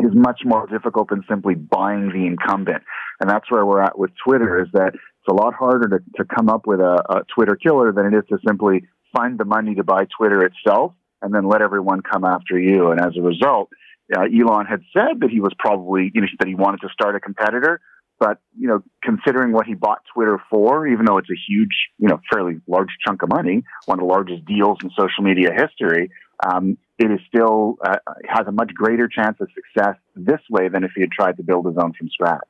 is 0.02 0.12
much 0.14 0.42
more 0.44 0.66
difficult 0.66 1.10
than 1.10 1.24
simply 1.30 1.54
buying 1.54 2.10
the 2.10 2.26
incumbent. 2.26 2.84
And 3.22 3.30
that's 3.30 3.50
where 3.52 3.64
we're 3.64 3.84
at 3.84 4.00
with 4.00 4.10
Twitter 4.26 4.60
is 4.60 4.68
that 4.74 4.96
it's 4.96 5.30
a 5.30 5.34
lot 5.34 5.54
harder 5.54 5.88
to, 5.90 6.04
to 6.18 6.26
come 6.26 6.50
up 6.50 6.66
with 6.66 6.80
a, 6.80 7.04
a 7.08 7.22
Twitter 7.36 7.56
killer 7.56 7.94
than 7.94 8.08
it 8.08 8.18
is 8.18 8.24
to 8.30 8.40
simply 8.46 8.88
find 9.16 9.38
the 9.38 9.46
money 9.46 9.76
to 9.76 9.84
buy 9.84 10.08
Twitter 10.18 10.44
itself 10.44 10.94
and 11.22 11.34
then 11.34 11.48
let 11.48 11.62
everyone 11.62 12.02
come 12.02 12.26
after 12.26 12.58
you. 12.58 12.90
And 12.90 13.00
as 13.00 13.14
a 13.16 13.22
result, 13.22 13.70
uh, 14.16 14.22
Elon 14.22 14.66
had 14.66 14.82
said 14.92 15.22
that 15.22 15.30
he 15.30 15.40
was 15.40 15.54
probably, 15.60 16.12
you 16.16 16.22
know, 16.22 16.28
that 16.40 16.48
he 16.48 16.56
wanted 16.56 16.82
to 16.82 16.90
start 16.90 17.16
a 17.16 17.20
competitor. 17.20 17.80
But, 18.20 18.40
you 18.58 18.68
know, 18.68 18.82
considering 19.04 19.52
what 19.52 19.66
he 19.66 19.74
bought 19.74 20.02
Twitter 20.14 20.40
for, 20.50 20.88
even 20.88 21.06
though 21.06 21.18
it's 21.18 21.30
a 21.30 21.40
huge, 21.48 21.90
you 21.98 22.08
know, 22.08 22.22
fairly 22.32 22.62
large 22.68 22.90
chunk 23.06 23.24
of 23.24 23.30
money, 23.30 23.64
one 23.86 24.00
of 24.00 24.04
the 24.08 24.12
largest 24.12 24.46
deals 24.46 24.78
in 24.84 24.90
social 24.98 25.24
media 25.24 25.52
history, 25.54 26.12
um, 26.44 26.78
it 26.98 27.12
is 27.12 27.20
still 27.28 27.76
uh, 27.86 27.98
has 28.28 28.48
a 28.48 28.52
much 28.52 28.74
greater 28.74 29.08
chance 29.08 29.38
of 29.42 29.50
success 29.54 29.96
this 30.16 30.40
way 30.50 30.70
than 30.70 30.84
if 30.84 30.92
he 30.96 31.02
had 31.02 31.12
tried 31.12 31.38
to 31.38 31.44
build 31.44 31.66
his 31.66 31.76
own 31.78 31.94
from 31.94 32.10
scratch. 32.10 32.42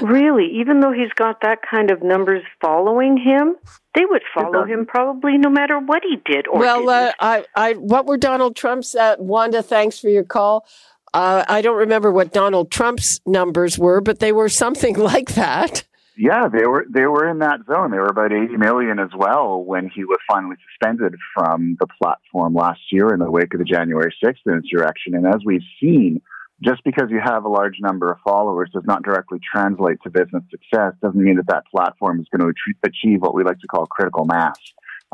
Really, 0.00 0.46
even 0.60 0.80
though 0.80 0.92
he's 0.92 1.12
got 1.14 1.42
that 1.42 1.58
kind 1.68 1.90
of 1.90 2.02
numbers 2.02 2.42
following 2.60 3.16
him, 3.16 3.56
they 3.94 4.04
would 4.04 4.22
follow 4.34 4.64
him 4.64 4.86
probably 4.86 5.38
no 5.38 5.50
matter 5.50 5.78
what 5.78 6.02
he 6.02 6.16
did 6.24 6.48
or 6.48 6.58
well, 6.58 6.78
didn't. 6.80 6.90
uh, 6.90 7.12
I, 7.20 7.44
I, 7.54 7.72
what 7.74 8.06
were 8.06 8.16
Donald 8.16 8.56
Trump's? 8.56 8.94
Uh, 8.94 9.16
Wanda, 9.18 9.62
thanks 9.62 9.98
for 9.98 10.08
your 10.08 10.24
call. 10.24 10.66
Uh, 11.14 11.44
I 11.48 11.62
don't 11.62 11.78
remember 11.78 12.10
what 12.10 12.32
Donald 12.32 12.72
Trump's 12.72 13.20
numbers 13.24 13.78
were, 13.78 14.00
but 14.00 14.18
they 14.18 14.32
were 14.32 14.48
something 14.48 14.98
like 14.98 15.34
that. 15.34 15.84
Yeah, 16.16 16.48
they 16.48 16.66
were 16.66 16.86
they 16.88 17.06
were 17.06 17.28
in 17.28 17.38
that 17.40 17.60
zone. 17.66 17.90
They 17.90 17.98
were 17.98 18.06
about 18.06 18.32
80 18.32 18.56
million 18.56 18.98
as 19.00 19.10
well 19.16 19.64
when 19.64 19.90
he 19.92 20.04
was 20.04 20.18
finally 20.28 20.56
suspended 20.70 21.14
from 21.34 21.76
the 21.80 21.88
platform 22.00 22.54
last 22.54 22.80
year 22.92 23.12
in 23.12 23.18
the 23.18 23.30
wake 23.30 23.52
of 23.52 23.58
the 23.58 23.64
January 23.64 24.14
6th 24.24 24.46
insurrection. 24.46 25.14
And 25.14 25.26
as 25.26 25.40
we've 25.44 25.64
seen, 25.80 26.20
just 26.62 26.84
because 26.84 27.08
you 27.10 27.20
have 27.22 27.44
a 27.44 27.48
large 27.48 27.78
number 27.80 28.12
of 28.12 28.18
followers 28.24 28.70
does 28.72 28.84
not 28.86 29.02
directly 29.02 29.40
translate 29.52 29.98
to 30.04 30.10
business 30.10 30.44
success. 30.50 30.92
Doesn't 31.02 31.20
mean 31.20 31.36
that 31.36 31.48
that 31.48 31.64
platform 31.66 32.20
is 32.20 32.26
going 32.30 32.48
to 32.48 32.72
achieve 32.84 33.20
what 33.20 33.34
we 33.34 33.42
like 33.42 33.58
to 33.58 33.66
call 33.66 33.86
critical 33.86 34.24
mass. 34.24 34.58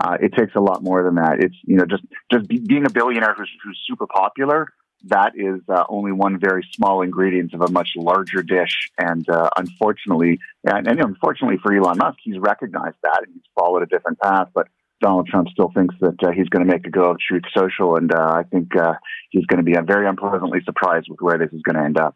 Uh, 0.02 0.18
it 0.20 0.34
takes 0.34 0.54
a 0.54 0.60
lot 0.60 0.82
more 0.82 1.02
than 1.02 1.14
that. 1.14 1.38
It's 1.40 1.56
you 1.64 1.76
know 1.76 1.84
just 1.84 2.04
just 2.32 2.46
be, 2.46 2.58
being 2.58 2.86
a 2.86 2.90
billionaire 2.90 3.34
who's 3.36 3.50
who's 3.64 3.78
super 3.86 4.06
popular. 4.06 4.68
That 5.04 5.32
is 5.34 5.60
uh, 5.68 5.84
only 5.88 6.12
one 6.12 6.38
very 6.38 6.66
small 6.72 7.02
ingredient 7.02 7.54
of 7.54 7.62
a 7.62 7.70
much 7.70 7.90
larger 7.96 8.42
dish. 8.42 8.90
And 8.98 9.28
uh, 9.28 9.48
unfortunately, 9.56 10.40
and, 10.64 10.86
and 10.86 11.00
unfortunately 11.00 11.58
for 11.62 11.74
Elon 11.74 11.98
Musk, 11.98 12.18
he's 12.22 12.38
recognized 12.38 12.96
that 13.02 13.22
and 13.26 13.32
he's 13.32 13.42
followed 13.58 13.82
a 13.82 13.86
different 13.86 14.18
path. 14.20 14.48
But 14.54 14.68
Donald 15.00 15.26
Trump 15.26 15.48
still 15.48 15.72
thinks 15.74 15.94
that 16.00 16.22
uh, 16.22 16.30
he's 16.30 16.48
going 16.48 16.66
to 16.66 16.70
make 16.70 16.86
a 16.86 16.90
go 16.90 17.10
of 17.10 17.18
Truth 17.18 17.44
Social, 17.56 17.96
and 17.96 18.12
uh, 18.12 18.34
I 18.36 18.42
think 18.42 18.76
uh, 18.76 18.94
he's 19.30 19.46
going 19.46 19.58
to 19.58 19.64
be 19.64 19.76
uh, 19.76 19.82
very 19.82 20.06
unpleasantly 20.06 20.60
surprised 20.64 21.06
with 21.08 21.20
where 21.20 21.38
this 21.38 21.50
is 21.52 21.62
going 21.62 21.76
to 21.76 21.82
end 21.82 21.98
up. 21.98 22.14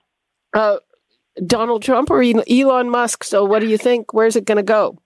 Uh, 0.52 0.76
Donald 1.46 1.82
Trump 1.82 2.10
or 2.10 2.22
Elon 2.22 2.90
Musk? 2.90 3.24
So, 3.24 3.44
what 3.44 3.60
do 3.60 3.68
you 3.68 3.78
think? 3.78 4.12
Where's 4.12 4.36
it 4.36 4.44
going 4.44 4.56
to 4.56 4.62
go? 4.62 4.98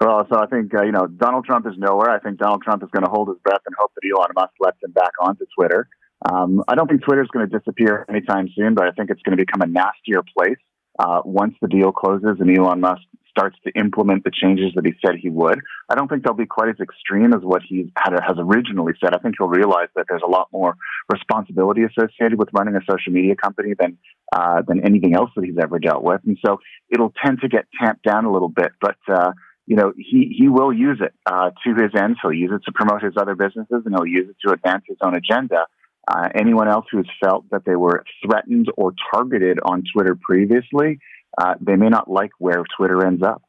Well, 0.00 0.26
so 0.30 0.38
I 0.38 0.46
think 0.46 0.72
uh, 0.74 0.82
you 0.82 0.92
know 0.92 1.06
Donald 1.06 1.44
Trump 1.44 1.66
is 1.66 1.74
nowhere. 1.76 2.10
I 2.10 2.18
think 2.18 2.38
Donald 2.38 2.62
Trump 2.62 2.82
is 2.82 2.88
going 2.90 3.04
to 3.04 3.10
hold 3.10 3.28
his 3.28 3.38
breath 3.38 3.60
and 3.66 3.74
hope 3.78 3.92
that 3.94 4.08
Elon 4.08 4.30
Musk 4.34 4.52
lets 4.60 4.82
him 4.82 4.92
back 4.92 5.12
onto 5.20 5.44
Twitter. 5.56 5.88
Um, 6.30 6.62
I 6.66 6.74
don't 6.74 6.88
think 6.88 7.02
Twitter 7.02 7.22
is 7.22 7.28
going 7.28 7.48
to 7.48 7.58
disappear 7.58 8.04
anytime 8.08 8.48
soon, 8.56 8.74
but 8.74 8.86
I 8.86 8.90
think 8.90 9.10
it's 9.10 9.22
going 9.22 9.36
to 9.36 9.44
become 9.44 9.60
a 9.62 9.66
nastier 9.66 10.22
place 10.36 10.58
uh, 10.98 11.22
once 11.24 11.54
the 11.60 11.68
deal 11.68 11.92
closes 11.92 12.38
and 12.40 12.56
Elon 12.56 12.80
Musk 12.80 13.02
starts 13.30 13.56
to 13.64 13.70
implement 13.78 14.24
the 14.24 14.32
changes 14.32 14.72
that 14.74 14.84
he 14.84 14.92
said 15.04 15.14
he 15.14 15.30
would. 15.30 15.60
I 15.88 15.94
don't 15.94 16.08
think 16.08 16.24
they'll 16.24 16.34
be 16.34 16.46
quite 16.46 16.70
as 16.70 16.80
extreme 16.80 17.32
as 17.32 17.42
what 17.42 17.62
he 17.62 17.92
had, 17.96 18.12
has 18.12 18.36
originally 18.36 18.94
said. 19.00 19.14
I 19.14 19.18
think 19.18 19.36
he'll 19.38 19.48
realize 19.48 19.88
that 19.94 20.06
there's 20.08 20.22
a 20.26 20.30
lot 20.30 20.48
more 20.52 20.74
responsibility 21.08 21.82
associated 21.84 22.36
with 22.36 22.48
running 22.52 22.74
a 22.74 22.80
social 22.90 23.12
media 23.12 23.36
company 23.36 23.74
than 23.78 23.96
uh, 24.32 24.62
than 24.66 24.84
anything 24.84 25.14
else 25.14 25.30
that 25.36 25.44
he's 25.44 25.56
ever 25.62 25.78
dealt 25.78 26.02
with, 26.02 26.20
and 26.26 26.36
so 26.44 26.58
it'll 26.90 27.12
tend 27.24 27.40
to 27.40 27.48
get 27.48 27.64
tamped 27.80 28.02
down 28.02 28.24
a 28.24 28.32
little 28.32 28.50
bit, 28.50 28.72
but. 28.80 28.96
Uh, 29.08 29.32
you 29.70 29.76
know, 29.76 29.92
he, 29.98 30.34
he 30.34 30.48
will 30.48 30.72
use 30.72 30.98
it 31.02 31.12
uh, 31.26 31.50
to 31.62 31.74
his 31.74 31.90
ends. 31.94 32.18
He'll 32.22 32.32
use 32.32 32.50
it 32.54 32.62
to 32.64 32.72
promote 32.72 33.02
his 33.02 33.12
other 33.18 33.34
businesses 33.34 33.82
and 33.84 33.94
he'll 33.94 34.06
use 34.06 34.30
it 34.30 34.36
to 34.46 34.54
advance 34.54 34.84
his 34.88 34.96
own 35.02 35.14
agenda. 35.14 35.66
Uh, 36.10 36.28
anyone 36.34 36.68
else 36.68 36.86
who 36.90 36.96
has 36.96 37.06
felt 37.22 37.44
that 37.50 37.64
they 37.66 37.76
were 37.76 38.02
threatened 38.24 38.66
or 38.76 38.94
targeted 39.12 39.58
on 39.64 39.82
Twitter 39.92 40.16
previously, 40.20 40.98
uh, 41.40 41.54
they 41.60 41.76
may 41.76 41.88
not 41.88 42.10
like 42.10 42.30
where 42.38 42.64
Twitter 42.76 43.06
ends 43.06 43.22
up. 43.22 43.42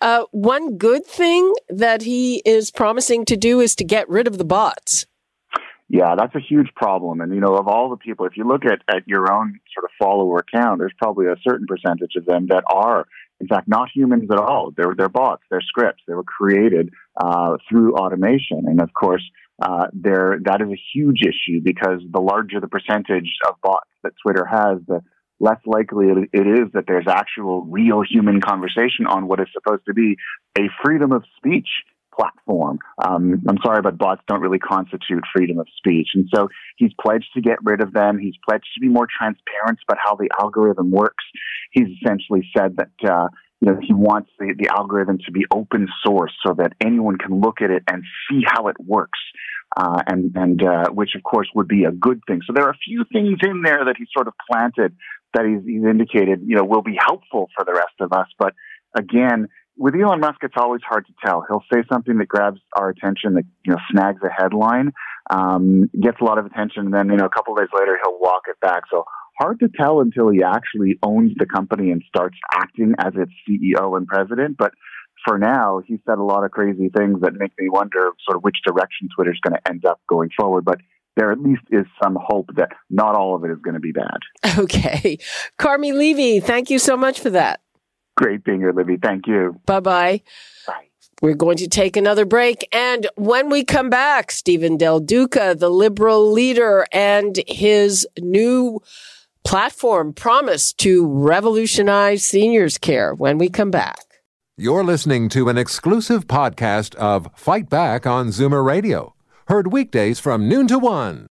Uh, 0.00 0.24
one 0.30 0.78
good 0.78 1.04
thing 1.04 1.52
that 1.68 2.02
he 2.02 2.42
is 2.46 2.70
promising 2.70 3.24
to 3.26 3.36
do 3.36 3.60
is 3.60 3.76
to 3.76 3.84
get 3.84 4.08
rid 4.08 4.26
of 4.26 4.38
the 4.38 4.44
bots. 4.44 5.06
Yeah, 5.88 6.14
that's 6.16 6.34
a 6.34 6.40
huge 6.40 6.70
problem. 6.74 7.20
And, 7.20 7.34
you 7.34 7.40
know, 7.40 7.54
of 7.56 7.68
all 7.68 7.90
the 7.90 7.98
people, 7.98 8.24
if 8.24 8.38
you 8.38 8.44
look 8.44 8.64
at, 8.64 8.80
at 8.88 9.06
your 9.06 9.30
own 9.30 9.60
sort 9.74 9.84
of 9.84 9.90
follower 9.98 10.38
account, 10.38 10.78
there's 10.78 10.94
probably 10.96 11.26
a 11.26 11.36
certain 11.46 11.66
percentage 11.66 12.16
of 12.16 12.24
them 12.24 12.46
that 12.48 12.64
are, 12.72 13.06
in 13.40 13.46
fact, 13.46 13.68
not 13.68 13.90
humans 13.94 14.30
at 14.32 14.38
all. 14.38 14.72
They're, 14.74 14.94
they're 14.96 15.10
bots, 15.10 15.42
they're 15.50 15.60
scripts. 15.60 16.02
They 16.08 16.14
were 16.14 16.24
created 16.24 16.88
uh, 17.22 17.58
through 17.68 17.96
automation. 17.96 18.64
And, 18.66 18.80
of 18.80 18.94
course, 18.94 19.22
uh, 19.62 19.86
there 19.92 20.38
that 20.44 20.60
is 20.60 20.68
a 20.68 20.80
huge 20.92 21.22
issue 21.22 21.60
because 21.62 22.00
the 22.10 22.20
larger 22.20 22.60
the 22.60 22.68
percentage 22.68 23.30
of 23.48 23.54
bots 23.62 23.88
that 24.02 24.12
Twitter 24.22 24.44
has, 24.44 24.78
the 24.88 25.00
less 25.38 25.60
likely 25.66 26.06
it 26.32 26.46
is 26.46 26.72
that 26.72 26.84
there's 26.86 27.06
actual 27.08 27.62
real 27.62 28.02
human 28.08 28.40
conversation 28.40 29.06
on 29.08 29.26
what 29.26 29.40
is 29.40 29.48
supposed 29.52 29.82
to 29.86 29.94
be 29.94 30.16
a 30.58 30.62
freedom 30.84 31.12
of 31.12 31.24
speech 31.36 31.68
platform. 32.16 32.78
Um, 33.04 33.42
I'm 33.48 33.58
sorry, 33.64 33.82
but 33.82 33.98
bots 33.98 34.22
don't 34.28 34.40
really 34.40 34.58
constitute 34.58 35.24
freedom 35.34 35.58
of 35.58 35.66
speech. 35.76 36.08
And 36.14 36.28
so 36.34 36.48
he's 36.76 36.92
pledged 37.00 37.28
to 37.34 37.40
get 37.40 37.58
rid 37.64 37.80
of 37.80 37.92
them. 37.92 38.18
He's 38.18 38.34
pledged 38.48 38.68
to 38.74 38.80
be 38.80 38.88
more 38.88 39.06
transparent 39.06 39.78
about 39.88 39.98
how 40.02 40.16
the 40.16 40.28
algorithm 40.38 40.90
works. 40.90 41.24
He's 41.72 41.88
essentially 42.02 42.48
said 42.56 42.76
that, 42.76 43.10
uh, 43.10 43.28
you 43.60 43.72
know, 43.72 43.78
he 43.80 43.94
wants 43.94 44.30
the, 44.38 44.54
the 44.58 44.68
algorithm 44.68 45.18
to 45.24 45.32
be 45.32 45.44
open 45.50 45.88
source 46.04 46.32
so 46.46 46.54
that 46.58 46.72
anyone 46.80 47.16
can 47.16 47.40
look 47.40 47.62
at 47.62 47.70
it 47.70 47.82
and 47.90 48.02
see 48.28 48.42
how 48.46 48.68
it 48.68 48.76
works. 48.78 49.18
Uh, 49.74 50.02
and 50.06 50.32
and 50.34 50.62
uh, 50.62 50.90
which 50.90 51.14
of 51.16 51.22
course 51.22 51.48
would 51.54 51.68
be 51.68 51.84
a 51.84 51.92
good 51.92 52.20
thing. 52.26 52.40
So 52.46 52.52
there 52.52 52.64
are 52.64 52.70
a 52.70 52.84
few 52.84 53.04
things 53.10 53.38
in 53.42 53.62
there 53.62 53.84
that 53.86 53.94
he's 53.96 54.08
sort 54.14 54.28
of 54.28 54.34
planted 54.50 54.94
that 55.34 55.46
he's, 55.46 55.64
he's 55.64 55.84
indicated, 55.84 56.42
you 56.46 56.56
know, 56.56 56.64
will 56.64 56.82
be 56.82 56.96
helpful 56.98 57.48
for 57.56 57.64
the 57.64 57.72
rest 57.72 57.94
of 58.00 58.12
us. 58.12 58.26
But 58.38 58.52
again, 58.94 59.48
with 59.76 59.94
Elon 59.94 60.20
Musk, 60.20 60.38
it's 60.42 60.56
always 60.56 60.82
hard 60.86 61.06
to 61.06 61.12
tell. 61.24 61.44
He'll 61.48 61.64
say 61.72 61.82
something 61.90 62.18
that 62.18 62.28
grabs 62.28 62.60
our 62.76 62.90
attention, 62.90 63.34
that 63.34 63.44
you 63.64 63.72
know 63.72 63.78
snags 63.90 64.20
a 64.22 64.28
headline, 64.28 64.92
um, 65.30 65.90
gets 66.00 66.18
a 66.20 66.24
lot 66.24 66.38
of 66.38 66.46
attention, 66.46 66.84
and 66.86 66.94
then 66.94 67.08
you 67.08 67.16
know 67.16 67.24
a 67.24 67.30
couple 67.30 67.54
of 67.54 67.60
days 67.60 67.70
later 67.72 67.98
he'll 68.02 68.20
walk 68.20 68.42
it 68.48 68.60
back. 68.60 68.82
So 68.90 69.04
hard 69.38 69.60
to 69.60 69.68
tell 69.68 70.00
until 70.00 70.28
he 70.28 70.42
actually 70.42 70.98
owns 71.02 71.32
the 71.38 71.46
company 71.46 71.90
and 71.90 72.02
starts 72.06 72.36
acting 72.54 72.94
as 72.98 73.14
its 73.16 73.32
CEO 73.48 73.96
and 73.96 74.06
president. 74.06 74.56
But 74.58 74.72
for 75.24 75.38
now, 75.38 75.80
he 75.86 75.98
said 76.06 76.18
a 76.18 76.22
lot 76.22 76.44
of 76.44 76.50
crazy 76.50 76.88
things 76.88 77.20
that 77.20 77.34
make 77.34 77.52
me 77.58 77.68
wonder 77.68 78.10
sort 78.24 78.36
of 78.36 78.44
which 78.44 78.56
direction 78.64 79.08
Twitter's 79.14 79.40
going 79.42 79.54
to 79.54 79.68
end 79.70 79.84
up 79.84 80.00
going 80.08 80.30
forward. 80.36 80.64
But 80.64 80.78
there 81.16 81.30
at 81.30 81.40
least 81.40 81.62
is 81.70 81.84
some 82.02 82.16
hope 82.20 82.50
that 82.56 82.70
not 82.90 83.14
all 83.14 83.34
of 83.34 83.44
it 83.44 83.50
is 83.50 83.58
going 83.62 83.74
to 83.74 83.80
be 83.80 83.92
bad. 83.92 84.18
Okay. 84.58 85.18
Carmi 85.58 85.94
Levy, 85.94 86.38
thank 86.38 86.68
you 86.68 86.78
so 86.78 86.96
much 86.96 87.20
for 87.20 87.30
that. 87.30 87.60
Great 88.16 88.44
being 88.44 88.60
here, 88.60 88.72
Libby. 88.72 88.98
Thank 89.02 89.26
you. 89.26 89.58
Bye-bye. 89.64 90.20
Bye. 90.66 90.88
We're 91.22 91.34
going 91.34 91.56
to 91.58 91.68
take 91.68 91.96
another 91.96 92.26
break. 92.26 92.68
And 92.72 93.06
when 93.16 93.48
we 93.48 93.64
come 93.64 93.88
back, 93.88 94.30
Stephen 94.30 94.76
Del 94.76 95.00
Duca, 95.00 95.54
the 95.58 95.70
liberal 95.70 96.30
leader, 96.30 96.86
and 96.92 97.40
his 97.46 98.06
new 98.18 98.80
platform 99.44 100.12
promise 100.12 100.72
to 100.74 101.06
revolutionize 101.06 102.24
seniors 102.24 102.76
care 102.76 103.14
when 103.14 103.38
we 103.38 103.48
come 103.48 103.70
back. 103.70 103.98
You're 104.58 104.84
listening 104.84 105.30
to 105.30 105.48
an 105.48 105.56
exclusive 105.56 106.26
podcast 106.26 106.94
of 106.96 107.26
Fight 107.34 107.70
Back 107.70 108.06
on 108.06 108.28
Zoomer 108.28 108.62
Radio, 108.62 109.14
heard 109.48 109.72
weekdays 109.72 110.20
from 110.20 110.46
noon 110.46 110.66
to 110.66 110.78
one. 110.78 111.26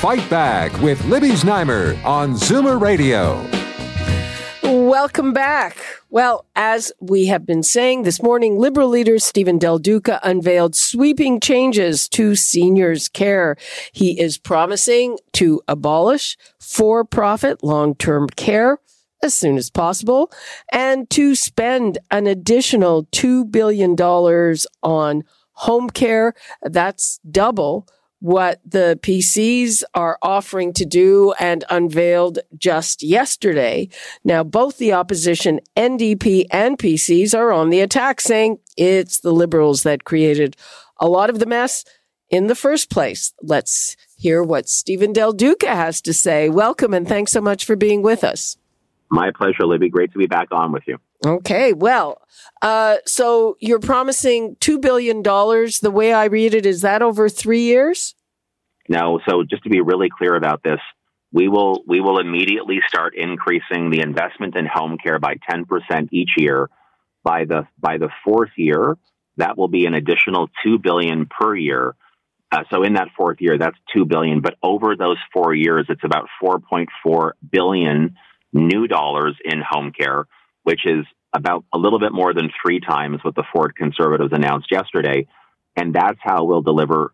Fight 0.00 0.28
Back 0.28 0.76
with 0.80 1.04
Libby 1.04 1.30
Znaimer 1.30 2.04
on 2.04 2.34
Zoomer 2.34 2.80
Radio. 2.80 3.48
Welcome 4.64 5.32
back. 5.32 5.76
Well, 6.10 6.46
as 6.56 6.90
we 7.00 7.26
have 7.26 7.46
been 7.46 7.62
saying 7.62 8.02
this 8.02 8.20
morning, 8.20 8.58
Liberal 8.58 8.88
leader 8.88 9.20
Stephen 9.20 9.58
Del 9.58 9.78
Duca 9.78 10.18
unveiled 10.24 10.74
sweeping 10.74 11.38
changes 11.38 12.08
to 12.08 12.34
seniors' 12.34 13.08
care. 13.08 13.56
He 13.92 14.18
is 14.18 14.36
promising 14.36 15.18
to 15.34 15.62
abolish 15.68 16.36
for 16.58 17.04
profit 17.04 17.62
long 17.62 17.94
term 17.94 18.26
care 18.30 18.80
as 19.22 19.34
soon 19.34 19.56
as 19.56 19.70
possible 19.70 20.30
and 20.72 21.08
to 21.10 21.34
spend 21.34 21.98
an 22.10 22.26
additional 22.26 23.04
$2 23.06 23.50
billion 23.50 23.94
on 24.82 25.24
home 25.52 25.90
care. 25.90 26.34
That's 26.62 27.18
double 27.30 27.86
what 28.20 28.60
the 28.64 28.98
PCs 29.02 29.82
are 29.94 30.18
offering 30.22 30.72
to 30.74 30.84
do 30.84 31.34
and 31.38 31.64
unveiled 31.68 32.38
just 32.56 33.02
yesterday. 33.02 33.88
Now, 34.24 34.42
both 34.42 34.78
the 34.78 34.92
opposition 34.92 35.60
NDP 35.76 36.46
and 36.50 36.78
PCs 36.78 37.36
are 37.36 37.52
on 37.52 37.70
the 37.70 37.80
attack 37.80 38.20
saying 38.20 38.58
it's 38.76 39.20
the 39.20 39.32
liberals 39.32 39.82
that 39.82 40.04
created 40.04 40.56
a 40.98 41.08
lot 41.08 41.28
of 41.28 41.38
the 41.38 41.46
mess 41.46 41.84
in 42.30 42.46
the 42.46 42.54
first 42.54 42.90
place. 42.90 43.32
Let's 43.42 43.96
hear 44.16 44.42
what 44.42 44.68
Stephen 44.68 45.12
Del 45.12 45.32
Duca 45.32 45.74
has 45.74 46.00
to 46.02 46.12
say. 46.12 46.48
Welcome 46.48 46.94
and 46.94 47.06
thanks 47.06 47.32
so 47.32 47.40
much 47.40 47.64
for 47.64 47.76
being 47.76 48.02
with 48.02 48.24
us. 48.24 48.56
My 49.10 49.30
pleasure, 49.36 49.66
Libby. 49.66 49.88
Great 49.88 50.12
to 50.12 50.18
be 50.18 50.26
back 50.26 50.48
on 50.50 50.72
with 50.72 50.82
you. 50.86 50.98
Okay, 51.24 51.72
well, 51.72 52.20
uh, 52.62 52.96
so 53.06 53.56
you're 53.60 53.80
promising 53.80 54.56
$2 54.56 54.80
billion. 54.80 55.22
The 55.22 55.90
way 55.92 56.12
I 56.12 56.26
read 56.26 56.54
it, 56.54 56.66
is 56.66 56.82
that 56.82 57.02
over 57.02 57.28
three 57.28 57.62
years? 57.62 58.14
No, 58.88 59.20
so 59.28 59.42
just 59.42 59.64
to 59.64 59.70
be 59.70 59.80
really 59.80 60.08
clear 60.10 60.34
about 60.34 60.62
this, 60.62 60.80
we 61.32 61.48
will 61.48 61.82
we 61.86 62.00
will 62.00 62.18
immediately 62.18 62.78
start 62.86 63.14
increasing 63.16 63.90
the 63.90 64.00
investment 64.00 64.56
in 64.56 64.66
home 64.72 64.96
care 65.02 65.18
by 65.18 65.34
10% 65.50 66.08
each 66.12 66.30
year. 66.36 66.70
By 67.24 67.44
the 67.44 67.66
by 67.80 67.98
the 67.98 68.08
fourth 68.24 68.52
year, 68.56 68.96
that 69.36 69.58
will 69.58 69.68
be 69.68 69.86
an 69.86 69.94
additional 69.94 70.48
2 70.64 70.78
billion 70.78 71.26
per 71.26 71.56
year. 71.56 71.96
Uh, 72.52 72.62
so 72.70 72.84
in 72.84 72.94
that 72.94 73.08
fourth 73.16 73.38
year, 73.40 73.58
that's 73.58 73.76
2 73.94 74.04
billion, 74.04 74.40
but 74.40 74.54
over 74.62 74.94
those 74.94 75.18
4 75.34 75.52
years, 75.52 75.86
it's 75.88 76.04
about 76.04 76.28
4.4 76.40 77.32
billion 77.50 78.14
new 78.56 78.86
dollars 78.86 79.36
in 79.44 79.60
home 79.60 79.92
care, 79.92 80.26
which 80.64 80.80
is 80.84 81.04
about 81.32 81.64
a 81.72 81.78
little 81.78 81.98
bit 81.98 82.12
more 82.12 82.32
than 82.32 82.50
3 82.62 82.80
times 82.80 83.20
what 83.22 83.34
the 83.34 83.44
Ford 83.52 83.76
conservatives 83.76 84.32
announced 84.32 84.70
yesterday. 84.70 85.26
And 85.76 85.94
that's 85.94 86.18
how 86.22 86.44
we'll 86.44 86.62
deliver 86.62 87.12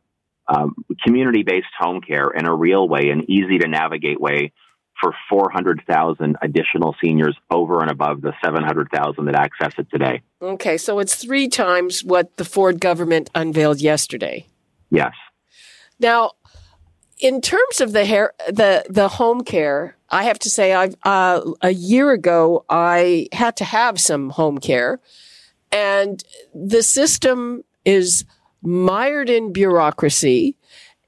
um, 0.48 0.74
community 1.04 1.42
based 1.42 1.66
home 1.78 2.00
care 2.00 2.30
in 2.30 2.46
a 2.46 2.54
real 2.54 2.88
way, 2.88 3.10
an 3.10 3.30
easy 3.30 3.58
to 3.58 3.68
navigate 3.68 4.20
way 4.20 4.52
for 5.00 5.14
400,000 5.28 6.36
additional 6.42 6.94
seniors 7.02 7.36
over 7.50 7.80
and 7.80 7.90
above 7.90 8.20
the 8.20 8.32
700,000 8.44 9.24
that 9.24 9.34
access 9.34 9.72
it 9.78 9.88
today. 9.90 10.22
Okay, 10.40 10.76
so 10.76 11.00
it's 11.00 11.16
three 11.16 11.48
times 11.48 12.04
what 12.04 12.36
the 12.36 12.44
Ford 12.44 12.80
government 12.80 13.28
unveiled 13.34 13.80
yesterday. 13.80 14.46
Yes. 14.90 15.14
Now, 15.98 16.32
in 17.22 17.40
terms 17.40 17.80
of 17.80 17.92
the 17.92 18.04
hair, 18.04 18.34
the 18.48 18.84
the 18.90 19.08
home 19.08 19.44
care, 19.44 19.96
I 20.10 20.24
have 20.24 20.38
to 20.40 20.50
say, 20.50 20.74
I 20.74 20.90
uh, 21.04 21.52
a 21.62 21.70
year 21.70 22.10
ago 22.10 22.64
I 22.68 23.28
had 23.32 23.56
to 23.58 23.64
have 23.64 24.00
some 24.00 24.30
home 24.30 24.58
care, 24.58 25.00
and 25.70 26.22
the 26.52 26.82
system 26.82 27.62
is 27.84 28.24
mired 28.60 29.30
in 29.30 29.52
bureaucracy. 29.52 30.56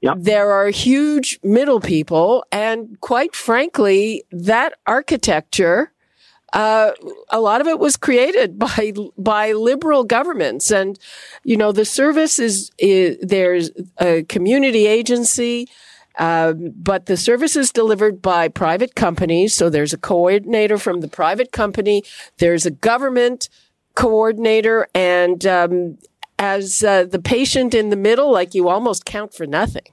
Yep. 0.01 0.17
There 0.19 0.51
are 0.51 0.69
huge 0.69 1.39
middle 1.43 1.81
people, 1.81 2.45
and 2.51 2.99
quite 3.01 3.35
frankly, 3.35 4.23
that 4.31 4.73
architecture, 4.87 5.91
uh, 6.53 6.91
a 7.29 7.41
lot 7.41 7.59
of 7.59 7.67
it 7.67 7.79
was 7.79 7.97
created 7.97 8.57
by 8.65 8.93
by 9.17 9.51
liberal 9.51 10.05
governments, 10.05 10.71
and 10.71 10.97
you 11.43 11.57
know 11.57 11.73
the 11.73 11.83
service 11.85 12.39
is, 12.39 12.71
is 12.77 13.17
there's 13.21 13.69
a 13.97 14.23
community 14.23 14.87
agency. 14.87 15.67
Um, 16.17 16.71
but 16.75 17.07
the 17.07 17.17
service 17.17 17.55
is 17.55 17.71
delivered 17.71 18.21
by 18.21 18.47
private 18.47 18.95
companies. 18.95 19.53
So 19.53 19.69
there's 19.69 19.93
a 19.93 19.97
coordinator 19.97 20.77
from 20.77 21.01
the 21.01 21.07
private 21.07 21.51
company. 21.51 22.03
There's 22.37 22.65
a 22.65 22.71
government 22.71 23.49
coordinator 23.95 24.87
and, 24.93 25.45
um, 25.45 25.97
as 26.37 26.83
uh, 26.83 27.05
the 27.05 27.19
patient 27.19 27.73
in 27.73 27.89
the 27.89 27.95
middle, 27.95 28.31
like 28.31 28.53
you 28.53 28.67
almost 28.67 29.05
count 29.05 29.33
for 29.33 29.45
nothing. 29.45 29.85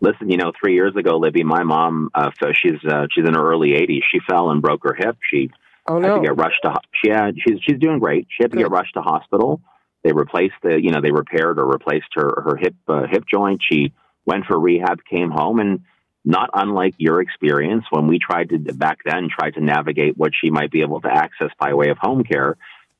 Listen, 0.00 0.28
you 0.28 0.36
know, 0.36 0.52
three 0.60 0.74
years 0.74 0.94
ago, 0.96 1.16
Libby, 1.16 1.42
my 1.42 1.62
mom, 1.62 2.10
uh, 2.14 2.30
she's 2.52 2.84
uh, 2.88 3.06
she's 3.10 3.26
in 3.26 3.34
her 3.34 3.50
early 3.50 3.70
80s. 3.70 4.00
She 4.10 4.18
fell 4.28 4.50
and 4.50 4.60
broke 4.60 4.82
her 4.84 4.94
hip. 4.94 5.16
She 5.32 5.50
oh, 5.88 5.98
no. 5.98 6.08
had 6.08 6.14
to 6.16 6.22
get 6.22 6.36
rushed 6.36 6.62
to. 6.64 6.74
She 7.02 7.10
had, 7.10 7.34
she's 7.36 7.58
she's 7.62 7.78
doing 7.78 7.98
great. 7.98 8.26
She 8.30 8.42
had 8.42 8.50
to 8.50 8.56
Good. 8.56 8.64
get 8.64 8.70
rushed 8.70 8.94
to 8.94 9.00
hospital. 9.00 9.62
They 10.04 10.12
replaced 10.12 10.54
the, 10.62 10.80
you 10.80 10.90
know, 10.90 11.00
they 11.00 11.12
repaired 11.12 11.58
or 11.58 11.66
replaced 11.66 12.08
her 12.14 12.42
her 12.44 12.56
hip 12.56 12.74
uh, 12.86 13.06
hip 13.10 13.24
joint. 13.30 13.62
She 13.68 13.94
went 14.26 14.44
for 14.46 14.58
rehab, 14.58 15.04
came 15.08 15.30
home, 15.30 15.60
and 15.60 15.80
not 16.24 16.50
unlike 16.52 16.94
your 16.98 17.22
experience 17.22 17.84
when 17.90 18.08
we 18.08 18.18
tried 18.18 18.48
to 18.50 18.58
back 18.58 18.98
then 19.04 19.28
tried 19.30 19.52
to 19.52 19.60
navigate 19.60 20.16
what 20.16 20.32
she 20.38 20.50
might 20.50 20.72
be 20.72 20.82
able 20.82 21.00
to 21.00 21.08
access 21.08 21.50
by 21.58 21.72
way 21.72 21.88
of 21.88 21.98
home 21.98 22.24
care 22.24 22.56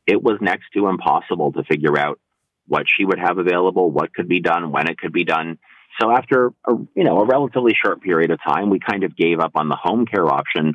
it 0.07 0.23
was 0.23 0.39
next 0.41 0.67
to 0.75 0.87
impossible 0.87 1.53
to 1.53 1.65
figure 1.65 1.99
out 1.99 2.21
what 2.69 2.87
she 2.97 3.05
would 3.05 3.19
have 3.19 3.39
available, 3.39 3.91
what 3.91 4.15
could 4.15 4.29
be 4.29 4.41
done, 4.41 4.73
when 4.73 4.89
it 4.89 4.99
could 4.99 5.13
be 5.13 5.25
done. 5.25 5.59
So 6.01 6.11
after 6.11 6.53
a, 6.67 6.73
you 6.95 7.05
know 7.05 7.21
a 7.21 7.27
relatively 7.27 7.73
short 7.75 8.03
period 8.03 8.31
of 8.31 8.39
time, 8.47 8.71
we 8.71 8.79
kind 8.79 9.05
of 9.05 9.17
gave 9.17 9.41
up 9.41 9.53
on 9.55 9.69
the 9.69 9.77
home 9.81 10.07
care 10.07 10.27
option, 10.27 10.75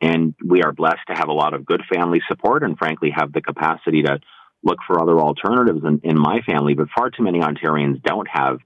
and 0.00 0.34
we 0.44 0.62
are 0.62 0.72
blessed 0.72 1.06
to 1.08 1.14
have 1.14 1.28
a 1.28 1.32
lot 1.32 1.54
of 1.54 1.64
good 1.64 1.82
family 1.92 2.20
support, 2.28 2.62
and 2.62 2.78
frankly 2.78 3.12
have 3.14 3.32
the 3.32 3.42
capacity 3.42 4.02
to 4.02 4.20
look 4.64 4.78
for 4.86 5.00
other 5.00 5.18
alternatives 5.18 5.80
in, 5.84 6.00
in 6.04 6.18
my 6.18 6.40
family. 6.42 6.74
But 6.74 6.88
far 6.96 7.10
too 7.10 7.22
many 7.22 7.40
Ontarians 7.40 8.02
don't 8.02 8.28
have 8.30 8.58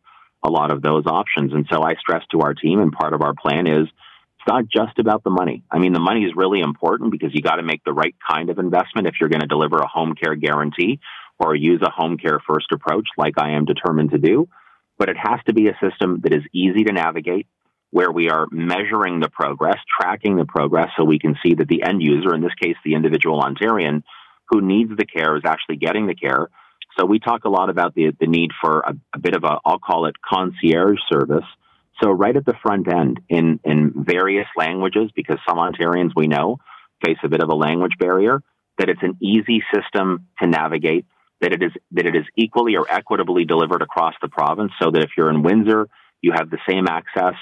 a 0.47 0.51
lot 0.51 0.71
of 0.71 0.81
those 0.81 1.07
options, 1.07 1.53
and 1.53 1.67
so 1.71 1.83
I 1.83 1.95
stress 1.97 2.23
to 2.31 2.41
our 2.41 2.55
team, 2.55 2.81
and 2.81 2.93
part 2.93 3.15
of 3.15 3.23
our 3.23 3.35
plan 3.35 3.67
is 3.67 3.89
it's 3.89 4.49
not 4.49 4.65
just 4.69 4.99
about 4.99 5.25
the 5.25 5.31
money. 5.31 5.65
I 5.71 5.79
mean, 5.79 5.93
the 5.93 6.01
money 6.01 6.23
is 6.23 6.33
really 6.37 6.61
important 6.61 7.11
because 7.11 7.31
you 7.35 7.43
got 7.43 7.57
to 7.57 7.65
make 7.65 7.83
the 7.85 7.93
right 7.93 8.15
kind 8.31 8.49
of 8.49 8.59
investment 8.59 9.09
if 9.09 9.15
you're 9.21 9.29
going 9.29 9.41
to 9.41 9.49
deliver 9.49 9.79
a 9.79 9.89
home 9.89 10.15
care 10.15 10.37
guarantee 10.37 11.01
or 11.39 11.55
use 11.55 11.83
a 11.83 11.91
home 11.91 12.17
care 12.17 12.41
first 12.47 12.69
approach 12.73 13.09
like 13.19 13.35
I 13.39 13.51
am 13.57 13.65
determined 13.65 14.13
to 14.13 14.19
do. 14.19 14.49
But 14.99 15.09
it 15.09 15.17
has 15.19 15.41
to 15.47 15.53
be 15.53 15.69
a 15.69 15.79
system 15.83 16.21
that 16.23 16.33
is 16.33 16.43
easy 16.55 16.85
to 16.85 16.93
navigate, 16.93 17.47
where 17.91 18.11
we 18.11 18.31
are 18.31 18.47
measuring 18.51 19.21
the 19.21 19.29
progress, 19.29 19.79
tracking 20.01 20.37
the 20.37 20.47
progress 20.47 20.91
so 20.97 21.05
we 21.05 21.19
can 21.19 21.37
see 21.43 21.55
that 21.55 21.69
the 21.69 21.83
end 21.83 22.03
user, 22.03 22.35
in 22.35 22.41
this 22.41 22.55
case, 22.61 22.77
the 22.85 22.95
individual 22.95 23.43
Ontarian 23.43 24.03
who 24.49 24.61
needs 24.61 24.91
the 24.97 25.05
care 25.05 25.37
is 25.37 25.43
actually 25.45 25.77
getting 25.77 26.07
the 26.07 26.15
care. 26.15 26.49
So 26.99 27.05
we 27.05 27.19
talk 27.19 27.45
a 27.45 27.51
lot 27.51 27.71
about 27.71 27.95
the, 27.95 28.13
the 28.19 28.27
need 28.27 28.51
for 28.61 28.81
a, 28.81 28.95
a 29.15 29.19
bit 29.19 29.35
of 29.35 29.45
a, 29.45 29.59
I'll 29.65 29.79
call 29.79 30.07
it 30.07 30.15
concierge 30.23 30.99
service 31.11 31.45
so 32.03 32.11
right 32.11 32.37
at 32.37 32.45
the 32.45 32.55
front 32.63 32.89
end 32.93 33.21
in, 33.29 33.61
in 33.65 33.93
various 33.97 34.47
languages, 34.57 35.11
because 35.15 35.39
some 35.49 35.59
Ontarians 35.59 36.13
we 36.15 36.27
know 36.27 36.59
face 37.05 37.17
a 37.25 37.29
bit 37.29 37.43
of 37.43 37.49
a 37.49 37.55
language 37.55 37.93
barrier, 37.99 38.43
that 38.79 38.89
it's 38.89 39.03
an 39.03 39.17
easy 39.21 39.63
system 39.75 40.27
to 40.41 40.47
navigate, 40.47 41.07
that 41.41 41.53
it 41.53 41.63
is 41.63 41.73
that 41.93 42.07
it 42.07 42.15
is 42.15 42.25
equally 42.37 42.77
or 42.77 42.87
equitably 42.91 43.45
delivered 43.45 43.83
across 43.83 44.15
the 44.21 44.29
province, 44.29 44.73
so 44.81 44.91
that 44.91 45.03
if 45.03 45.11
you're 45.17 45.31
in 45.31 45.43
Windsor, 45.43 45.89
you 46.21 46.33
have 46.33 46.51
the 46.51 46.59
same 46.69 46.87
access 46.87 47.35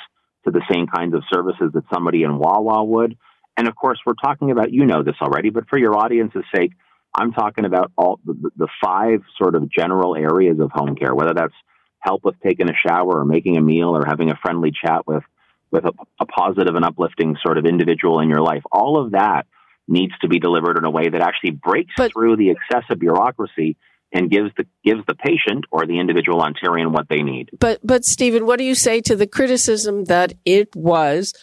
to 0.45 0.51
the 0.51 0.63
same 0.71 0.87
kinds 0.87 1.15
of 1.15 1.23
services 1.33 1.71
that 1.75 1.85
somebody 1.93 2.23
in 2.23 2.39
Wawa 2.39 2.85
would. 2.85 3.17
And 3.57 3.69
of 3.69 3.75
course, 3.75 4.01
we're 4.05 4.15
talking 4.15 4.51
about 4.51 4.73
you 4.73 4.85
know 4.85 5.03
this 5.03 5.17
already, 5.21 5.51
but 5.51 5.69
for 5.69 5.79
your 5.79 5.97
audience's 5.97 6.45
sake, 6.55 6.73
I'm 7.15 7.33
talking 7.33 7.65
about 7.65 7.93
all 7.97 8.19
the, 8.25 8.51
the 8.57 8.69
five 8.83 9.21
sort 9.39 9.55
of 9.55 9.71
general 9.71 10.17
areas 10.17 10.59
of 10.61 10.71
home 10.73 10.97
care, 10.97 11.15
whether 11.15 11.35
that's 11.35 11.55
help 12.01 12.25
with 12.25 12.35
taking 12.45 12.69
a 12.69 12.75
shower 12.87 13.21
or 13.21 13.25
making 13.25 13.57
a 13.57 13.61
meal 13.61 13.97
or 13.97 14.05
having 14.07 14.31
a 14.31 14.37
friendly 14.43 14.73
chat 14.73 15.07
with 15.07 15.23
with 15.71 15.85
a, 15.85 15.93
a, 16.21 16.27
positive 16.27 16.77
and 16.77 16.85
uplifting 16.85 17.37
sort 17.45 17.59
of 17.59 17.67
individual 17.67 18.21
in 18.21 18.29
your 18.29 18.41
life. 18.41 18.63
All 18.71 18.97
of 18.97 19.13
that 19.13 19.47
needs 19.89 20.13
to 20.21 20.29
be 20.29 20.39
delivered 20.39 20.79
in 20.79 20.85
a 20.85 20.91
way 20.91 21.09
that 21.09 21.21
actually 21.21 21.51
breaks 21.51 21.93
But- 21.97 22.13
through 22.13 22.37
the 22.37 22.51
excessive 22.51 23.01
bureaucracy 23.01 23.77
and 24.13 24.31
gives 24.31 24.51
the 24.57 24.67
gives 24.85 25.01
the 25.07 25.15
patient 25.15 25.65
or 25.73 25.87
the 25.87 25.99
individual 25.99 26.41
Ontarian 26.41 26.93
what 26.93 27.09
they 27.09 27.23
need. 27.23 27.51
But 27.59 27.81
but 27.83 28.05
Stephen, 28.05 28.47
what 28.47 28.59
do 28.59 28.65
you 28.65 28.75
say 28.75 29.01
to 29.03 29.17
the 29.17 29.27
criticism 29.27 30.05
that 30.05 30.35
it 30.45 30.75
was 30.77 31.35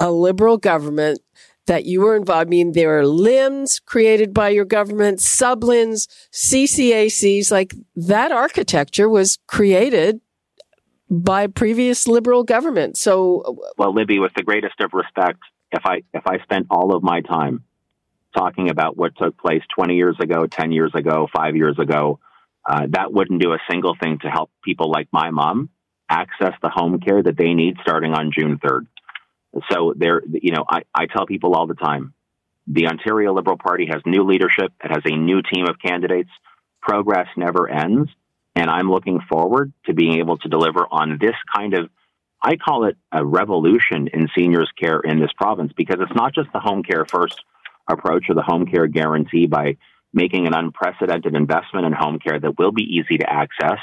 a 0.00 0.10
liberal 0.10 0.56
government 0.56 1.20
that 1.66 1.84
you 1.84 2.00
were 2.00 2.16
involved? 2.16 2.48
I 2.48 2.50
mean, 2.50 2.72
there 2.72 2.98
are 2.98 3.02
LHINs 3.02 3.84
created 3.84 4.34
by 4.34 4.50
your 4.50 4.64
government, 4.64 5.20
sub-LHINs, 5.20 6.08
CCACs, 6.32 7.50
like 7.50 7.74
that 7.96 8.32
architecture 8.32 9.08
was 9.08 9.38
created 9.46 10.20
by 11.08 11.46
previous 11.46 12.08
liberal 12.08 12.42
government. 12.42 12.96
So, 12.96 13.58
well, 13.76 13.94
Libby, 13.94 14.18
with 14.18 14.32
the 14.34 14.42
greatest 14.42 14.80
of 14.80 14.92
respect, 14.94 15.40
if 15.70 15.84
I 15.84 16.02
if 16.12 16.26
I 16.26 16.38
spent 16.42 16.66
all 16.70 16.94
of 16.94 17.02
my 17.02 17.20
time 17.20 17.64
talking 18.36 18.70
about 18.70 18.96
what 18.96 19.12
took 19.16 19.36
place 19.38 19.62
20 19.76 19.94
years 19.94 20.16
ago, 20.20 20.46
10 20.46 20.72
years 20.72 20.92
ago, 20.94 21.28
five 21.34 21.54
years 21.54 21.78
ago, 21.78 22.18
uh, 22.68 22.86
that 22.90 23.12
wouldn't 23.12 23.42
do 23.42 23.52
a 23.52 23.58
single 23.70 23.94
thing 24.00 24.18
to 24.22 24.28
help 24.28 24.50
people 24.64 24.90
like 24.90 25.08
my 25.12 25.30
mom 25.30 25.68
access 26.08 26.52
the 26.62 26.68
home 26.68 27.00
care 27.00 27.22
that 27.22 27.36
they 27.36 27.54
need 27.54 27.76
starting 27.82 28.12
on 28.12 28.30
June 28.36 28.58
3rd. 28.58 28.86
So 29.70 29.94
there, 29.96 30.22
you 30.30 30.52
know, 30.52 30.64
I, 30.68 30.82
I 30.94 31.06
tell 31.06 31.26
people 31.26 31.54
all 31.54 31.66
the 31.66 31.74
time, 31.74 32.14
the 32.66 32.86
Ontario 32.86 33.34
Liberal 33.34 33.58
Party 33.58 33.86
has 33.90 34.02
new 34.06 34.24
leadership. 34.24 34.72
It 34.82 34.90
has 34.90 35.02
a 35.04 35.16
new 35.16 35.42
team 35.42 35.66
of 35.68 35.76
candidates. 35.78 36.30
Progress 36.80 37.26
never 37.36 37.68
ends. 37.68 38.10
And 38.54 38.70
I'm 38.70 38.90
looking 38.90 39.20
forward 39.28 39.72
to 39.86 39.94
being 39.94 40.18
able 40.18 40.38
to 40.38 40.48
deliver 40.48 40.86
on 40.90 41.18
this 41.20 41.34
kind 41.54 41.74
of, 41.74 41.90
I 42.42 42.56
call 42.56 42.84
it 42.84 42.96
a 43.10 43.24
revolution 43.24 44.08
in 44.12 44.28
seniors 44.34 44.70
care 44.78 45.00
in 45.00 45.20
this 45.20 45.32
province 45.36 45.72
because 45.76 45.96
it's 46.00 46.14
not 46.14 46.34
just 46.34 46.52
the 46.52 46.60
home 46.60 46.82
care 46.82 47.06
first 47.06 47.40
approach 47.88 48.26
or 48.28 48.34
the 48.34 48.42
home 48.42 48.66
care 48.66 48.86
guarantee 48.86 49.46
by 49.46 49.76
making 50.12 50.46
an 50.46 50.54
unprecedented 50.54 51.34
investment 51.34 51.86
in 51.86 51.92
home 51.92 52.18
care 52.18 52.38
that 52.38 52.58
will 52.58 52.72
be 52.72 52.82
easy 52.82 53.18
to 53.18 53.30
access. 53.30 53.78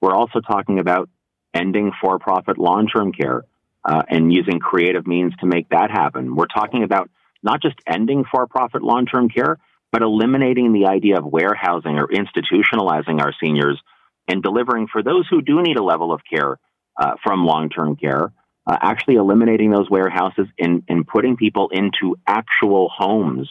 We're 0.00 0.14
also 0.14 0.40
talking 0.40 0.78
about 0.80 1.08
ending 1.54 1.92
for 2.00 2.18
profit 2.18 2.58
long 2.58 2.88
term 2.88 3.12
care 3.12 3.44
uh, 3.84 4.02
and 4.08 4.32
using 4.32 4.58
creative 4.58 5.06
means 5.06 5.32
to 5.40 5.46
make 5.46 5.68
that 5.70 5.90
happen. 5.90 6.34
We're 6.34 6.46
talking 6.46 6.82
about 6.82 7.10
not 7.42 7.62
just 7.62 7.76
ending 7.86 8.24
for 8.30 8.46
profit 8.46 8.82
long 8.82 9.06
term 9.06 9.28
care, 9.28 9.58
but 9.92 10.02
eliminating 10.02 10.72
the 10.72 10.86
idea 10.86 11.18
of 11.18 11.24
warehousing 11.24 11.98
or 11.98 12.08
institutionalizing 12.08 13.20
our 13.20 13.32
seniors 13.42 13.80
and 14.28 14.42
delivering 14.42 14.86
for 14.92 15.02
those 15.02 15.26
who 15.28 15.42
do 15.42 15.62
need 15.62 15.76
a 15.76 15.82
level 15.82 16.12
of 16.12 16.20
care 16.30 16.58
uh, 17.00 17.14
from 17.24 17.44
long 17.44 17.70
term 17.70 17.96
care 17.96 18.32
uh, 18.66 18.76
actually 18.80 19.16
eliminating 19.16 19.70
those 19.70 19.90
warehouses 19.90 20.46
and, 20.58 20.82
and 20.88 21.06
putting 21.06 21.36
people 21.36 21.70
into 21.72 22.16
actual 22.26 22.90
homes 22.94 23.48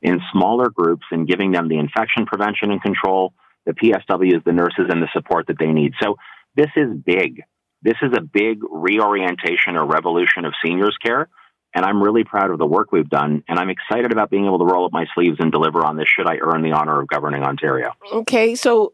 in 0.00 0.20
smaller 0.32 0.68
groups 0.70 1.04
and 1.10 1.28
giving 1.28 1.52
them 1.52 1.68
the 1.68 1.78
infection 1.78 2.26
prevention 2.26 2.70
and 2.70 2.82
control, 2.82 3.34
the 3.66 3.72
PSWs, 3.72 4.42
the 4.44 4.52
nurses, 4.52 4.86
and 4.88 5.02
the 5.02 5.08
support 5.12 5.46
that 5.48 5.58
they 5.58 5.72
need. 5.72 5.92
So 6.02 6.16
this 6.56 6.70
is 6.76 6.88
big. 7.04 7.42
This 7.82 7.96
is 8.02 8.12
a 8.16 8.20
big 8.20 8.60
reorientation 8.70 9.76
or 9.76 9.86
revolution 9.86 10.44
of 10.44 10.54
seniors 10.64 10.96
care. 11.04 11.28
And 11.74 11.84
I'm 11.84 12.02
really 12.02 12.24
proud 12.24 12.50
of 12.50 12.58
the 12.58 12.66
work 12.66 12.92
we've 12.92 13.08
done. 13.08 13.42
And 13.48 13.58
I'm 13.58 13.70
excited 13.70 14.12
about 14.12 14.30
being 14.30 14.44
able 14.44 14.58
to 14.58 14.64
roll 14.66 14.84
up 14.84 14.92
my 14.92 15.06
sleeves 15.14 15.38
and 15.40 15.50
deliver 15.50 15.84
on 15.84 15.96
this 15.96 16.06
should 16.06 16.28
I 16.28 16.36
earn 16.36 16.62
the 16.62 16.72
honor 16.72 17.00
of 17.00 17.08
governing 17.08 17.42
Ontario. 17.42 17.92
Okay. 18.12 18.54
So 18.54 18.92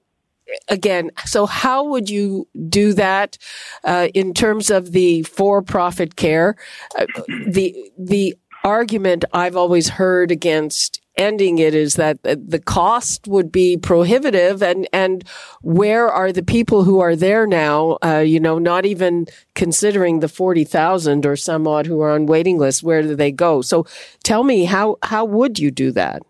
again, 0.69 1.11
so 1.25 1.47
how 1.47 1.85
would 1.85 2.09
you 2.09 2.47
do 2.69 2.93
that 2.95 3.37
uh, 3.85 4.09
in 4.15 4.33
terms 4.33 4.71
of 4.71 4.93
the 4.93 5.23
for-profit 5.25 6.17
care? 6.17 6.57
Uh, 6.97 7.07
the 7.47 7.91
the 7.99 8.37
argument 8.65 9.25
I've 9.33 9.57
always 9.57 9.89
heard 9.89 10.31
against 10.31 11.01
ending 11.19 11.59
it 11.59 11.75
is 11.75 11.95
that 11.95 12.23
the 12.23 12.63
cost 12.65 13.27
would 13.27 13.53
be 13.53 13.77
prohibitive. 13.77 14.63
And 14.63 14.89
and 14.93 15.25
where 15.61 16.09
are 16.09 16.33
the 16.33 16.43
people 16.43 16.85
who 16.85 17.01
are 17.01 17.17
there 17.17 17.47
now 17.47 17.99
uh, 18.05 18.19
you 18.19 18.41
know 18.41 18.59
not 18.59 18.87
even 18.87 19.27
considering 19.55 20.21
the 20.21 20.29
40,000 20.29 21.27
or 21.27 21.37
some 21.37 21.67
odd 21.67 21.87
who 21.87 22.01
are 22.01 22.13
on 22.13 22.27
waiting 22.27 22.59
lists 22.59 22.83
where 22.83 23.03
do 23.03 23.15
they 23.15 23.33
go? 23.33 23.61
So 23.61 23.87
tell 24.23 24.45
me 24.45 24.65
how 24.65 24.97
how 25.03 25.25
would 25.25 25.59
you 25.59 25.71
do 25.71 25.91
that? 25.93 26.23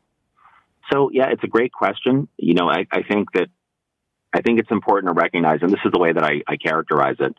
So 0.90 1.10
yeah 1.12 1.28
it's 1.30 1.44
a 1.44 1.48
great 1.48 1.72
question. 1.72 2.28
You 2.38 2.54
know 2.54 2.68
I, 2.68 2.86
I 2.90 3.02
think 3.02 3.32
that 3.34 3.48
I 4.34 4.42
think 4.42 4.58
it's 4.58 4.70
important 4.70 5.12
to 5.12 5.18
recognize, 5.18 5.60
and 5.62 5.70
this 5.70 5.80
is 5.84 5.92
the 5.92 5.98
way 5.98 6.12
that 6.12 6.22
I, 6.22 6.42
I 6.46 6.56
characterize 6.56 7.16
it, 7.18 7.34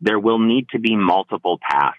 there 0.00 0.18
will 0.18 0.38
need 0.38 0.68
to 0.70 0.78
be 0.78 0.96
multiple 0.96 1.58
paths 1.60 1.98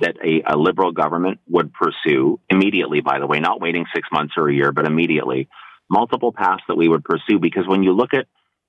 that 0.00 0.16
a, 0.24 0.42
a, 0.46 0.56
liberal 0.56 0.92
government 0.92 1.40
would 1.48 1.72
pursue 1.72 2.40
immediately, 2.48 3.00
by 3.00 3.18
the 3.18 3.26
way, 3.26 3.40
not 3.40 3.60
waiting 3.60 3.84
six 3.94 4.08
months 4.12 4.34
or 4.36 4.48
a 4.48 4.54
year, 4.54 4.72
but 4.72 4.86
immediately. 4.86 5.48
Multiple 5.90 6.32
paths 6.32 6.62
that 6.68 6.76
we 6.76 6.88
would 6.88 7.04
pursue 7.04 7.38
because 7.38 7.66
when 7.66 7.82
you 7.82 7.92
look 7.92 8.14
at 8.14 8.26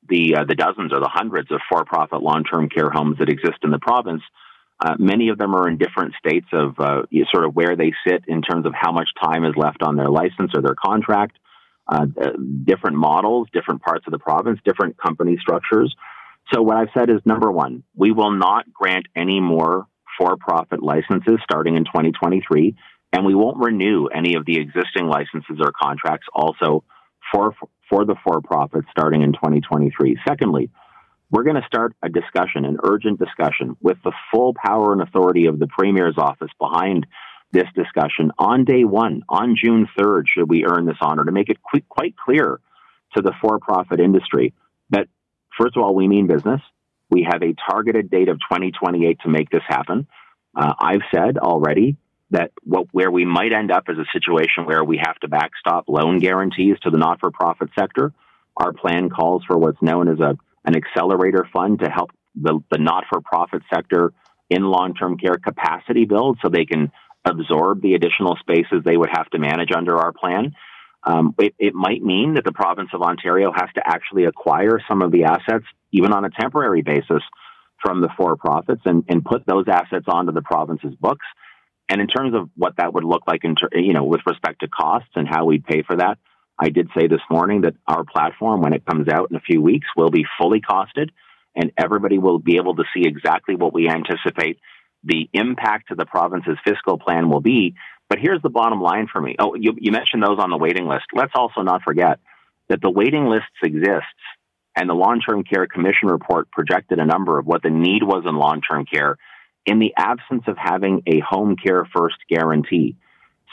the, 0.08 0.36
uh, 0.36 0.44
the 0.46 0.56
dozens 0.56 0.94
or 0.94 1.00
the 1.00 1.10
hundreds 1.12 1.52
of 1.52 1.60
for 1.70 1.86
profit 1.86 2.22
long 2.22 2.44
term 2.44 2.70
care 2.70 2.90
homes 2.90 3.18
that 3.20 3.30
exist 3.30 3.58
in 3.64 3.72
the 3.72 3.80
province, 3.80 4.24
uh, 4.80 4.96
many 4.98 5.30
of 5.30 5.38
them 5.38 5.54
are 5.56 5.68
in 5.68 5.78
different 5.78 6.14
states 6.16 6.48
of 6.54 6.80
uh, 6.80 7.04
sort 7.32 7.46
of 7.46 7.56
where 7.56 7.76
they 7.76 7.92
sit 8.08 8.24
in 8.28 8.42
terms 8.42 8.66
of 8.66 8.74
how 8.74 8.92
much 8.92 9.10
time 9.22 9.44
is 9.44 9.54
left 9.58 9.84
on 9.84 9.98
their 9.98 10.10
license 10.10 10.52
or 10.56 10.62
their 10.62 10.76
contract 10.76 11.38
uh, 11.90 12.06
different 12.66 12.98
models, 12.98 13.48
different 13.52 13.82
parts 13.82 14.06
of 14.06 14.12
the 14.12 14.20
province, 14.20 14.60
different 14.64 14.98
company 14.98 15.38
structures. 15.42 15.96
So 16.54 16.62
what 16.62 16.78
I've 16.78 16.90
said 16.96 17.10
is 17.10 17.18
number 17.26 17.52
one, 17.52 17.84
we 17.96 18.12
will 18.12 18.32
not 18.32 18.72
grant 18.72 19.08
any 19.16 19.40
more 19.40 19.88
for-profit 20.20 20.84
licenses 20.84 21.40
starting 21.44 21.78
in 21.78 21.86
2023, 21.86 22.76
and 23.14 23.26
we 23.26 23.34
won't 23.34 23.58
renew 23.58 24.08
any 24.08 24.36
of 24.36 24.46
the 24.46 24.58
existing 24.58 25.08
licenses 25.08 25.58
or 25.60 25.72
contracts 25.72 26.28
also 26.34 26.84
for 27.32 27.56
for 27.90 28.06
the 28.06 28.16
for-profit 28.24 28.86
starting 28.92 29.24
in 29.24 29.34
2023. 29.34 30.20
Secondly, 30.28 30.70
we're 31.32 31.44
going 31.44 31.56
to 31.56 31.66
start 31.66 31.96
a 32.04 32.10
discussion, 32.10 32.66
an 32.66 32.78
urgent 32.84 33.18
discussion, 33.18 33.76
with 33.82 33.98
the 34.04 34.12
full 34.32 34.54
power 34.54 34.94
and 34.94 35.02
authority 35.02 35.48
of 35.48 35.58
the 35.58 35.66
Premier's 35.68 36.16
office 36.18 36.52
behind 36.60 37.08
this 37.52 37.68
discussion 37.76 38.32
on 38.38 38.64
day 38.64 38.84
one, 38.84 39.24
on 39.28 39.56
June 39.56 39.88
3rd, 39.98 40.24
should 40.28 40.50
we 40.50 40.66
earn 40.66 40.86
this 40.86 40.98
honor, 41.02 41.26
to 41.26 41.32
make 41.32 41.50
it 41.50 41.58
qu- 41.64 41.82
quite 41.90 42.16
clear 42.16 42.60
to 43.16 43.22
the 43.24 43.34
for 43.42 43.60
profit 43.60 44.00
industry 44.00 44.54
that, 44.92 45.08
first 45.60 45.76
of 45.76 45.84
all, 45.84 45.96
we 45.96 46.08
mean 46.08 46.28
business. 46.28 46.62
We 47.10 47.28
have 47.30 47.42
a 47.42 47.56
targeted 47.70 48.10
date 48.10 48.30
of 48.30 48.38
2028 48.40 49.20
to 49.22 49.30
make 49.30 49.50
this 49.50 49.64
happen. 49.68 50.08
Uh, 50.56 50.74
I've 50.80 51.02
said 51.14 51.38
already 51.38 51.98
that 52.32 52.52
what, 52.64 52.88
where 52.92 53.10
we 53.10 53.26
might 53.26 53.54
end 53.54 53.72
up 53.72 53.86
is 53.90 53.98
a 53.98 54.06
situation 54.14 54.66
where 54.66 54.84
we 54.84 55.02
have 55.04 55.18
to 55.20 55.28
backstop 55.28 55.86
loan 55.88 56.20
guarantees 56.20 56.78
to 56.84 56.90
the 56.90 56.98
not 56.98 57.20
for 57.20 57.32
profit 57.32 57.70
sector. 57.78 58.14
Our 58.56 58.74
plan 58.74 59.10
calls 59.10 59.44
for 59.46 59.58
what's 59.58 59.82
known 59.82 60.08
as 60.08 60.20
a, 60.20 60.38
an 60.66 60.76
accelerator 60.76 61.48
fund 61.52 61.80
to 61.80 61.90
help 61.90 62.12
the, 62.36 62.60
the 62.72 62.78
not 62.78 63.06
for 63.10 63.22
profit 63.22 63.64
sector 63.74 64.14
in 64.50 64.64
long 64.64 64.94
term 64.94 65.18
care 65.18 65.38
capacity 65.38 66.06
build 66.06 66.40
so 66.42 66.50
they 66.50 66.66
can 66.66 66.92
absorb 67.26 67.82
the 67.82 67.96
additional 67.96 68.38
spaces 68.40 68.84
they 68.84 68.98
would 68.98 69.10
have 69.12 69.30
to 69.32 69.40
manage 69.40 69.72
under 69.76 69.98
our 69.98 70.12
plan. 70.12 70.56
Um, 71.04 71.34
it, 71.40 71.54
it, 71.58 71.74
might 71.74 72.04
mean 72.04 72.34
that 72.34 72.44
the 72.44 72.52
province 72.52 72.90
of 72.94 73.02
Ontario 73.02 73.54
has 73.54 73.70
to 73.76 73.82
actually 73.86 74.26
acquire 74.26 74.80
some 74.88 75.02
of 75.02 75.12
the 75.12 75.24
assets, 75.24 75.66
even 75.92 76.12
on 76.12 76.26
a 76.26 76.30
temporary 76.30 76.82
basis, 76.82 77.24
from 77.82 78.02
the 78.02 78.10
for 78.18 78.36
profits 78.36 78.82
and, 78.84 79.06
and 79.08 79.24
put 79.24 79.46
those 79.46 79.66
assets 79.70 80.06
onto 80.08 80.34
the 80.34 80.42
province's 80.42 80.94
books. 81.00 81.26
And 81.88 82.02
in 82.02 82.08
terms 82.08 82.36
of 82.36 82.50
what 82.56 82.76
that 82.78 82.94
would 82.94 83.06
look 83.06 83.24
like, 83.28 83.44
in 83.44 83.56
ter- 83.56 83.70
you 83.74 83.94
know, 83.94 84.04
with 84.04 84.22
respect 84.26 84.60
to 84.60 84.68
costs 84.68 85.10
and 85.16 85.28
how 85.28 85.46
we'd 85.46 85.66
pay 85.66 85.84
for 85.84 85.96
that, 85.96 86.18
I 86.60 86.70
did 86.70 86.90
say 86.96 87.08
this 87.08 87.22
morning 87.32 87.62
that 87.62 87.76
our 87.88 88.04
platform, 88.04 88.62
when 88.62 88.74
it 88.74 88.86
comes 88.86 89.08
out 89.08 89.32
in 89.32 89.38
a 89.38 89.42
few 89.42 89.62
weeks, 89.62 89.88
will 89.96 90.12
be 90.12 90.26
fully 90.38 90.60
costed, 90.60 91.10
and 91.56 91.72
everybody 91.78 92.18
will 92.18 92.40
be 92.40 92.58
able 92.58 92.76
to 92.76 92.84
see 92.94 93.08
exactly 93.08 93.56
what 93.56 93.74
we 93.74 93.90
anticipate 93.90 94.60
the 95.04 95.30
impact 95.32 95.90
to 95.90 95.96
the 95.96 96.06
province's 96.06 96.58
fiscal 96.66 97.00
plan 97.00 97.30
will 97.30 97.40
be. 97.40 97.76
But 98.10 98.20
here's 98.20 98.42
the 98.42 98.50
bottom 98.50 98.82
line 98.82 99.08
for 99.12 99.22
me. 99.22 99.36
Oh, 99.40 99.56
you, 99.56 99.74
you 99.80 99.92
mentioned 99.92 100.24
those 100.24 100.40
on 100.40 100.50
the 100.50 100.58
waiting 100.58 100.88
list. 100.88 101.06
Let's 101.14 101.34
also 101.36 101.62
not 101.62 101.84
forget 101.84 102.20
that 102.68 102.82
the 102.82 102.90
waiting 102.90 103.26
lists 103.26 103.48
exist 103.64 104.06
and 104.76 104.90
the 104.90 104.94
long-term 104.94 105.44
care 105.44 105.68
commission 105.68 106.10
report 106.10 106.52
projected 106.52 107.00
a 107.00 107.06
number 107.06 107.38
of 107.38 107.46
what 107.46 107.62
the 107.62 107.70
need 107.70 108.04
was 108.04 108.24
in 108.28 108.36
long-term 108.36 108.86
care 108.86 109.18
in 109.66 109.80
the 109.80 109.94
absence 109.98 110.44
of 110.48 110.58
having 110.58 111.04
a 111.06 111.20
home 111.20 111.56
care 111.56 111.88
first 111.96 112.16
guarantee. 112.30 112.96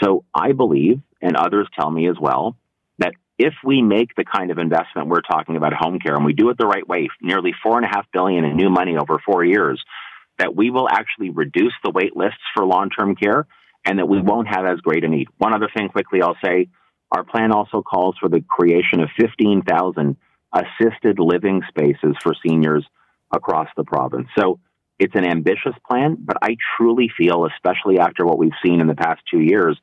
So 0.02 0.24
I 0.34 0.52
believe, 0.52 1.00
and 1.20 1.36
others 1.36 1.68
tell 1.78 1.90
me 1.90 2.08
as 2.08 2.16
well, 2.20 2.56
that 2.98 3.14
if 3.38 3.54
we 3.64 3.82
make 3.82 4.14
the 4.14 4.24
kind 4.24 4.50
of 4.50 4.58
investment 4.58 5.08
we're 5.08 5.20
talking 5.20 5.56
about 5.56 5.74
home 5.74 5.98
care 5.98 6.14
and 6.14 6.24
we 6.24 6.32
do 6.32 6.48
it 6.48 6.58
the 6.58 6.66
right 6.66 6.86
way, 6.86 7.08
nearly 7.20 7.52
four 7.62 7.76
and 7.76 7.84
a 7.84 7.88
half 7.88 8.06
billion 8.12 8.44
in 8.44 8.56
new 8.56 8.70
money 8.70 8.96
over 8.96 9.20
four 9.24 9.44
years, 9.44 9.82
that 10.38 10.54
we 10.54 10.70
will 10.70 10.88
actually 10.88 11.30
reduce 11.30 11.74
the 11.82 11.90
wait 11.90 12.16
lists 12.16 12.40
for 12.54 12.64
long 12.64 12.88
term 12.90 13.16
care 13.16 13.46
and 13.86 13.98
that 13.98 14.08
we 14.08 14.20
won't 14.20 14.48
have 14.48 14.66
as 14.66 14.80
great 14.80 15.04
a 15.04 15.08
need. 15.08 15.28
One 15.38 15.54
other 15.54 15.70
thing 15.74 15.88
quickly 15.88 16.20
I'll 16.20 16.36
say 16.44 16.68
our 17.12 17.24
plan 17.24 17.52
also 17.52 17.82
calls 17.82 18.16
for 18.20 18.28
the 18.28 18.42
creation 18.46 19.00
of 19.00 19.08
15,000 19.18 20.16
assisted 20.52 21.18
living 21.18 21.62
spaces 21.68 22.16
for 22.22 22.34
seniors 22.46 22.84
across 23.32 23.68
the 23.76 23.84
province. 23.84 24.28
So 24.38 24.58
it's 24.98 25.14
an 25.14 25.26
ambitious 25.26 25.74
plan, 25.88 26.16
but 26.18 26.36
I 26.42 26.56
truly 26.76 27.10
feel, 27.16 27.46
especially 27.46 27.98
after 27.98 28.24
what 28.24 28.38
we've 28.38 28.50
seen 28.64 28.80
in 28.80 28.86
the 28.86 28.94
past 28.94 29.20
two 29.30 29.40
years, 29.40 29.78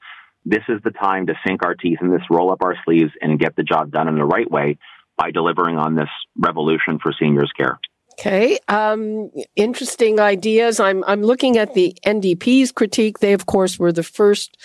this 0.45 0.63
is 0.67 0.81
the 0.83 0.91
time 0.91 1.27
to 1.27 1.33
sink 1.47 1.63
our 1.63 1.75
teeth 1.75 1.99
in 2.01 2.11
this, 2.11 2.21
roll 2.29 2.51
up 2.51 2.63
our 2.63 2.75
sleeves, 2.83 3.11
and 3.21 3.39
get 3.39 3.55
the 3.55 3.63
job 3.63 3.91
done 3.91 4.09
in 4.09 4.15
the 4.15 4.25
right 4.25 4.49
way 4.49 4.77
by 5.17 5.31
delivering 5.31 5.77
on 5.77 5.95
this 5.95 6.09
revolution 6.37 6.99
for 7.01 7.13
seniors 7.17 7.51
care. 7.57 7.79
Okay, 8.13 8.59
um, 8.67 9.31
interesting 9.55 10.19
ideas. 10.19 10.79
I'm 10.79 11.03
I'm 11.05 11.23
looking 11.23 11.57
at 11.57 11.73
the 11.73 11.97
NDP's 12.05 12.71
critique. 12.71 13.19
They, 13.19 13.33
of 13.33 13.47
course, 13.47 13.79
were 13.79 13.91
the 13.91 14.03
first 14.03 14.57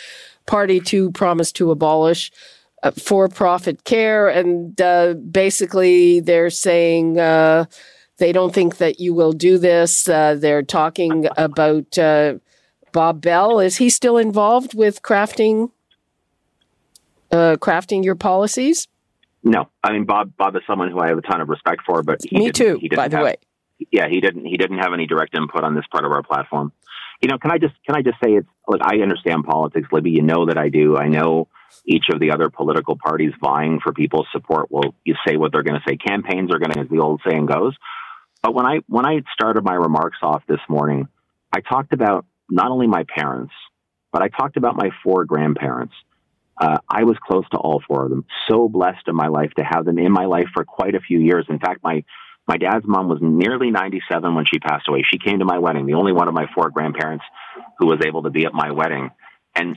party 0.47 0.81
to 0.81 1.11
promise 1.13 1.51
to 1.53 1.71
abolish 1.71 2.31
uh, 2.83 2.91
for-profit 2.91 3.85
care, 3.85 4.29
and 4.29 4.79
uh, 4.81 5.15
basically 5.15 6.21
they're 6.21 6.51
saying 6.51 7.19
uh, 7.19 7.65
they 8.19 8.33
don't 8.33 8.53
think 8.53 8.77
that 8.77 9.01
you 9.01 9.15
will 9.15 9.33
do 9.33 9.57
this. 9.57 10.09
Uh, 10.09 10.35
they're 10.35 10.63
talking 10.63 11.27
about 11.39 11.97
uh, 11.99 12.35
Bob 12.93 13.23
Bell. 13.23 13.61
Is 13.61 13.79
he 13.79 13.89
still 13.89 14.19
involved 14.19 14.75
with 14.75 15.03
crafting 15.03 15.71
uh, 17.31 17.57
crafting 17.61 18.05
your 18.05 18.15
policies? 18.15 18.89
No, 19.43 19.69
I 19.83 19.93
mean 19.93 20.05
Bob. 20.05 20.33
Bob 20.37 20.57
is 20.57 20.63
someone 20.67 20.91
who 20.91 20.99
I 20.99 21.09
have 21.09 21.19
a 21.19 21.23
ton 21.23 21.41
of 21.41 21.49
respect 21.49 21.83
for, 21.87 22.03
but 22.03 22.21
me 22.33 22.51
too. 22.51 22.81
by 22.95 23.09
the 23.09 23.17
have, 23.17 23.25
way, 23.25 23.37
yeah, 23.91 24.09
he 24.09 24.21
didn't. 24.21 24.45
He 24.45 24.57
didn't 24.57 24.79
have 24.79 24.93
any 24.93 25.07
direct 25.07 25.37
input 25.37 25.65
on 25.65 25.75
this 25.75 25.85
part 25.91 26.05
of 26.05 26.13
our 26.13 26.23
platform. 26.23 26.73
You 27.23 27.29
know, 27.29 27.39
can 27.39 27.51
I 27.51 27.59
just 27.59 27.75
can 27.87 27.97
I 27.97 28.03
just 28.03 28.17
say 28.23 28.33
it's 28.33 28.49
like 28.67 28.81
I 28.83 29.01
understand 29.01 29.45
politics, 29.45 29.89
Libby. 29.93 30.11
You 30.11 30.23
know 30.23 30.47
that 30.47 30.59
I 30.59 30.69
do. 30.69 30.97
I 30.97 31.09
know 31.09 31.49
each 31.85 32.07
of 32.13 32.21
the 32.21 32.33
other 32.33 32.51
political 32.51 32.97
parties 32.97 33.33
vying 33.41 33.81
for 33.83 33.93
people's 33.93 34.27
support 34.33 34.71
will 34.71 34.95
you 35.05 35.15
say 35.27 35.37
what 35.37 35.53
they're 35.53 35.63
going 35.63 35.81
to 35.81 35.89
say. 35.89 35.97
Campaigns 35.97 36.51
are 36.53 36.59
going 36.59 36.73
to, 36.73 36.81
as 36.81 36.89
the 36.89 36.99
old 36.99 37.21
saying 37.29 37.47
goes. 37.47 37.77
But 38.43 38.55
when 38.55 38.67
I 38.67 38.81
when 38.89 39.07
I 39.07 39.23
started 39.33 39.65
my 39.65 39.75
remarks 39.75 40.19
off 40.23 40.43
this 40.49 40.61
morning, 40.69 41.09
I 41.53 41.61
talked 41.61 41.93
about 41.93 42.27
not 42.51 42.71
only 42.71 42.87
my 42.87 43.05
parents, 43.15 43.53
but 44.13 44.23
I 44.23 44.29
talked 44.29 44.57
about 44.57 44.77
my 44.77 44.91
four 45.03 45.25
grandparents 45.25 45.95
uh, 46.61 46.79
I 46.89 47.05
was 47.05 47.17
close 47.25 47.45
to 47.51 47.57
all 47.57 47.83
four 47.87 48.05
of 48.05 48.11
them. 48.11 48.25
So 48.49 48.69
blessed 48.69 49.07
in 49.07 49.15
my 49.15 49.29
life 49.29 49.53
to 49.59 49.65
have 49.65 49.85
them 49.85 49.99
in 49.99 50.11
my 50.11 50.27
life 50.27 50.49
for 50.53 50.65
quite 50.65 50.95
a 50.95 51.01
few 51.01 51.21
years. 51.21 51.47
In 51.49 51.59
fact, 51.59 51.83
my 51.83 52.05
my 52.49 52.57
dad's 52.57 52.87
mom 52.87 53.09
was 53.09 53.19
nearly 53.21 53.71
97 53.71 54.35
when 54.35 54.47
she 54.47 54.59
passed 54.59 54.89
away. 54.89 55.03
She 55.09 55.19
came 55.19 55.41
to 55.41 55.45
my 55.45 55.59
wedding, 55.59 55.85
the 55.85 55.95
only 55.95 56.13
one 56.13 56.29
of 56.29 56.35
my 56.35 56.47
four 56.55 56.71
grandparents 56.71 57.25
who 57.79 57.87
was 57.87 57.99
able 58.07 58.23
to 58.23 58.31
be 58.31 58.47
at 58.47 58.55
my 58.55 58.71
wedding. 58.71 59.11
And 59.55 59.77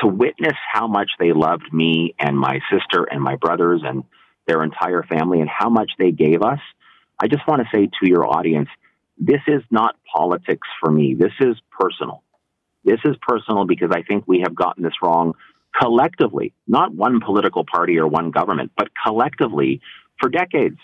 to 0.00 0.06
witness 0.06 0.54
how 0.72 0.86
much 0.86 1.10
they 1.18 1.32
loved 1.34 1.70
me 1.74 2.14
and 2.18 2.38
my 2.38 2.60
sister 2.72 3.04
and 3.04 3.22
my 3.22 3.36
brothers 3.36 3.82
and 3.84 4.02
their 4.46 4.62
entire 4.62 5.02
family 5.02 5.40
and 5.40 5.50
how 5.50 5.68
much 5.68 5.90
they 5.98 6.10
gave 6.10 6.40
us, 6.40 6.60
I 7.20 7.28
just 7.28 7.46
want 7.46 7.60
to 7.60 7.68
say 7.76 7.86
to 7.86 8.08
your 8.08 8.26
audience, 8.26 8.68
this 9.18 9.42
is 9.46 9.62
not 9.70 9.96
politics 10.14 10.68
for 10.80 10.90
me. 10.90 11.14
This 11.18 11.32
is 11.40 11.56
personal. 11.78 12.22
This 12.82 13.00
is 13.04 13.16
personal 13.20 13.66
because 13.66 13.90
I 13.92 14.02
think 14.02 14.24
we 14.26 14.40
have 14.40 14.54
gotten 14.54 14.84
this 14.84 14.94
wrong 15.02 15.34
collectively, 15.80 16.54
not 16.66 16.94
one 16.94 17.20
political 17.20 17.64
party 17.64 17.98
or 17.98 18.06
one 18.06 18.30
government, 18.30 18.72
but 18.76 18.88
collectively 19.04 19.80
for 20.20 20.28
decades. 20.28 20.78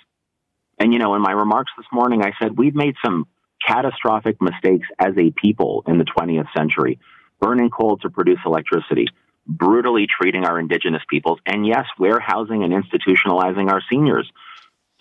And, 0.78 0.92
you 0.92 0.98
know, 0.98 1.14
in 1.14 1.22
my 1.22 1.32
remarks 1.32 1.72
this 1.76 1.86
morning, 1.92 2.22
I 2.22 2.32
said 2.40 2.58
we've 2.58 2.74
made 2.74 2.94
some 3.04 3.26
catastrophic 3.66 4.36
mistakes 4.40 4.88
as 4.98 5.14
a 5.16 5.30
people 5.30 5.84
in 5.86 5.98
the 5.98 6.04
20th 6.04 6.48
century, 6.56 6.98
burning 7.40 7.70
coal 7.70 7.98
to 7.98 8.10
produce 8.10 8.40
electricity, 8.44 9.06
brutally 9.46 10.06
treating 10.06 10.44
our 10.44 10.58
indigenous 10.58 11.02
peoples, 11.08 11.38
and 11.46 11.66
yes, 11.66 11.86
warehousing 11.98 12.64
and 12.64 12.72
institutionalizing 12.72 13.70
our 13.70 13.82
seniors. 13.90 14.30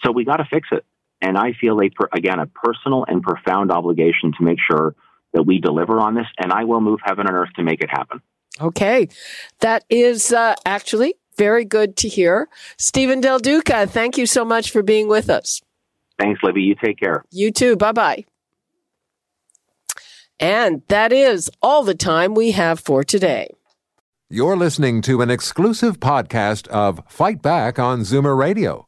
So 0.04 0.12
we 0.12 0.26
got 0.26 0.38
to 0.38 0.46
fix 0.46 0.68
it. 0.72 0.86
And 1.22 1.38
I 1.38 1.54
feel 1.54 1.80
a, 1.80 1.90
again, 2.14 2.40
a 2.40 2.48
personal 2.48 3.06
and 3.08 3.22
profound 3.22 3.72
obligation 3.72 4.34
to 4.38 4.44
make 4.44 4.58
sure 4.60 4.96
that 5.34 5.44
we 5.44 5.60
deliver 5.60 6.00
on 6.00 6.16
this, 6.16 6.26
and 6.38 6.52
I 6.52 6.64
will 6.66 6.82
move 6.82 7.00
heaven 7.04 7.28
and 7.28 7.36
earth 7.36 7.54
to 7.56 7.64
make 7.64 7.82
it 7.82 7.90
happen. 7.90 8.22
Okay. 8.62 9.08
That 9.60 9.84
is 9.90 10.32
uh, 10.32 10.56
actually 10.66 11.16
very 11.38 11.66
good 11.66 11.96
to 11.98 12.08
hear. 12.08 12.50
Stephen 12.78 13.22
Del 13.22 13.40
Duca, 13.40 13.88
thank 13.88 14.18
you 14.18 14.26
so 14.26 14.46
much 14.46 14.72
for 14.72 14.84
being 14.84 15.08
with 15.08 15.30
us. 15.30 15.62
Thanks, 16.20 16.42
Libby. 16.44 16.62
You 16.62 16.76
take 16.76 17.00
care. 17.00 17.24
You 17.32 17.52
too. 17.52 17.76
Bye 17.76 17.92
bye. 17.94 18.26
And 20.40 20.82
that 20.88 21.14
is 21.14 21.50
all 21.62 21.84
the 21.84 21.96
time 21.96 22.34
we 22.34 22.52
have 22.52 22.80
for 22.80 23.04
today. 23.04 23.50
You're 24.30 24.58
listening 24.58 25.02
to 25.04 25.22
an 25.22 25.30
exclusive 25.30 26.00
podcast 26.00 26.68
of 26.70 27.02
Fight 27.08 27.42
Back 27.42 27.78
on 27.78 28.02
Zoomer 28.02 28.38
Radio 28.38 28.88